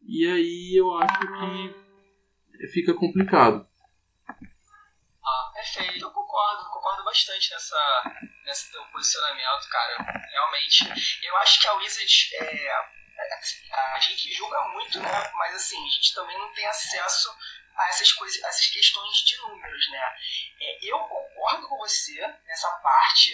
E 0.07 0.25
aí 0.25 0.75
eu 0.79 0.97
acho 0.99 1.19
que 1.19 2.67
fica 2.67 2.93
complicado. 2.93 3.67
Ah, 4.29 5.51
perfeito, 5.53 6.05
eu 6.05 6.11
concordo, 6.11 6.69
concordo 6.69 7.03
bastante 7.03 7.51
nessa, 7.51 8.21
nesse 8.45 8.71
teu 8.71 8.83
posicionamento, 8.85 9.67
cara. 9.69 9.97
Realmente, 10.31 10.83
eu 11.23 11.37
acho 11.37 11.59
que 11.59 11.67
a 11.67 11.73
Wizard 11.73 12.35
é, 12.39 12.71
a 13.95 13.99
gente 13.99 14.31
julga 14.31 14.61
muito, 14.69 14.99
né? 14.99 15.31
Mas 15.33 15.55
assim, 15.55 15.83
a 15.83 15.89
gente 15.89 16.13
também 16.13 16.37
não 16.37 16.53
tem 16.53 16.67
acesso 16.67 17.35
a 17.75 17.89
essas 17.89 18.11
coisas, 18.13 18.41
essas 18.43 18.67
questões 18.67 19.17
de 19.17 19.37
números, 19.37 19.89
né? 19.89 20.15
É, 20.61 20.85
eu 20.85 20.99
concordo 20.99 21.67
com 21.67 21.77
você 21.77 22.21
nessa 22.45 22.69
parte 22.77 23.33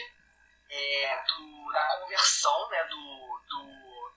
é, 0.70 1.24
do, 1.28 1.72
da 1.74 2.00
conversão, 2.00 2.70
né? 2.70 2.84
Do, 2.86 3.42
do, 3.50 4.14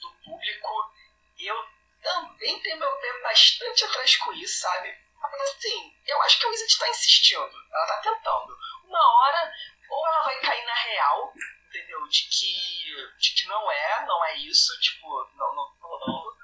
do 0.00 0.12
público. 0.24 0.97
Eu 1.38 1.68
também 2.02 2.60
tenho 2.60 2.78
meu 2.78 2.92
pé 3.00 3.22
bastante 3.22 3.84
atrás 3.84 4.16
com 4.16 4.32
isso, 4.34 4.60
sabe? 4.60 4.96
Mas 5.20 5.40
assim, 5.50 5.92
eu 6.06 6.22
acho 6.22 6.38
que 6.38 6.46
a 6.46 6.48
Wizard 6.48 6.72
está 6.72 6.88
insistindo. 6.88 7.52
Ela 7.72 7.84
está 7.84 7.96
tentando. 7.98 8.58
Uma 8.84 9.16
hora, 9.16 9.52
ou 9.90 10.06
ela 10.06 10.24
vai 10.24 10.40
cair 10.40 10.64
na 10.64 10.74
real, 10.74 11.32
entendeu? 11.68 12.06
De 12.08 12.22
que, 12.22 13.18
de 13.18 13.34
que 13.34 13.46
não 13.48 13.70
é, 13.70 14.06
não 14.06 14.24
é 14.24 14.36
isso, 14.38 14.78
tipo, 14.80 15.08
não, 15.34 15.54
não, 15.54 15.76
não 15.82 16.38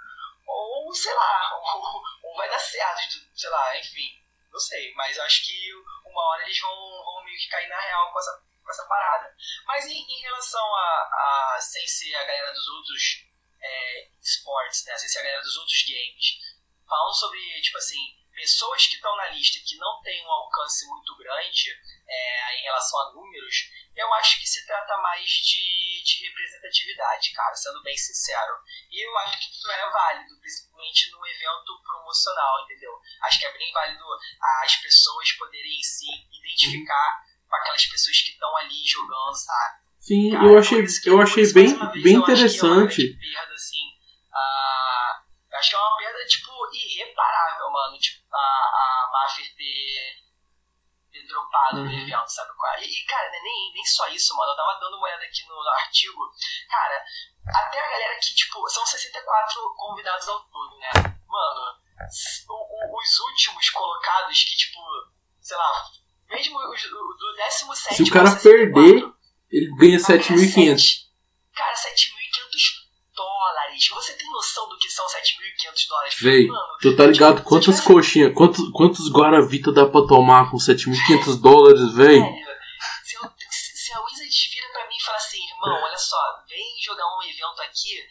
ou 0.46 0.94
sei 0.94 1.14
lá, 1.14 1.50
ou, 1.58 2.02
ou 2.22 2.36
vai 2.36 2.48
dar 2.48 2.58
certo, 2.58 3.16
sei 3.34 3.50
lá, 3.50 3.78
enfim, 3.78 4.22
não 4.52 4.60
sei, 4.60 4.92
mas 4.94 5.18
acho 5.18 5.46
que 5.46 5.72
uma 6.04 6.22
hora 6.30 6.42
eles 6.42 6.60
vão, 6.60 7.04
vão 7.04 7.24
meio 7.24 7.38
que 7.38 7.48
cair 7.48 7.68
na 7.68 7.80
real 7.80 8.12
com 8.12 8.18
essa, 8.18 8.42
com 8.62 8.70
essa 8.70 8.86
parada. 8.86 9.34
Mas 9.66 9.86
em, 9.86 9.98
em 9.98 10.20
relação 10.22 10.74
a, 10.74 11.56
a, 11.56 11.60
sem 11.60 11.86
ser 11.88 12.14
a 12.14 12.24
galera 12.24 12.52
dos 12.52 12.68
outros 12.68 13.24
é, 13.64 14.08
esportes, 14.20 14.84
né, 14.84 14.96
ser 14.96 15.18
a 15.18 15.22
galera 15.22 15.42
dos 15.42 15.56
outros 15.56 15.82
games, 15.82 16.38
falando 16.86 17.14
sobre, 17.14 17.40
tipo 17.62 17.78
assim, 17.78 17.98
pessoas 18.34 18.86
que 18.86 18.96
estão 18.96 19.16
na 19.16 19.28
lista 19.28 19.60
que 19.64 19.76
não 19.76 20.00
têm 20.02 20.24
um 20.24 20.30
alcance 20.30 20.86
muito 20.86 21.16
grande 21.16 21.70
é, 22.06 22.58
em 22.58 22.62
relação 22.62 23.00
a 23.00 23.12
números, 23.14 23.70
eu 23.96 24.12
acho 24.14 24.40
que 24.40 24.46
se 24.46 24.66
trata 24.66 24.96
mais 24.98 25.30
de, 25.30 26.02
de 26.02 26.26
representatividade, 26.26 27.32
cara, 27.32 27.54
sendo 27.54 27.82
bem 27.82 27.96
sincero. 27.96 28.52
E 28.90 29.06
eu 29.06 29.18
acho 29.18 29.38
que 29.38 29.50
isso 29.50 29.70
é 29.70 29.90
válido, 29.90 30.40
principalmente 30.40 31.10
no 31.12 31.26
evento 31.26 31.82
promocional, 31.84 32.64
entendeu? 32.64 32.92
Acho 33.22 33.38
que 33.38 33.46
é 33.46 33.56
bem 33.56 33.72
válido 33.72 34.04
as 34.62 34.76
pessoas 34.76 35.32
poderem 35.32 35.80
se 35.82 36.06
identificar 36.32 37.24
com 37.48 37.56
aquelas 37.56 37.86
pessoas 37.86 38.20
que 38.20 38.32
estão 38.32 38.56
ali 38.56 38.84
jogando, 38.84 39.36
sabe? 39.36 39.83
Sim, 40.04 40.32
cara, 40.32 40.44
eu 40.44 40.58
achei, 40.58 40.84
eu 41.06 41.20
achei 41.20 41.52
bem, 41.54 41.72
bem 42.02 42.16
interessante. 42.16 42.92
Acho 42.92 42.96
que 42.96 43.16
é 43.16 43.32
perda, 43.32 43.54
assim, 43.54 43.88
uh, 44.28 45.56
acho 45.56 45.70
que 45.70 45.76
é 45.76 45.78
uma 45.78 45.96
perda, 45.96 46.26
tipo, 46.26 46.50
irreparável, 46.74 47.70
mano. 47.72 47.98
Tipo, 47.98 48.20
a, 48.30 48.36
a 48.36 49.10
Mafia 49.10 49.46
ter 49.56 50.24
ter 51.10 51.26
dropado 51.26 51.78
uhum. 51.78 51.86
do 51.86 51.92
evento, 51.92 52.28
sabe? 52.28 52.50
E, 52.82 53.06
cara, 53.06 53.28
é 53.28 53.40
nem, 53.40 53.72
nem 53.72 53.84
só 53.86 54.06
isso, 54.08 54.36
mano. 54.36 54.52
Eu 54.52 54.56
tava 54.56 54.78
dando 54.80 54.96
uma 54.96 55.06
olhada 55.06 55.24
aqui 55.24 55.46
no, 55.48 55.54
no 55.54 55.70
artigo. 55.70 56.20
Cara, 56.68 57.04
até 57.46 57.78
a 57.80 57.90
galera 57.90 58.18
que, 58.20 58.34
tipo, 58.34 58.68
são 58.68 58.84
64 58.84 59.74
convidados 59.76 60.28
ao 60.28 60.40
todo, 60.50 60.78
né? 60.80 60.90
Mano, 61.26 61.78
o, 62.48 62.52
o, 62.52 62.98
os 63.00 63.20
últimos 63.20 63.70
colocados 63.70 64.42
que, 64.42 64.56
tipo, 64.56 64.80
sei 65.40 65.56
lá, 65.56 65.84
mesmo 66.28 66.58
os, 66.58 66.82
do 66.82 67.34
17 67.36 67.94
Se 67.94 68.02
o 68.02 68.12
cara 68.12 68.36
perder, 68.36 69.13
ele 69.54 69.70
ganha 69.76 69.98
7.500. 69.98 71.06
Cara, 71.54 71.74
7.500 71.76 71.84
dólares. 73.14 73.88
Você 73.88 74.12
tem 74.14 74.28
noção 74.32 74.68
do 74.68 74.76
que 74.76 74.88
são 74.90 75.06
7.500 75.06 75.88
dólares? 75.88 76.14
Véi, 76.20 76.48
tu 76.82 76.96
tá 76.96 77.06
ligado 77.06 77.42
quantas 77.44 77.76
tivesse... 77.76 77.86
coxinhas, 77.86 78.34
quantos, 78.34 78.68
quantos 78.72 79.12
Guaravita 79.12 79.70
dá 79.70 79.86
pra 79.86 80.06
tomar 80.08 80.50
com 80.50 80.56
7.500 80.56 81.40
dólares, 81.40 81.94
véi? 81.94 82.20
Se, 83.06 83.78
se 83.78 83.92
a 83.92 84.00
Wizards 84.00 84.50
vira 84.52 84.68
pra 84.72 84.88
mim 84.88 84.96
e 84.98 85.04
fala 85.04 85.16
assim, 85.18 85.38
irmão, 85.38 85.82
olha 85.84 85.98
só, 85.98 86.16
vem 86.48 86.64
jogar 86.84 87.06
um 87.16 87.22
evento 87.22 87.62
aqui 87.62 88.02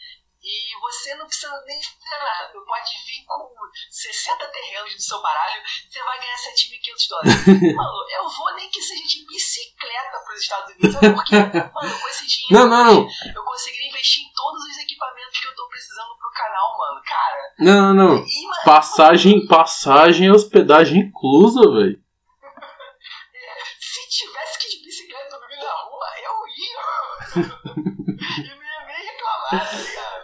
e 0.44 0.80
você 0.82 1.16
não 1.16 1.26
precisa 1.26 1.64
nem 1.66 1.82
fazer 1.82 2.20
nada. 2.20 2.54
Pode 2.54 2.92
vir 3.08 3.24
com 3.26 3.56
60 3.90 4.48
terrenos 4.48 4.94
no 4.94 5.00
seu 5.00 5.22
baralho, 5.22 5.64
você 5.90 6.04
vai 6.04 6.20
ganhar 6.20 6.36
7.500 6.36 7.10
dólares. 7.10 7.48
mano, 7.76 8.06
eu 8.12 8.30
vou 8.30 8.54
nem 8.56 8.70
que 8.70 8.82
seja 8.82 9.04
de 9.08 9.26
bicicleta 9.26 10.20
para 10.20 10.34
os 10.34 10.42
Estados 10.42 10.76
Unidos, 10.76 11.00
porque, 11.00 11.36
mano, 11.36 12.00
com 12.00 12.08
esse 12.10 12.28
dinheiro 12.28 12.54
não, 12.54 12.68
não, 12.68 12.94
não. 12.94 13.10
eu 13.34 13.44
conseguiria 13.44 13.90
investir 13.90 14.24
em 14.24 14.34
todos 14.34 14.64
os 14.66 14.78
equipamentos 14.80 15.40
que 15.40 15.48
eu 15.48 15.56
tô 15.56 15.68
precisando 15.70 16.18
pro 16.18 16.32
canal, 16.32 16.78
mano. 16.78 17.02
Cara. 17.04 17.54
Não, 17.60 17.82
não, 17.82 17.94
não. 17.94 18.26
E, 18.26 18.48
mano, 18.48 18.62
passagem, 18.66 19.48
passagem 19.48 20.28
e 20.28 20.32
hospedagem 20.32 21.04
inclusa, 21.04 21.62
velho. 21.62 22.04
Se 23.80 24.10
tivesse 24.10 24.60
que 24.60 24.68
ir 24.68 24.78
de 24.78 24.84
bicicleta 24.84 25.40
no 25.40 25.48
meio 25.48 25.62
da 25.62 25.74
rua, 25.74 26.08
eu 26.22 26.48
ia. 26.60 27.44
e 28.44 28.50
não 28.50 28.64
ia 28.64 28.86
nem 28.88 29.06
reclamar? 29.06 29.83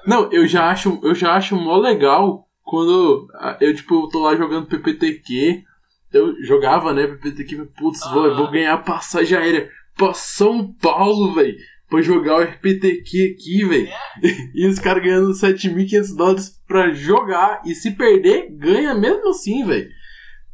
Não, 0.10 0.28
eu 0.32 0.48
já 0.48 0.72
acho, 0.72 1.00
eu 1.04 1.14
já 1.14 1.36
acho 1.36 1.56
mó 1.56 1.78
legal 1.78 2.44
quando 2.64 3.28
eu, 3.62 3.76
tipo, 3.76 4.10
tô 4.10 4.24
lá 4.24 4.36
jogando 4.36 4.66
PPTQ. 4.66 5.64
Eu 6.12 6.44
jogava, 6.44 6.92
né, 6.92 7.06
PPTQ, 7.06 7.68
putz, 7.78 8.02
ah. 8.02 8.10
vou, 8.12 8.36
vou 8.36 8.50
ganhar 8.50 8.76
passagem 8.80 9.38
aérea 9.38 9.70
pra 9.96 10.12
São 10.16 10.74
Paulo, 10.74 11.36
velho. 11.36 11.56
Pra 11.88 12.02
jogar 12.02 12.38
o 12.38 12.42
RPTQ 12.42 13.36
aqui, 13.36 13.66
velho. 13.66 13.88
É? 13.88 14.00
E 14.56 14.66
os 14.66 14.80
caras 14.80 15.04
ganhando 15.04 15.30
7.500 15.30 16.18
dólares 16.18 16.60
pra 16.68 16.92
jogar. 16.92 17.62
E 17.64 17.76
se 17.76 17.92
perder, 17.92 18.50
ganha 18.58 18.96
mesmo 18.96 19.30
assim, 19.30 19.64
velho. 19.64 19.90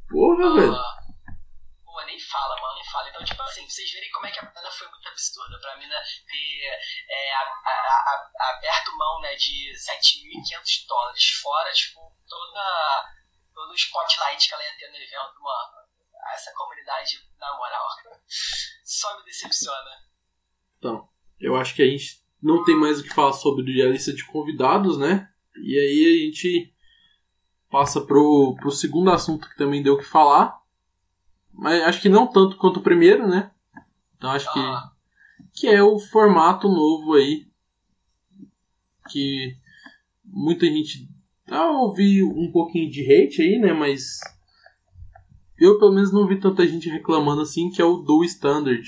Porra, 0.10 0.48
ah. 0.48 0.54
velho. 0.54 0.76
Pô, 1.86 2.06
nem 2.06 2.20
fala, 2.20 2.56
mano, 2.62 2.76
nem 2.76 2.92
fala. 2.92 3.10
Então, 3.10 3.24
tipo 3.24 3.42
assim, 3.42 3.64
vocês 3.70 3.90
verem 3.94 4.12
como 4.12 4.26
é 4.28 4.32
que 4.32 4.40
a 4.40 4.46
parada 4.46 4.70
foi 4.78 4.88
muito 5.16 5.22
absurda. 5.22 5.58
Pra 5.60 5.78
mim, 5.78 5.88
né, 5.88 5.96
ter 6.28 6.66
é, 7.10 7.34
a, 7.34 7.42
a, 7.42 8.30
a, 8.38 8.58
aberto 8.58 8.98
mão 8.98 9.22
né, 9.22 9.36
de 9.36 9.72
7.500 9.74 10.88
dólares, 10.88 11.26
fora, 11.42 11.72
tipo, 11.72 12.02
toda, 12.28 13.14
todo 13.54 13.72
o 13.72 13.76
spotlight 13.76 14.48
que 14.48 14.54
ela 14.54 14.64
ia 14.64 14.78
ter 14.78 14.90
no 14.90 14.98
evento, 14.98 15.42
mano. 15.42 15.86
Essa 16.34 16.52
comunidade, 16.54 17.20
na 17.40 17.56
moral, 17.56 17.88
só 18.84 19.18
me 19.18 19.26
decepciona. 19.26 19.92
Então, 20.78 21.08
eu 21.40 21.56
acho 21.56 21.76
que 21.76 21.84
a 21.84 21.86
gente 21.86 22.22
não 22.42 22.64
tem 22.64 22.76
mais 22.76 23.00
o 23.00 23.04
que 23.04 23.14
falar 23.14 23.34
sobre 23.34 23.82
a 23.82 23.88
lista 23.88 24.12
de 24.14 24.26
convidados, 24.26 24.98
né? 24.98 25.32
E 25.56 25.80
aí 25.80 26.06
a 26.06 26.26
gente 26.26 26.74
passa 27.70 28.02
pro, 28.02 28.56
pro 28.60 28.72
segundo 28.72 29.12
assunto 29.12 29.48
que 29.48 29.56
também 29.56 29.82
deu 29.82 29.94
o 29.94 29.98
que 29.98 30.04
falar. 30.04 30.60
Mas 31.54 31.82
acho 31.84 32.02
que 32.02 32.10
não 32.10 32.28
tanto 32.28 32.58
quanto 32.58 32.78
o 32.80 32.84
primeiro, 32.84 33.28
né? 33.28 33.52
Então 34.18 34.32
acho 34.32 34.50
ah. 34.50 34.54
que 34.54 34.95
é 35.64 35.82
o 35.82 35.98
formato 35.98 36.68
novo 36.68 37.14
aí. 37.14 37.48
Que 39.10 39.56
muita 40.24 40.66
gente. 40.66 41.08
Ah, 41.48 41.72
ouvi 41.72 42.24
um 42.24 42.52
pouquinho 42.52 42.90
de 42.90 43.02
hate 43.02 43.42
aí, 43.42 43.60
né? 43.60 43.72
Mas 43.72 44.20
eu 45.58 45.80
pelo 45.80 45.94
menos 45.94 46.12
não 46.12 46.28
vi 46.28 46.40
tanta 46.40 46.68
gente 46.68 46.90
reclamando 46.90 47.42
assim, 47.42 47.70
que 47.70 47.82
é 47.82 47.86
o 47.86 47.98
do 47.98 48.24
Standard. 48.24 48.88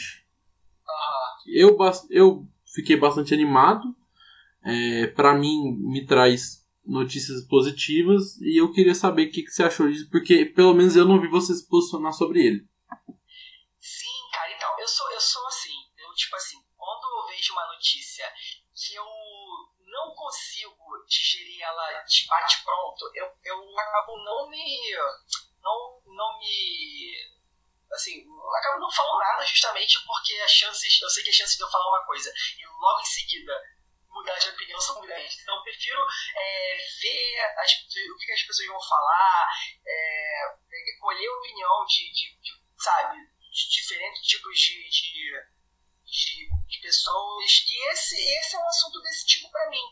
Eu, 1.47 1.77
eu 2.09 2.45
fiquei 2.73 2.97
bastante 2.97 3.33
animado. 3.33 3.95
É, 4.63 5.07
para 5.07 5.33
mim, 5.33 5.77
me 5.79 6.05
traz 6.05 6.65
notícias 6.85 7.45
positivas 7.45 8.37
e 8.41 8.59
eu 8.59 8.71
queria 8.71 8.95
saber 8.95 9.27
o 9.27 9.31
que, 9.31 9.43
que 9.43 9.51
você 9.51 9.63
achou 9.63 9.89
disso, 9.89 10.09
porque 10.09 10.45
pelo 10.45 10.73
menos 10.73 10.95
eu 10.95 11.05
não 11.05 11.21
vi 11.21 11.27
você 11.27 11.53
se 11.53 11.67
posicionar 11.67 12.13
sobre 12.13 12.45
ele. 12.45 12.65
Sim, 13.79 14.17
cara, 14.33 14.51
então, 14.55 14.69
eu 14.79 14.87
sou, 14.87 15.11
eu 15.11 15.19
sou 15.19 15.45
assim, 15.47 15.75
eu 15.97 16.13
tipo 16.15 16.35
assim, 16.35 16.57
vejo 17.47 17.53
uma 17.53 17.67
notícia 17.67 18.31
que 18.75 18.95
eu 18.95 19.05
não 19.85 20.13
consigo 20.13 21.05
digerir 21.07 21.61
ela 21.61 22.03
de 22.03 22.27
bate 22.27 22.63
pronto, 22.63 23.09
eu, 23.15 23.31
eu 23.43 23.79
acabo 23.79 24.17
não 24.23 24.49
me. 24.49 24.95
não, 25.61 26.01
não 26.05 26.39
me. 26.39 27.15
assim, 27.93 28.23
eu 28.23 28.55
acabo 28.55 28.79
não 28.79 28.91
falando 28.91 29.19
nada 29.19 29.45
justamente 29.45 30.03
porque 30.05 30.33
as 30.41 30.51
chances. 30.51 31.01
Eu 31.01 31.09
sei 31.09 31.23
que 31.23 31.29
as 31.29 31.35
chances 31.35 31.55
de 31.57 31.63
eu 31.63 31.69
falar 31.71 31.87
uma 31.87 32.05
coisa 32.05 32.31
e 32.59 32.65
logo 32.65 33.01
em 33.01 33.05
seguida 33.05 33.53
mudar 34.09 34.37
de 34.39 34.49
opinião 34.49 34.81
são 34.81 35.01
grandes. 35.01 35.41
Então, 35.41 35.55
eu 35.55 35.63
prefiro 35.63 35.99
é, 36.35 36.77
ver 37.01 37.39
as, 37.59 37.71
o 37.73 38.17
que 38.17 38.31
as 38.31 38.43
pessoas 38.43 38.67
vão 38.67 38.81
falar, 38.81 39.47
é, 39.85 40.57
colher 40.99 41.29
opinião 41.29 41.85
de, 41.85 42.11
de, 42.11 42.39
de, 42.41 42.51
sabe, 42.79 43.17
de 43.17 43.69
diferentes 43.69 44.21
tipos 44.23 44.59
de, 44.59 44.89
de, 44.89 45.56
de, 46.07 46.49
de 46.67 46.81
pessoas. 46.81 47.65
E 47.67 47.91
esse, 47.91 48.15
esse 48.15 48.55
é 48.55 48.59
um 48.59 48.67
assunto 48.67 49.01
desse 49.01 49.25
tipo 49.25 49.51
para 49.51 49.69
mim. 49.69 49.83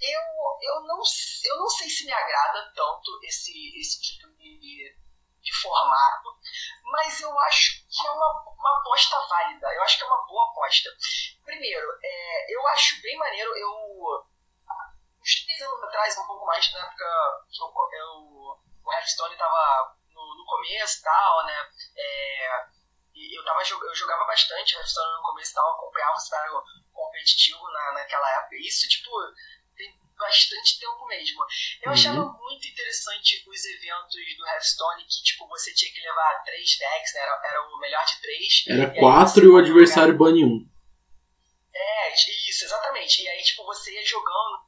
Eu, 0.00 0.20
eu, 0.62 0.80
não, 0.82 1.00
eu 1.44 1.58
não 1.58 1.68
sei 1.68 1.88
se 1.88 2.04
me 2.04 2.12
agrada 2.12 2.72
tanto 2.74 3.20
esse, 3.24 3.52
esse 3.78 4.00
tipo 4.00 4.28
de 4.36 4.94
de 5.46 5.62
formato, 5.62 6.36
mas 6.82 7.20
eu 7.20 7.38
acho 7.38 7.86
que 7.88 8.04
é 8.04 8.10
uma, 8.10 8.44
uma 8.58 8.80
aposta 8.80 9.16
válida, 9.28 9.72
eu 9.72 9.82
acho 9.84 9.96
que 9.96 10.02
é 10.02 10.06
uma 10.06 10.26
boa 10.26 10.50
aposta. 10.50 10.90
Primeiro, 11.44 11.86
é, 12.02 12.52
eu 12.54 12.66
acho 12.66 13.00
bem 13.00 13.16
maneiro, 13.16 13.56
eu 13.56 14.26
uns 15.26 15.44
três 15.44 15.60
anos 15.62 15.82
atrás, 15.84 16.18
um 16.18 16.26
pouco 16.26 16.46
mais 16.46 16.72
na 16.72 16.80
época 16.80 17.44
que 17.50 17.62
eu, 17.62 17.66
eu, 17.66 18.58
o 18.84 18.92
Hearthstone 18.92 19.32
estava 19.34 19.96
no, 20.14 20.36
no 20.36 20.44
começo 20.44 21.00
e 21.00 21.02
tal, 21.02 21.46
né? 21.46 21.70
É, 21.96 22.66
e 23.16 23.38
eu, 23.38 23.44
tava, 23.44 23.62
eu 23.62 23.94
jogava 23.94 24.24
bastante 24.26 24.76
Hearthstone 24.76 25.16
no 25.16 25.22
começo 25.22 25.50
e 25.50 25.54
tal, 25.54 25.72
acompanhava 25.72 26.16
o 26.16 26.20
cenário 26.20 26.62
competitivo 26.92 27.62
na, 27.72 27.92
naquela 27.94 28.30
época. 28.38 28.56
Isso, 28.56 28.86
tipo, 28.88 29.10
bastante 30.18 30.80
tempo 30.80 31.06
mesmo. 31.06 31.44
Eu 31.82 31.88
uhum. 31.88 31.92
achava 31.92 32.24
muito 32.24 32.66
interessante 32.66 33.44
os 33.46 33.64
eventos 33.64 34.16
do 34.36 34.46
Hearthstone 34.46 35.04
que, 35.04 35.22
tipo, 35.22 35.46
você 35.48 35.72
tinha 35.74 35.92
que 35.92 36.00
levar 36.00 36.42
três 36.44 36.78
decks, 36.78 37.14
né? 37.14 37.20
Era, 37.20 37.40
era 37.44 37.62
o 37.62 37.78
melhor 37.78 38.04
de 38.04 38.20
três. 38.20 38.64
Era 38.68 38.96
e 38.96 39.00
quatro 39.00 39.44
e 39.44 39.48
o 39.48 39.56
adversário 39.56 40.16
bane 40.16 40.44
um. 40.44 40.66
É, 41.74 42.14
isso, 42.14 42.64
exatamente. 42.64 43.22
E 43.22 43.28
aí, 43.28 43.42
tipo, 43.42 43.64
você 43.64 43.92
ia 43.92 44.04
jogando. 44.04 44.65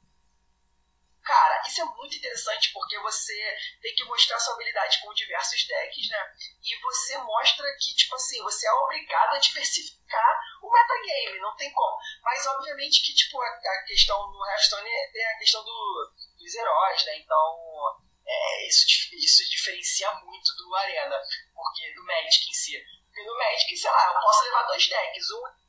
Cara, 1.28 1.60
isso 1.68 1.82
é 1.82 1.84
muito 1.84 2.16
interessante 2.16 2.72
porque 2.72 2.98
você 3.00 3.36
tem 3.82 3.94
que 3.94 4.04
mostrar 4.04 4.40
sua 4.40 4.54
habilidade 4.54 4.98
com 5.02 5.12
diversos 5.12 5.62
decks, 5.66 6.08
né? 6.08 6.32
E 6.64 6.74
você 6.80 7.18
mostra 7.18 7.66
que, 7.78 7.94
tipo 7.94 8.14
assim, 8.14 8.42
você 8.42 8.66
é 8.66 8.72
obrigado 8.72 9.34
a 9.34 9.38
diversificar 9.38 10.40
o 10.62 10.72
metagame, 10.72 11.38
não 11.38 11.54
tem 11.54 11.70
como. 11.70 11.98
Mas 12.22 12.46
obviamente 12.46 13.04
que, 13.04 13.12
tipo, 13.14 13.38
a, 13.42 13.84
questão 13.86 14.16
no 14.32 14.46
Hearthstone 14.46 14.88
é, 14.88 15.20
é 15.20 15.34
a 15.34 15.38
questão 15.38 15.62
do, 15.62 16.12
dos 16.38 16.54
heróis, 16.54 17.04
né? 17.04 17.18
Então, 17.18 18.00
é, 18.26 18.66
isso, 18.66 18.86
isso 19.12 19.50
diferencia 19.50 20.10
muito 20.24 20.56
do 20.56 20.74
Arena, 20.76 21.20
porque 21.54 21.92
do 21.92 22.06
Magic 22.06 22.48
em 22.48 22.54
si. 22.54 22.82
Porque 23.04 23.22
no 23.24 23.36
Magic, 23.36 23.76
sei 23.76 23.90
lá, 23.90 24.14
eu 24.14 24.20
posso 24.22 24.44
levar 24.44 24.62
dois 24.62 24.88
decks, 24.88 25.30
um 25.30 25.67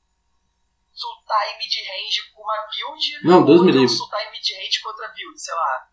sultar 1.00 1.56
em 1.56 1.58
mid-range 1.58 2.32
com 2.34 2.44
uma 2.44 2.68
build, 2.68 3.24
não, 3.24 3.46
Deus 3.46 3.62
me 3.64 3.72
livre. 3.72 3.90
sultar 3.90 4.28
em 4.28 4.32
mid-range 4.32 4.82
com 4.82 4.90
outra 4.90 5.08
build, 5.10 5.40
sei 5.40 5.54
lá. 5.54 5.90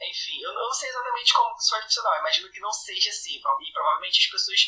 Enfim, 0.00 0.40
eu 0.40 0.54
não 0.54 0.72
sei 0.72 0.88
exatamente 0.88 1.32
como 1.32 1.56
isso 1.58 1.70
vai 1.70 1.82
funcionar, 1.82 2.14
eu 2.14 2.20
imagino 2.20 2.52
que 2.52 2.60
não 2.60 2.72
seja 2.72 3.10
assim, 3.10 3.36
e 3.36 3.72
provavelmente 3.72 4.20
as 4.20 4.30
pessoas 4.30 4.60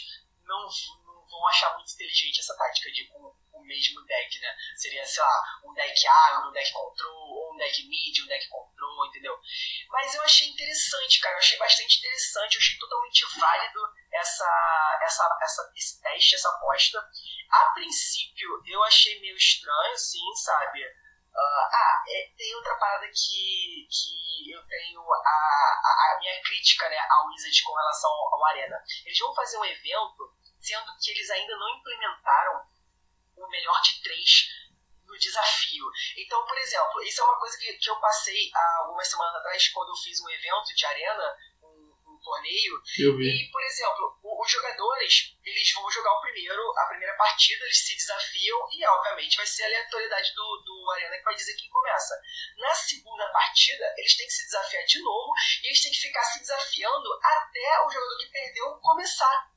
não, 0.42 0.68
não 1.06 1.28
vão 1.28 1.46
achar 1.46 1.74
muito 1.76 1.92
inteligente 1.94 2.40
essa 2.40 2.56
tática 2.56 2.90
de 2.90 3.06
com 3.06 3.32
o 3.60 3.66
mesmo 3.66 4.02
deck, 4.04 4.40
né? 4.40 4.56
Seria, 4.76 5.06
sei 5.06 5.22
lá, 5.22 5.42
um 5.64 5.74
deck 5.74 6.06
agro, 6.06 6.48
um 6.48 6.52
deck 6.52 6.72
control, 6.72 7.30
ou 7.30 7.54
um 7.54 7.56
deck 7.56 7.86
mid, 7.86 8.18
um 8.22 8.26
deck 8.26 8.48
control, 8.48 9.06
entendeu? 9.06 9.38
Mas 9.88 10.14
eu 10.14 10.22
achei 10.22 10.48
interessante, 10.48 11.20
cara, 11.20 11.34
eu 11.34 11.38
achei 11.38 11.58
bastante 11.58 11.98
interessante, 11.98 12.54
eu 12.54 12.60
achei 12.60 12.78
totalmente 12.78 13.24
válido 13.38 13.80
essa, 14.12 14.98
essa, 15.02 15.38
essa, 15.42 15.72
esse 15.76 16.00
teste, 16.00 16.34
essa 16.34 16.48
aposta. 16.48 16.98
A 17.50 17.64
princípio, 17.74 18.62
eu 18.66 18.82
achei 18.84 19.20
meio 19.20 19.36
estranho, 19.36 19.98
sim, 19.98 20.34
sabe? 20.36 20.84
Uh, 20.84 21.64
ah, 21.72 22.04
é, 22.08 22.30
tem 22.36 22.54
outra 22.56 22.74
parada 22.76 23.06
que, 23.06 23.86
que 23.88 24.50
eu 24.50 24.60
tenho 24.66 25.00
a, 25.00 25.16
a, 25.16 26.14
a, 26.14 26.18
minha 26.18 26.42
crítica 26.42 26.88
né, 26.88 26.98
ao 27.08 27.28
Wizard 27.28 27.62
com 27.62 27.74
relação 27.74 28.10
ao, 28.10 28.34
ao 28.34 28.46
Arena. 28.46 28.76
Eles 29.06 29.18
vão 29.18 29.34
fazer 29.34 29.58
um 29.58 29.64
evento, 29.64 30.34
sendo 30.60 30.92
que 30.98 31.10
eles 31.12 31.30
ainda 31.30 31.56
não 31.56 31.68
implementaram 31.76 32.62
o 33.44 33.50
melhor 33.50 33.80
de 33.82 34.02
três 34.02 34.48
no 35.06 35.18
desafio. 35.18 35.84
Então, 36.16 36.44
por 36.46 36.56
exemplo, 36.58 37.02
isso 37.02 37.20
é 37.20 37.24
uma 37.24 37.38
coisa 37.38 37.58
que, 37.58 37.72
que 37.74 37.90
eu 37.90 37.96
passei 37.96 38.50
há 38.54 38.78
algumas 38.82 39.08
semanas 39.08 39.34
atrás, 39.36 39.68
quando 39.68 39.88
eu 39.88 39.96
fiz 39.96 40.20
um 40.20 40.30
evento 40.30 40.74
de 40.74 40.86
Arena, 40.86 41.36
torneio. 42.20 42.82
E, 43.28 43.50
por 43.50 43.62
exemplo, 43.62 44.18
os 44.22 44.50
jogadores, 44.50 45.36
eles 45.44 45.72
vão 45.72 45.90
jogar 45.90 46.12
o 46.12 46.20
primeiro, 46.20 46.78
a 46.78 46.86
primeira 46.86 47.14
partida, 47.16 47.64
eles 47.64 47.84
se 47.84 47.96
desafiam 47.96 48.68
e, 48.72 48.86
obviamente, 48.86 49.36
vai 49.36 49.46
ser 49.46 49.64
a 49.64 49.66
aleatoriedade 49.66 50.34
do, 50.34 50.62
do 50.64 50.90
Arena 50.92 51.18
que 51.18 51.24
vai 51.24 51.34
dizer 51.34 51.56
quem 51.56 51.68
começa. 51.68 52.14
Na 52.58 52.74
segunda 52.74 53.26
partida, 53.32 53.94
eles 53.98 54.16
têm 54.16 54.26
que 54.26 54.32
se 54.32 54.44
desafiar 54.44 54.84
de 54.84 55.02
novo 55.02 55.32
e 55.62 55.66
eles 55.66 55.82
têm 55.82 55.92
que 55.92 56.00
ficar 56.00 56.22
se 56.24 56.40
desafiando 56.40 57.08
até 57.22 57.86
o 57.86 57.90
jogador 57.90 58.18
que 58.18 58.26
perdeu 58.26 58.78
começar. 58.80 59.50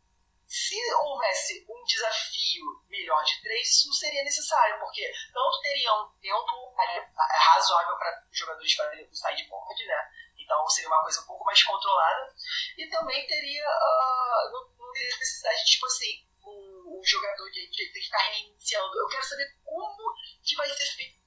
Se 0.47 0.77
houvesse 0.95 1.65
um 1.67 1.83
desafio 1.85 2.82
melhor 3.03 3.23
de 3.23 3.41
três, 3.41 3.85
não 3.85 3.93
seria 3.93 4.23
necessário, 4.23 4.79
porque 4.79 5.11
tanto 5.33 5.61
teria 5.61 5.93
um 5.93 6.09
tempo 6.21 6.73
razoável 7.17 7.97
para 7.97 8.23
os 8.31 8.37
jogadores 8.37 8.73
fazerem 8.73 9.09
o 9.09 9.15
sideboard, 9.15 9.85
né? 9.85 10.11
Então 10.39 10.67
seria 10.69 10.89
uma 10.89 11.03
coisa 11.03 11.21
um 11.21 11.25
pouco 11.25 11.45
mais 11.45 11.61
controlada. 11.63 12.33
E 12.77 12.87
também 12.89 13.27
teria. 13.27 13.65
Uh, 13.67 14.51
não, 14.51 14.91
teria 14.93 15.17
necessidade 15.17 15.59
de, 15.65 15.71
tipo 15.71 15.85
assim, 15.85 16.25
o, 16.43 16.99
o 16.99 17.03
jogador 17.05 17.49
de, 17.51 17.69
de, 17.69 17.93
de 17.93 18.01
ficar 18.01 18.19
reiniciando. 18.19 18.97
Eu 18.97 19.07
quero 19.07 19.23
saber 19.23 19.47
como 19.63 20.13
que 20.43 20.55
vai 20.55 20.69
ser 20.69 20.95
feito 20.95 21.23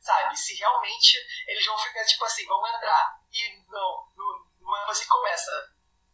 sabe? 0.00 0.36
Se 0.36 0.54
realmente 0.56 1.16
eles 1.46 1.64
vão 1.64 1.78
ficar, 1.78 2.04
tipo 2.04 2.24
assim, 2.24 2.44
vamos 2.46 2.68
entrar. 2.70 3.20
E 3.30 3.62
não, 3.68 4.08
não, 4.16 4.46
não 4.60 4.76
é 4.76 4.90
assim 4.90 5.06
começa. 5.06 5.52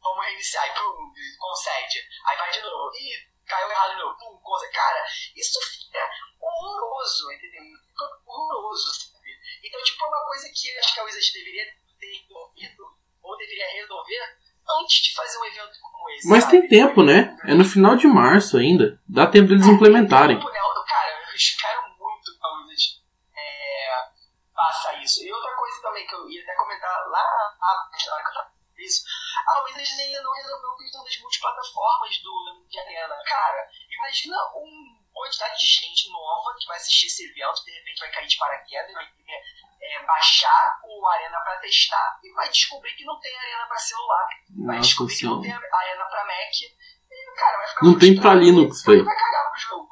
Vamos 0.02 0.26
reiniciar 0.26 0.66
e 0.68 0.74
pum, 0.74 1.12
concede. 1.38 2.06
Aí 2.26 2.36
vai 2.36 2.52
de 2.52 2.60
novo. 2.60 2.90
E 2.94 3.33
caiu 3.46 3.70
errado 3.70 3.98
novo. 3.98 4.18
Pum, 4.18 4.38
concede. 4.42 4.72
Cara, 4.72 5.04
isso 5.36 5.58
fica 5.60 6.10
horroroso, 6.40 7.32
entendeu? 7.32 7.62
Fica 7.88 8.04
horroroso, 8.26 8.92
sabe? 8.92 9.28
Então, 9.62 9.82
tipo, 9.82 10.04
é 10.04 10.08
uma 10.08 10.26
coisa 10.26 10.50
que 10.54 10.78
acho 10.78 10.94
que 10.94 11.00
a 11.00 11.04
Wizard 11.04 11.32
deveria 11.32 11.64
ter 11.98 12.12
resolvido 12.20 12.84
ou 13.22 13.36
deveria 13.38 13.72
resolver 13.72 14.38
antes 14.80 15.02
de 15.02 15.14
fazer 15.14 15.38
um 15.38 15.44
evento 15.46 15.72
como 15.80 16.10
esse. 16.10 16.28
Mas 16.28 16.44
sabe? 16.44 16.60
tem 16.60 16.68
tempo, 16.68 17.02
né? 17.02 17.36
É 17.44 17.54
no 17.54 17.64
final 17.64 17.96
de 17.96 18.06
março 18.06 18.56
ainda. 18.56 19.00
Dá 19.08 19.26
tempo 19.26 19.48
deles 19.48 19.66
implementarem. 19.66 20.36
Tempo, 20.36 20.50
né? 20.50 20.60
Cara, 20.86 21.10
eu 21.30 21.34
espero 21.34 21.82
muito 21.98 22.38
que 22.38 22.46
a 22.46 22.50
Wizard 22.50 23.02
é, 23.36 24.08
faça 24.54 24.94
isso. 25.02 25.24
E 25.24 25.32
outra 25.32 25.54
coisa 25.56 25.82
também 25.82 26.06
que 26.06 26.14
eu 26.14 26.28
ia 26.28 26.42
até 26.42 26.54
comentar 26.54 27.08
lá 27.08 27.22
na 27.60 28.14
hora 28.14 28.22
que 28.22 28.28
eu 28.28 28.34
tava 28.34 28.54
isso, 28.78 29.04
a 29.46 29.62
Wizard 29.64 30.02
ainda 30.02 30.22
não 30.22 30.32
resolveu 30.32 30.70
a 30.70 30.76
questão 30.76 31.04
das 31.04 31.18
multiplataformas 31.18 32.18
do 32.22 32.66
de 32.68 32.78
Arena. 32.78 33.14
Cara, 33.24 33.68
imagina 34.14 34.36
um 34.56 34.94
quantidade 35.12 35.58
de 35.58 35.66
gente 35.66 36.10
nova 36.10 36.54
que 36.58 36.66
vai 36.66 36.76
assistir 36.76 37.06
esse 37.06 37.24
evento, 37.24 37.64
de 37.64 37.70
repente 37.72 38.00
vai 38.00 38.10
cair 38.10 38.26
de 38.26 38.36
paraquedas, 38.36 38.92
vai 38.92 39.04
é, 39.80 40.06
baixar 40.06 40.80
o 40.84 41.06
Arena 41.06 41.40
para 41.40 41.60
testar 41.60 42.20
e 42.22 42.32
vai 42.32 42.48
descobrir 42.48 42.94
que 42.94 43.04
não 43.04 43.18
tem 43.20 43.36
Arena 43.36 43.66
para 43.66 43.78
celular. 43.78 44.28
Vai 44.66 44.76
Nossa, 44.76 44.88
descobrir 44.88 45.16
que 45.16 45.24
não 45.24 45.40
tem 45.40 45.52
Arena 45.52 46.04
para 46.04 46.24
Mac. 46.26 46.62
E, 47.10 47.36
cara, 47.36 47.58
vai 47.58 47.68
ficar 47.68 47.84
Não 47.84 47.98
tem 47.98 48.20
para 48.20 48.34
Linux, 48.34 48.84
velho. 48.84 49.04
Vai 49.04 49.16
cagar 49.16 49.50
pro 49.50 49.60
jogo. 49.60 49.90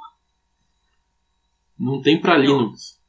Não 1.78 2.02
tem 2.02 2.20
para 2.20 2.38
Linux. 2.38 3.00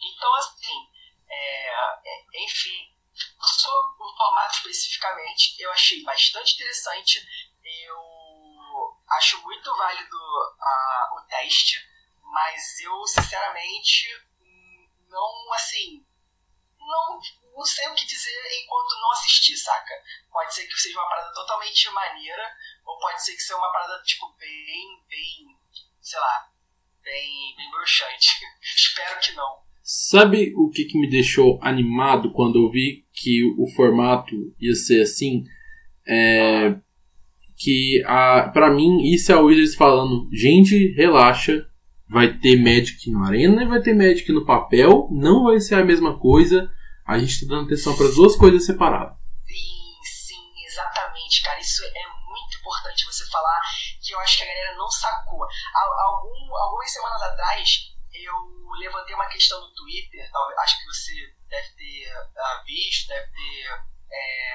Então, 0.00 0.34
assim, 0.36 0.88
é, 1.28 1.70
é, 1.72 2.44
enfim, 2.44 2.94
sobre 3.40 4.04
o 4.04 4.16
formato 4.16 4.54
especificamente, 4.56 5.56
eu 5.58 5.70
achei 5.72 6.02
bastante 6.02 6.54
interessante. 6.54 7.20
Eu 7.64 8.13
acho 9.10 9.42
muito 9.42 9.76
válido 9.76 10.16
uh, 10.16 11.18
o 11.18 11.20
teste, 11.28 11.78
mas 12.22 12.80
eu, 12.80 13.06
sinceramente, 13.06 14.08
não, 15.08 15.52
assim, 15.54 16.04
não, 16.78 17.20
não 17.56 17.64
sei 17.64 17.88
o 17.88 17.94
que 17.94 18.06
dizer 18.06 18.62
enquanto 18.62 19.00
não 19.00 19.12
assistir, 19.12 19.56
saca? 19.56 19.94
Pode 20.30 20.54
ser 20.54 20.66
que 20.66 20.74
seja 20.74 20.98
uma 20.98 21.08
parada 21.08 21.32
totalmente 21.32 21.90
maneira, 21.90 22.50
ou 22.84 22.98
pode 22.98 23.24
ser 23.24 23.34
que 23.34 23.40
seja 23.40 23.56
uma 23.56 23.72
parada, 23.72 24.02
tipo, 24.02 24.32
bem, 24.38 25.02
bem, 25.08 25.56
sei 26.00 26.18
lá, 26.18 26.48
bem, 27.02 27.54
bem 27.56 27.70
bruxante. 27.70 28.28
Espero 28.62 29.20
que 29.20 29.32
não. 29.32 29.62
Sabe 29.82 30.54
o 30.56 30.70
que, 30.70 30.86
que 30.86 30.98
me 30.98 31.10
deixou 31.10 31.58
animado 31.62 32.32
quando 32.32 32.58
eu 32.58 32.70
vi 32.70 33.06
que 33.12 33.44
o 33.58 33.66
formato 33.76 34.34
ia 34.58 34.74
ser 34.74 35.02
assim? 35.02 35.44
É, 36.06 36.68
ah. 36.68 36.80
Que 37.64 38.04
a, 38.06 38.50
pra 38.52 38.70
mim 38.70 39.00
isso 39.14 39.32
é 39.32 39.36
o 39.36 39.46
Wizards 39.46 39.74
falando, 39.74 40.28
gente, 40.30 40.92
relaxa, 40.94 41.64
vai 42.06 42.36
ter 42.36 42.56
Magic 42.56 43.10
no 43.10 43.24
Arena 43.24 43.62
e 43.62 43.66
vai 43.66 43.80
ter 43.80 43.94
Magic 43.94 44.30
no 44.32 44.44
papel, 44.44 45.08
não 45.10 45.44
vai 45.44 45.58
ser 45.60 45.76
a 45.76 45.84
mesma 45.84 46.18
coisa. 46.18 46.70
A 47.06 47.18
gente 47.18 47.32
está 47.32 47.46
dando 47.46 47.64
atenção 47.64 47.96
para 47.96 48.06
as 48.06 48.16
duas 48.16 48.36
coisas 48.36 48.66
separadas. 48.66 49.16
Sim, 49.46 49.96
sim, 50.04 50.66
exatamente, 50.66 51.42
cara. 51.42 51.58
Isso 51.58 51.82
é 51.82 52.28
muito 52.28 52.58
importante 52.58 53.06
você 53.06 53.24
falar 53.30 53.60
que 54.02 54.14
eu 54.14 54.20
acho 54.20 54.38
que 54.38 54.44
a 54.44 54.46
galera 54.46 54.76
não 54.76 54.90
sacou. 54.90 55.40
Algum, 56.08 56.56
algumas 56.56 56.92
semanas 56.92 57.22
atrás 57.22 57.94
eu 58.12 58.34
levantei 58.78 59.14
uma 59.14 59.26
questão 59.26 59.60
no 59.60 59.72
Twitter, 59.74 60.28
talvez, 60.30 60.58
acho 60.58 60.78
que 60.78 60.86
você 60.86 61.12
deve 61.48 61.68
ter 61.76 62.12
uh, 62.12 62.64
visto, 62.64 63.08
deve 63.08 63.26
ter 63.26 63.94
é, 64.10 64.54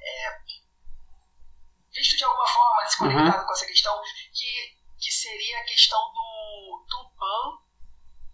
é, 0.00 0.38
visto 1.96 2.16
de 2.16 2.24
alguma 2.24 2.46
forma, 2.46 2.86
se 2.86 2.98
conectado 2.98 3.40
uhum. 3.40 3.46
com 3.46 3.52
essa 3.52 3.66
questão, 3.66 4.02
que 4.32 4.76
que 4.98 5.12
seria 5.12 5.58
a 5.58 5.64
questão 5.64 6.00
do, 6.12 6.86
do 6.88 7.10
ban 7.16 7.66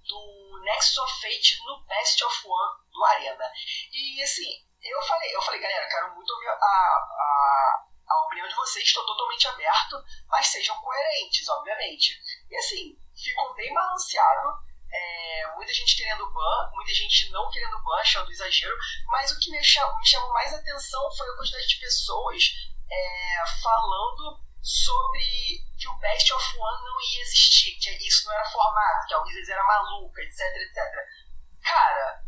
do 0.07 0.61
Nexus 0.65 0.99
of 0.99 1.21
Fate 1.21 1.59
no 1.65 1.85
Best 1.87 2.25
of 2.25 2.47
One 2.47 2.79
do 2.91 3.05
Arena. 3.05 3.51
E 3.93 4.23
assim, 4.23 4.65
eu 4.83 5.03
falei, 5.03 5.35
eu 5.35 5.43
falei, 5.43 5.61
galera, 5.61 5.89
quero 5.89 6.15
muito 6.15 6.31
ouvir 6.31 6.49
a, 6.49 6.53
a, 6.53 7.85
a 8.09 8.27
opinião 8.27 8.49
de 8.49 8.55
vocês, 8.55 8.85
estou 8.85 9.07
totalmente 9.07 9.47
aberto, 9.49 10.05
mas 10.29 10.49
sejam 10.49 10.77
coerentes, 10.81 11.49
obviamente. 11.49 12.19
E 12.51 12.57
assim, 12.57 12.97
ficou 13.17 13.55
bem 13.55 13.73
balanceado. 13.73 14.73
É, 14.95 15.55
muita 15.57 15.73
gente 15.73 15.97
querendo 15.97 16.31
ban, 16.31 16.71
muita 16.75 16.93
gente 16.93 17.31
não 17.31 17.51
querendo 17.51 17.83
ban, 17.83 17.97
achando 18.01 18.31
exagero, 18.31 18.77
mas 19.07 19.33
o 19.33 19.41
que 19.41 19.51
me, 19.51 19.65
cham, 19.65 19.99
me 19.99 20.07
chamou 20.07 20.31
mais 20.35 20.53
atenção 20.53 21.11
foi 21.17 21.27
a 21.31 21.37
quantidade 21.37 21.67
de 21.67 21.81
pessoas 21.81 22.43
é, 22.93 23.45
falando 23.62 24.40
sobre 24.62 25.24
que 25.78 25.88
o 25.88 25.99
Best 25.99 26.32
of 26.32 26.59
One 26.59 26.84
não 26.84 27.01
ia 27.01 27.22
existir, 27.22 27.78
que 27.78 28.07
isso 28.07 28.26
não 28.26 28.34
era 28.34 28.51
formato, 28.51 29.07
que 29.09 29.14
a 29.14 29.22
Wizards 29.22 29.49
era 29.49 29.64
maluca, 29.64 30.22
etc, 30.22 30.40
etc. 30.40 30.76
Cara, 31.64 32.22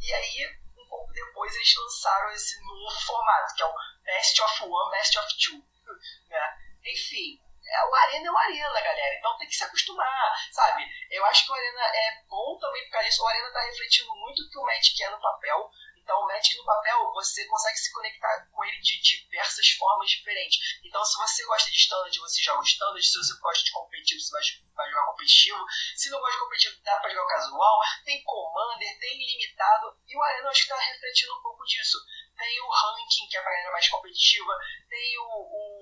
e 0.00 0.12
aí, 0.12 0.58
um 0.76 0.88
pouco 0.88 1.12
depois, 1.12 1.54
eles 1.54 1.74
lançaram 1.76 2.30
esse 2.32 2.60
novo 2.62 3.00
formato, 3.00 3.54
que 3.54 3.62
é 3.62 3.66
o 3.66 3.74
Best 4.04 4.42
of 4.42 4.64
One, 4.64 4.90
Best 4.90 5.18
of 5.18 5.28
Two. 5.38 5.70
Né? 6.30 6.58
Enfim, 6.86 7.40
é, 7.66 7.86
o 7.86 7.94
Arena 7.94 8.26
é 8.26 8.30
o 8.30 8.38
Arena, 8.38 8.80
galera. 8.80 9.14
Então 9.16 9.36
tem 9.38 9.48
que 9.48 9.54
se 9.54 9.64
acostumar, 9.64 10.32
sabe? 10.52 10.84
Eu 11.10 11.24
acho 11.26 11.44
que 11.44 11.52
o 11.52 11.54
Arena 11.54 11.82
é 11.82 12.22
bom 12.28 12.58
também 12.58 12.84
por 12.84 12.92
causa 12.92 13.08
disso. 13.08 13.22
O 13.22 13.26
Arena 13.26 13.50
tá 13.52 13.60
refletindo 13.62 14.14
muito 14.16 14.42
o 14.42 14.50
que 14.50 14.58
o 14.58 14.64
Magic 14.64 15.02
é 15.02 15.10
no 15.10 15.20
papel. 15.20 15.70
Então 16.10 16.22
o 16.22 16.26
Magic 16.26 16.56
no 16.56 16.64
papel, 16.64 17.12
você 17.12 17.46
consegue 17.46 17.78
se 17.78 17.92
conectar 17.92 18.44
com 18.50 18.64
ele 18.64 18.80
de 18.80 19.00
diversas 19.00 19.70
formas 19.78 20.10
diferentes. 20.10 20.58
Então, 20.82 21.04
se 21.04 21.16
você 21.16 21.46
gosta 21.46 21.70
de 21.70 21.76
standard, 21.76 22.18
você 22.18 22.42
joga 22.42 22.64
standard. 22.64 23.06
Se 23.06 23.16
você 23.16 23.38
gosta 23.38 23.64
de 23.64 23.70
competitivo, 23.70 24.20
você 24.20 24.32
vai, 24.32 24.42
vai 24.74 24.90
jogar 24.90 25.06
competitivo. 25.06 25.64
Se 25.94 26.10
não 26.10 26.18
gosta 26.18 26.32
de 26.32 26.42
competitivo, 26.42 26.82
dá 26.82 26.96
pra 26.96 27.10
jogar 27.10 27.28
casual. 27.28 27.78
Tem 28.04 28.24
Commander, 28.24 28.98
tem 28.98 29.18
limitado. 29.24 29.96
E 30.08 30.16
o 30.16 30.20
Arena 30.20 30.50
acho 30.50 30.64
que 30.64 30.68
tá 30.68 30.80
refletindo 30.80 31.32
um 31.32 31.42
pouco 31.42 31.64
disso. 31.66 31.96
Tem 32.36 32.60
o 32.60 32.68
ranking, 32.68 33.28
que 33.28 33.36
é 33.36 33.40
pra 33.42 33.52
galera 33.52 33.70
mais 33.70 33.88
competitiva. 33.88 34.52
Tem 34.88 35.16
o, 35.16 35.22
o 35.22 35.80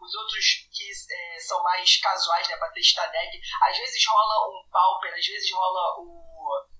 os 0.00 0.14
outros 0.14 0.68
que 0.72 0.90
é, 1.12 1.38
são 1.40 1.62
mais 1.62 1.96
casuais, 1.98 2.48
né, 2.48 2.56
pra 2.56 2.70
testar 2.70 3.06
deck. 3.08 3.40
Às 3.62 3.76
vezes 3.76 4.06
rola 4.08 4.48
um 4.48 4.70
Pauper, 4.70 5.12
às 5.12 5.26
vezes 5.26 5.52
rola 5.52 6.00
o 6.00 6.25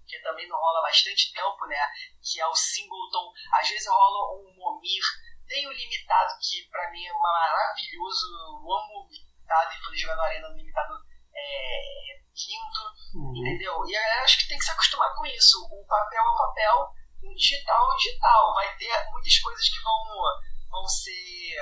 que 0.07 0.19
também 0.21 0.49
não 0.49 0.59
rola 0.59 0.83
bastante 0.83 1.33
tempo, 1.33 1.67
né? 1.67 1.81
Que 2.23 2.41
é 2.41 2.47
o 2.47 2.55
Singleton. 2.55 3.33
Às 3.53 3.69
vezes 3.69 3.89
rola 3.89 4.41
um 4.41 4.55
Momir. 4.57 5.03
Tem 5.47 5.67
o 5.67 5.73
Limitado, 5.73 6.35
que 6.41 6.69
pra 6.71 6.91
mim 6.91 7.05
é 7.05 7.13
maravilhoso. 7.13 8.27
Eu 8.27 8.73
amo 8.73 9.07
o 9.07 9.09
Limitado 9.11 9.75
e 9.75 9.83
poder 9.83 9.97
jogar 9.97 10.17
no 10.17 10.23
Arena 10.23 10.49
no 10.49 10.57
Limitado 10.57 10.95
é 11.35 12.07
lindo, 12.37 12.83
uhum. 13.15 13.37
entendeu? 13.37 13.75
E 13.87 13.97
a 13.97 14.01
galera 14.01 14.25
acho 14.25 14.39
que 14.39 14.49
tem 14.49 14.59
que 14.59 14.65
se 14.65 14.71
acostumar 14.71 15.15
com 15.15 15.27
isso. 15.27 15.57
O 15.71 15.87
papel 15.87 16.23
é 16.23 16.29
o 16.29 16.37
papel, 16.37 16.89
o 17.23 17.35
digital 17.35 17.91
é 17.91 17.95
o 17.95 17.97
digital. 17.97 18.55
Vai 18.55 18.77
ter 18.77 19.11
muitas 19.11 19.39
coisas 19.39 19.69
que 19.69 19.83
vão, 19.83 20.05
vão 20.71 20.87
ser 20.87 21.57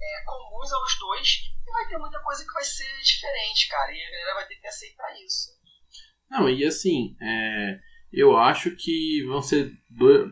é, 0.00 0.24
comuns 0.24 0.72
aos 0.72 0.98
dois 0.98 1.28
e 1.66 1.70
vai 1.70 1.88
ter 1.88 1.98
muita 1.98 2.20
coisa 2.20 2.44
que 2.44 2.52
vai 2.52 2.64
ser 2.64 3.00
diferente, 3.00 3.68
cara. 3.68 3.92
E 3.92 4.02
a 4.02 4.10
galera 4.10 4.34
vai 4.34 4.46
ter 4.46 4.56
que 4.56 4.66
aceitar 4.66 5.12
isso. 5.20 5.52
Não, 6.34 6.50
e 6.50 6.64
assim, 6.64 7.14
é, 7.20 7.78
eu 8.12 8.36
acho 8.36 8.72
que 8.72 9.24
vão 9.28 9.40
ser 9.40 9.72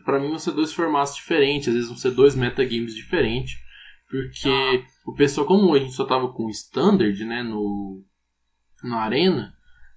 para 0.03 0.19
mim 0.19 0.27
vão 0.27 0.39
ser 0.39 0.51
dois 0.51 0.73
formatos 0.73 1.15
diferentes, 1.15 1.69
às 1.69 1.73
vezes 1.73 1.87
vão 1.87 1.97
ser 1.97 2.11
dois 2.11 2.35
metagames 2.35 2.93
diferentes, 2.93 3.53
porque 4.09 4.49
ah. 4.49 4.85
o 5.05 5.13
pessoal 5.15 5.47
como 5.47 5.73
a 5.73 5.79
gente 5.79 5.93
só 5.93 6.03
tava 6.03 6.27
com 6.33 6.49
standard, 6.49 7.23
né, 7.23 7.41
no 7.41 8.03
na 8.83 8.97
arena, 8.97 9.53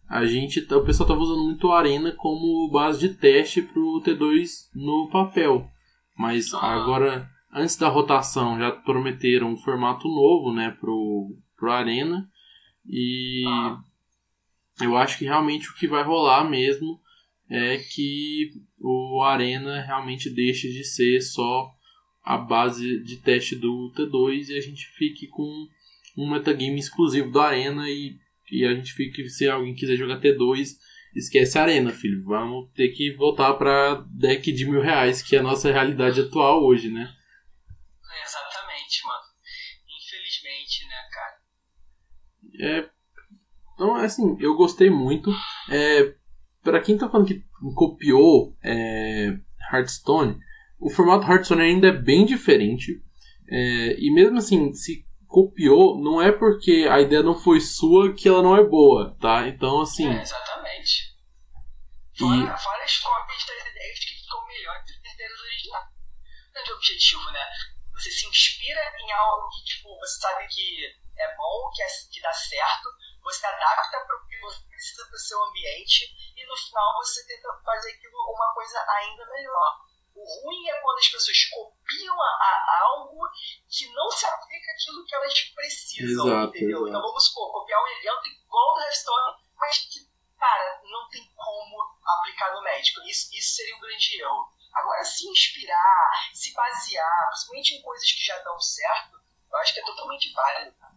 a 0.08 0.24
gente 0.26 0.60
o 0.72 0.84
pessoal 0.84 1.08
tava 1.08 1.20
usando 1.20 1.42
muito 1.42 1.72
a 1.72 1.78
arena 1.80 2.12
como 2.12 2.70
base 2.70 3.00
de 3.00 3.14
teste 3.14 3.60
pro 3.60 4.00
T2 4.04 4.48
no 4.76 5.08
papel. 5.10 5.68
Mas 6.16 6.54
ah. 6.54 6.72
agora 6.72 7.28
antes 7.52 7.76
da 7.76 7.88
rotação 7.88 8.56
já 8.60 8.70
prometeram 8.70 9.50
um 9.52 9.56
formato 9.56 10.06
novo, 10.06 10.52
né, 10.52 10.70
pro 10.80 11.36
pro 11.58 11.72
arena 11.72 12.28
e 12.88 13.44
ah 13.48 13.76
eu 14.80 14.96
acho 14.96 15.18
que 15.18 15.24
realmente 15.24 15.70
o 15.70 15.74
que 15.74 15.86
vai 15.86 16.02
rolar 16.02 16.48
mesmo 16.48 17.00
é 17.48 17.78
que 17.78 18.52
o 18.78 19.22
Arena 19.22 19.80
realmente 19.82 20.28
deixe 20.28 20.70
de 20.70 20.84
ser 20.84 21.20
só 21.20 21.70
a 22.22 22.36
base 22.36 23.02
de 23.04 23.18
teste 23.18 23.54
do 23.54 23.92
T2 23.96 24.48
e 24.48 24.58
a 24.58 24.60
gente 24.60 24.86
fique 24.96 25.28
com 25.28 25.68
um 26.16 26.30
metagame 26.30 26.78
exclusivo 26.78 27.30
do 27.30 27.40
Arena 27.40 27.88
e, 27.88 28.18
e 28.50 28.64
a 28.64 28.74
gente 28.74 28.92
fique, 28.92 29.28
se 29.28 29.48
alguém 29.48 29.74
quiser 29.74 29.96
jogar 29.96 30.20
T2, 30.20 30.76
esquece 31.14 31.58
a 31.58 31.62
Arena, 31.62 31.92
filho. 31.92 32.24
Vamos 32.24 32.70
ter 32.72 32.88
que 32.88 33.12
voltar 33.12 33.54
para 33.54 34.04
deck 34.10 34.50
de 34.52 34.64
mil 34.64 34.80
reais, 34.80 35.22
que 35.22 35.36
é 35.36 35.38
a 35.38 35.42
nossa 35.42 35.70
realidade 35.70 36.20
atual 36.20 36.64
hoje, 36.64 36.90
né? 36.90 37.14
exatamente, 38.24 39.04
mano. 39.04 39.24
Infelizmente, 39.88 40.84
né, 40.86 41.08
cara? 41.12 41.40
É, 42.60 42.95
então, 43.76 43.94
assim, 43.94 44.38
eu 44.40 44.56
gostei 44.56 44.88
muito. 44.88 45.30
É, 45.70 46.14
para 46.62 46.80
quem 46.80 46.96
tá 46.96 47.10
falando 47.10 47.28
que 47.28 47.44
copiou 47.74 48.56
é, 48.64 49.36
Hearthstone, 49.70 50.38
o 50.80 50.88
formato 50.88 51.30
Hearthstone 51.30 51.60
ainda 51.60 51.88
é 51.88 51.92
bem 51.92 52.24
diferente. 52.24 53.02
É, 53.48 54.00
e 54.00 54.10
mesmo 54.10 54.38
assim, 54.38 54.72
se 54.72 55.04
copiou, 55.28 56.02
não 56.02 56.22
é 56.22 56.32
porque 56.32 56.88
a 56.90 57.02
ideia 57.02 57.22
não 57.22 57.38
foi 57.38 57.60
sua 57.60 58.14
que 58.14 58.26
ela 58.26 58.42
não 58.42 58.56
é 58.56 58.64
boa, 58.64 59.14
tá? 59.20 59.46
Então, 59.46 59.82
assim. 59.82 60.08
É, 60.08 60.22
exatamente. 60.22 61.14
Fora, 62.18 62.34
e... 62.34 62.40
fora 62.40 62.82
as 62.82 62.98
cópias 62.98 63.44
das 63.46 63.72
ideias 63.72 63.98
que 63.98 64.22
ficam 64.22 64.46
melhores 64.46 64.86
do 64.86 65.02
que 65.02 65.22
as 65.22 65.40
originais. 65.40 65.84
Grande 66.54 66.72
objetivo, 66.72 67.30
né? 67.30 67.44
Você 67.92 68.10
se 68.10 68.26
inspira 68.26 68.80
em 69.04 69.12
algo 69.12 69.48
que, 69.50 69.64
tipo, 69.64 69.88
você 69.98 70.18
sabe 70.18 70.46
que 70.48 71.05
é 71.18 71.36
bom, 71.36 71.70
que, 71.74 71.82
é, 71.82 71.86
que 72.12 72.20
dá 72.20 72.32
certo, 72.32 72.88
você 73.22 73.46
adapta 73.46 74.00
para 74.00 74.16
o 74.16 74.26
que 74.28 74.40
você 74.40 74.62
precisa 74.68 75.04
para 75.06 75.16
o 75.16 75.18
seu 75.18 75.42
ambiente 75.44 76.04
e 76.36 76.46
no 76.46 76.56
final 76.56 76.94
você 76.96 77.26
tenta 77.26 77.48
fazer 77.64 77.90
aquilo 77.90 78.16
uma 78.32 78.54
coisa 78.54 78.84
ainda 78.88 79.26
melhor. 79.26 79.86
O 80.14 80.24
ruim 80.24 80.68
é 80.68 80.80
quando 80.80 80.98
as 80.98 81.08
pessoas 81.08 81.44
copiam 81.50 82.22
a, 82.22 82.26
a 82.26 82.80
algo 82.84 83.20
que 83.68 83.86
não 83.92 84.10
se 84.10 84.24
aplica 84.24 84.72
aquilo 84.72 85.04
que 85.04 85.14
elas 85.14 85.40
precisam, 85.54 86.26
exato, 86.26 86.56
entendeu? 86.56 86.78
Exato. 86.78 86.88
Então 86.88 87.02
vamos 87.02 87.26
supor, 87.26 87.52
copiar 87.52 87.82
um 87.82 87.88
evento 87.88 88.26
igual 88.28 88.74
do 88.74 88.80
Hearthstone, 88.80 89.36
mas 89.56 89.78
que, 89.78 90.08
cara, 90.38 90.80
não 90.84 91.08
tem 91.10 91.30
como 91.34 91.76
aplicar 92.06 92.54
no 92.54 92.62
médico. 92.62 93.02
Isso, 93.02 93.28
isso 93.34 93.56
seria 93.56 93.76
um 93.76 93.80
grande 93.80 94.22
erro. 94.22 94.56
Agora, 94.72 95.04
se 95.04 95.28
inspirar, 95.28 96.10
se 96.32 96.52
basear, 96.54 97.28
principalmente 97.28 97.74
em 97.74 97.82
coisas 97.82 98.12
que 98.12 98.24
já 98.24 98.38
dão 98.38 98.58
certo, 98.60 99.16
eu 99.50 99.58
acho 99.58 99.74
que 99.74 99.80
é 99.80 99.84
totalmente 99.84 100.32
válido, 100.32 100.76
cara. 100.78 100.95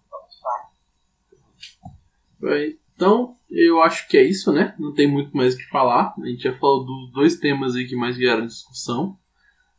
Válido. 2.40 2.80
Então, 2.96 3.36
eu 3.50 3.82
acho 3.82 4.08
que 4.08 4.18
é 4.18 4.24
isso, 4.24 4.52
né? 4.52 4.76
Não 4.78 4.94
tem 4.94 5.08
muito 5.08 5.36
mais 5.36 5.56
o 5.56 5.58
que 5.58 5.70
falar. 5.70 6.14
A 6.22 6.28
gente 6.28 6.44
já 6.44 6.58
falou 6.58 6.86
dos 6.86 7.12
dois 7.12 7.38
temas 7.38 7.76
aí 7.76 7.88
que 7.88 7.96
mais 7.96 8.18
vieram 8.18 8.46
discussão. 8.46 9.18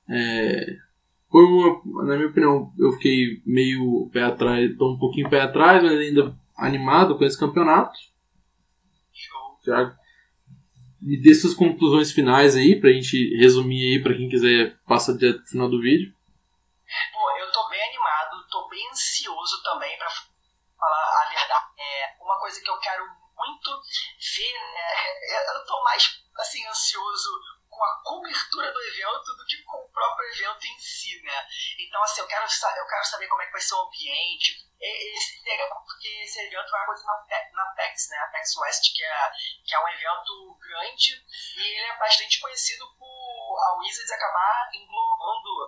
É, 0.08 0.76
por 1.30 1.44
uma, 1.44 2.06
na 2.06 2.16
minha 2.16 2.28
opinião, 2.28 2.72
eu 2.78 2.92
fiquei 2.92 3.42
meio 3.46 4.08
pé 4.12 4.24
atrás, 4.24 4.76
tô 4.76 4.94
um 4.94 4.98
pouquinho 4.98 5.30
pé 5.30 5.42
atrás, 5.42 5.82
mas 5.82 5.98
ainda 5.98 6.34
animado 6.56 7.16
com 7.16 7.24
esse 7.24 7.38
campeonato. 7.38 7.98
Já 9.64 9.94
me 11.00 11.20
dê 11.20 11.34
suas 11.34 11.54
conclusões 11.54 12.12
finais 12.12 12.56
aí, 12.56 12.78
pra 12.78 12.92
gente 12.92 13.36
resumir 13.36 13.92
aí, 13.92 14.02
pra 14.02 14.14
quem 14.14 14.28
quiser 14.28 14.76
passar 14.86 15.16
direto 15.16 15.40
pro 15.40 15.50
final 15.50 15.68
do 15.68 15.80
vídeo. 15.80 16.12
Pô, 17.12 17.30
eu 17.38 17.52
tô 17.52 17.68
bem 17.68 17.80
animado, 17.80 18.46
tô 18.50 18.68
bem 18.68 18.90
ansioso 18.90 19.62
também 19.62 19.96
pra 19.96 20.08
falar 20.78 21.24
a 21.24 21.28
verdade. 21.28 21.64
É 21.78 22.22
uma 22.22 22.29
coisa 22.40 22.60
que 22.60 22.70
eu 22.70 22.78
quero 22.78 23.04
muito 23.36 23.70
ver, 24.36 24.54
né? 24.72 25.54
Eu 25.54 25.64
tô 25.64 25.82
mais 25.84 26.22
assim 26.38 26.66
ansioso 26.66 27.30
com 27.68 27.84
a 27.84 28.02
cobertura 28.02 28.72
do 28.72 28.82
evento 28.82 29.36
do 29.36 29.46
que 29.46 29.62
com 29.62 29.76
o 29.78 29.92
próprio 29.92 30.28
evento 30.32 30.66
em 30.66 30.78
si, 30.78 31.22
né? 31.22 31.46
Então, 31.78 32.02
assim, 32.02 32.20
eu 32.20 32.26
quero, 32.26 32.44
eu 32.44 32.86
quero 32.86 33.04
saber 33.04 33.28
como 33.28 33.42
é 33.42 33.46
que 33.46 33.52
vai 33.52 33.60
ser 33.60 33.74
o 33.74 33.82
ambiente. 33.82 34.68
Esse, 34.80 35.40
porque 36.00 36.08
esse 36.24 36.40
evento 36.40 36.70
vai 36.70 36.82
acontecer 36.82 37.06
na, 37.06 37.64
na 37.64 37.70
PEX, 37.74 38.08
né? 38.10 38.18
A 38.18 38.28
PEX 38.28 38.56
West, 38.56 38.94
que 38.94 39.04
é, 39.04 39.32
que 39.64 39.74
é 39.74 39.78
um 39.78 39.88
evento 39.88 40.58
grande 40.58 41.24
e 41.56 41.60
ele 41.60 41.86
é 41.86 41.98
bastante 41.98 42.40
conhecido 42.40 42.86
por 42.98 43.58
a 43.58 43.78
Wizards 43.78 44.10
acabar 44.10 44.70
englobando 44.72 45.50
é, 45.50 45.59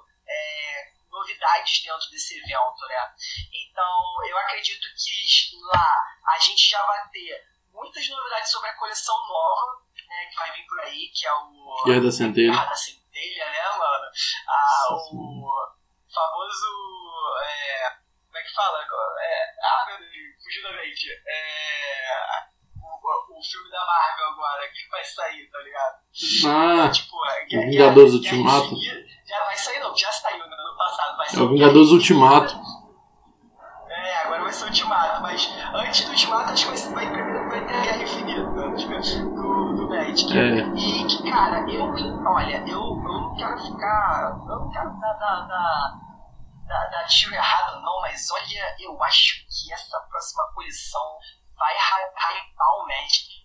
novidades 1.23 1.83
dentro 1.83 2.11
desse 2.11 2.37
evento, 2.37 2.87
né? 2.89 3.15
Então, 3.53 4.27
eu 4.29 4.37
acredito 4.39 4.83
que 4.83 5.57
lá 5.73 5.95
a 6.35 6.39
gente 6.39 6.69
já 6.69 6.85
vai 6.85 7.09
ter 7.11 7.45
muitas 7.73 8.09
novidades 8.09 8.51
sobre 8.51 8.69
a 8.69 8.77
coleção 8.77 9.17
nova, 9.29 9.81
né, 10.07 10.27
que 10.27 10.37
vai 10.37 10.53
vir 10.53 10.67
por 10.67 10.81
aí, 10.81 11.11
que 11.15 11.27
é 11.27 11.33
o 11.33 11.85
Guerra 11.87 12.03
da 12.03 12.13
Centelha. 12.13 12.53
Guerra 12.53 12.67
da 12.67 12.77
Centelha, 12.77 13.51
né, 13.51 13.69
mano? 13.79 14.11
Ah, 14.49 14.95
o 14.95 15.75
famoso 16.13 16.83
é, 17.45 17.91
como 18.27 18.39
é 18.39 18.43
que 18.43 18.55
fala? 18.55 18.83
É, 18.83 19.55
ah, 19.63 19.85
meu 19.89 19.99
Deus, 19.99 20.43
fugiu 20.43 20.63
da 20.65 20.73
mente. 20.73 21.09
É, 21.27 22.53
o, 23.13 23.39
o 23.39 23.43
filme 23.43 23.71
da 23.71 23.85
Marvel 23.87 24.27
agora, 24.33 24.69
que 24.69 24.91
vai 24.91 25.05
sair, 25.05 25.49
tá 25.51 25.59
ligado? 25.61 25.95
Ah, 26.47 26.91
tipo, 26.91 27.17
é, 27.27 27.67
Vingadores 27.67 28.15
Ultimato. 28.15 28.77
Já 29.27 29.45
vai 29.45 29.57
sair, 29.57 29.79
não, 29.81 29.97
já 29.97 30.13
saiu 30.13 30.39
no 30.39 30.45
ano 30.45 30.77
passado. 30.77 31.17
Vai 31.17 31.27
é 31.35 31.41
o 31.41 31.49
Vingadores 31.49 31.91
Ultimato. 31.91 32.55
É, 33.89 34.17
agora 34.25 34.43
vai 34.43 34.53
ser 34.53 34.65
o 34.65 34.67
Ultimato, 34.69 35.23
mas 35.23 35.49
antes 35.75 36.05
do 36.05 36.11
Ultimato 36.11 36.53
acho 36.53 36.71
que 36.71 36.89
vai, 36.93 37.07
vai 37.07 37.43
vai 37.53 37.67
ter 37.67 37.75
a 37.75 37.81
Guerra 37.83 38.03
Infinita 38.03 38.43
do, 38.43 39.77
do 39.77 39.89
Magic. 39.89 40.39
É. 40.39 40.61
E 40.75 41.07
que, 41.07 41.31
cara, 41.31 41.71
eu, 41.71 41.85
olha, 42.27 42.65
eu, 42.67 42.81
eu 42.81 43.03
não 43.03 43.37
quero 43.37 43.59
ficar. 43.59 44.39
Eu 44.49 44.59
não 44.59 44.71
quero 44.71 44.91
dar, 44.99 45.13
dar, 45.15 45.47
dar, 45.47 45.93
dar, 46.67 46.91
dar 46.91 47.05
tiro 47.05 47.35
errado, 47.35 47.83
não, 47.83 48.01
mas 48.01 48.31
olha, 48.31 48.77
eu 48.81 49.03
acho 49.03 49.45
que 49.47 49.73
essa 49.73 50.01
próxima 50.01 50.45
coleção 50.55 51.19
vai 51.57 51.77
hypar 51.77 52.75
o 52.77 52.87
Magic 52.87 53.43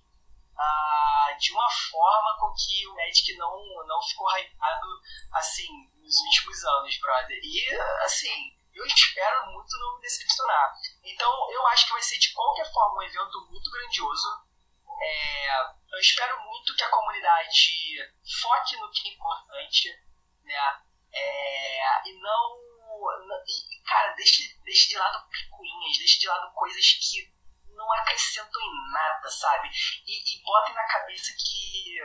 uh, 0.57 1.37
de 1.39 1.51
uma 1.51 1.69
forma 1.69 2.37
com 2.39 2.53
que 2.53 2.87
o 2.87 2.95
Magic 2.95 3.35
não, 3.37 3.85
não 3.85 4.01
ficou 4.01 4.29
hypado 4.37 4.87
assim 5.33 5.67
nos 5.95 6.15
últimos 6.21 6.63
anos, 6.63 6.97
brother. 6.99 7.39
E 7.43 7.75
assim, 8.03 8.57
eu 8.73 8.85
espero 8.85 9.51
muito 9.51 9.77
não 9.79 9.95
me 9.95 10.01
decepcionar. 10.01 10.73
Então 11.03 11.51
eu 11.51 11.67
acho 11.67 11.87
que 11.87 11.93
vai 11.93 12.01
ser 12.01 12.17
de 12.17 12.33
qualquer 12.33 12.71
forma 12.71 12.99
um 12.99 13.03
evento 13.03 13.47
muito 13.49 13.71
grandioso. 13.71 14.47
É, 14.99 15.61
eu 15.93 15.99
espero 15.99 16.41
muito 16.43 16.75
que 16.75 16.83
a 16.83 16.89
comunidade 16.89 18.11
foque 18.41 18.77
no 18.77 18.91
que 18.91 19.09
é 19.09 19.13
importante, 19.13 19.89
né? 20.43 20.81
É, 21.13 22.09
e 22.09 22.19
não. 22.19 22.67
E, 23.45 23.83
cara, 23.83 24.13
deixe, 24.13 24.57
deixe 24.63 24.89
de 24.89 24.97
lado 24.97 25.27
picuinhas, 25.29 25.97
deixe 25.97 26.19
de 26.19 26.27
lado 26.27 26.51
coisas 26.53 26.83
que 26.93 27.36
não 27.87 27.93
acrescentam 27.93 28.61
em 28.61 28.91
nada, 28.91 29.29
sabe? 29.29 29.69
E, 30.05 30.35
e 30.35 30.43
botem 30.43 30.75
na 30.75 30.85
cabeça 30.87 31.31
que 31.39 31.99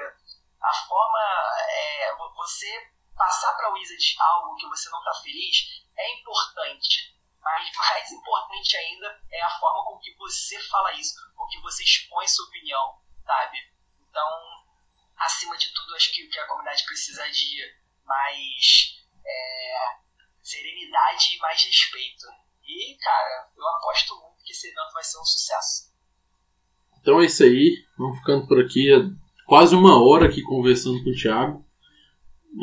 a 0.63 0.73
forma. 0.87 1.19
É, 1.69 2.17
você 2.35 2.91
passar 3.17 3.53
para 3.57 3.71
o 3.71 3.75
Wizard 3.75 4.17
algo 4.19 4.57
que 4.57 4.67
você 4.69 4.89
não 4.89 4.99
está 4.99 5.15
feliz 5.23 5.83
é 5.97 6.21
importante. 6.21 7.13
Mas 7.41 7.77
mais 7.77 8.11
importante 8.13 8.77
ainda 8.77 9.21
é 9.31 9.43
a 9.43 9.59
forma 9.59 9.85
com 9.85 9.99
que 9.99 10.15
você 10.15 10.61
fala 10.69 10.93
isso, 10.93 11.15
com 11.37 11.47
que 11.49 11.61
você 11.61 11.83
expõe 11.83 12.27
sua 12.29 12.47
opinião, 12.47 13.01
sabe? 13.25 13.59
Então, 14.01 14.65
acima 15.19 15.57
de 15.59 15.73
tudo, 15.73 15.97
acho 15.97 16.13
que 16.13 16.25
o 16.25 16.31
que 16.31 16.39
a 16.39 16.47
comunidade 16.47 16.85
precisa 16.85 17.29
de 17.31 17.75
mais 18.05 19.03
é, 19.27 19.99
serenidade 20.43 21.35
e 21.35 21.39
mais 21.39 21.63
respeito. 21.65 22.27
E, 22.65 22.97
cara, 22.99 23.51
eu 23.57 23.69
aposto 23.69 24.17
muito 24.21 24.32
que 24.45 24.53
esse 24.53 24.67
evento 24.67 24.93
vai 24.93 25.05
ser 25.05 25.19
um 25.19 25.25
sucesso. 25.25 25.93
Então 27.01 27.21
é 27.21 27.27
isso 27.27 27.43
aí, 27.43 27.77
vamos 27.97 28.19
ficando 28.19 28.47
por 28.47 28.61
aqui. 28.61 28.93
É 28.93 28.99
quase 29.47 29.75
uma 29.75 30.03
hora 30.03 30.27
aqui 30.27 30.43
conversando 30.43 31.03
com 31.03 31.11
o 31.11 31.15
Thiago. 31.15 31.65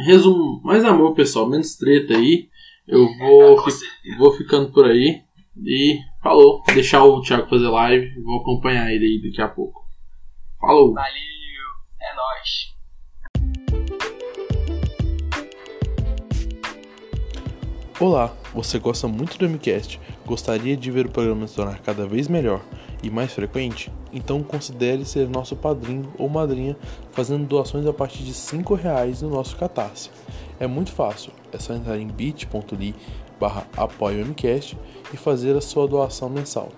Resumo, 0.05 0.61
mais 0.63 0.85
amor, 0.85 1.15
pessoal, 1.15 1.49
menos 1.49 1.75
treta 1.75 2.15
aí. 2.15 2.49
Eu 2.87 3.05
vou, 3.17 3.63
fi 3.63 3.71
vou 4.17 4.31
ficando 4.33 4.71
por 4.71 4.85
aí. 4.85 5.23
E 5.57 5.99
falou, 6.23 6.63
deixar 6.73 7.03
o 7.03 7.21
Thiago 7.21 7.49
fazer 7.49 7.67
live. 7.67 8.21
Vou 8.21 8.41
acompanhar 8.41 8.91
ele 8.91 9.05
aí 9.05 9.21
daqui 9.21 9.41
a 9.41 9.47
pouco. 9.47 9.83
Falou! 10.59 10.93
Valeu, 10.93 11.11
é 12.01 12.15
nóis! 12.15 12.69
Olá, 17.99 18.33
você 18.53 18.79
gosta 18.79 19.07
muito 19.09 19.37
do 19.37 19.49
MCast? 19.49 19.99
Gostaria 20.29 20.77
de 20.77 20.91
ver 20.91 21.07
o 21.07 21.11
programa 21.11 21.47
se 21.47 21.55
tornar 21.55 21.79
cada 21.79 22.05
vez 22.05 22.27
melhor 22.27 22.61
e 23.01 23.09
mais 23.09 23.33
frequente? 23.33 23.91
Então 24.13 24.43
considere 24.43 25.03
ser 25.03 25.27
nosso 25.27 25.55
padrinho 25.55 26.13
ou 26.19 26.29
madrinha 26.29 26.77
fazendo 27.11 27.47
doações 27.47 27.87
a 27.87 27.91
partir 27.91 28.21
de 28.21 28.31
R$ 28.31 28.75
reais 28.75 29.23
no 29.23 29.29
nosso 29.31 29.55
Catarse. 29.55 30.11
É 30.59 30.67
muito 30.67 30.91
fácil, 30.91 31.31
é 31.51 31.57
só 31.57 31.73
entrar 31.73 31.97
em 31.97 32.05
bit.ly 32.05 32.93
barra 33.39 33.65
e 35.11 35.17
fazer 35.17 35.57
a 35.57 35.61
sua 35.61 35.87
doação 35.87 36.29
mensal. 36.29 36.69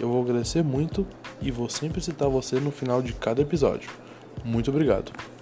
Eu 0.00 0.08
vou 0.08 0.22
agradecer 0.22 0.62
muito 0.62 1.04
e 1.42 1.50
vou 1.50 1.68
sempre 1.68 2.00
citar 2.00 2.28
você 2.28 2.60
no 2.60 2.70
final 2.70 3.02
de 3.02 3.14
cada 3.14 3.42
episódio. 3.42 3.90
Muito 4.44 4.70
obrigado! 4.70 5.33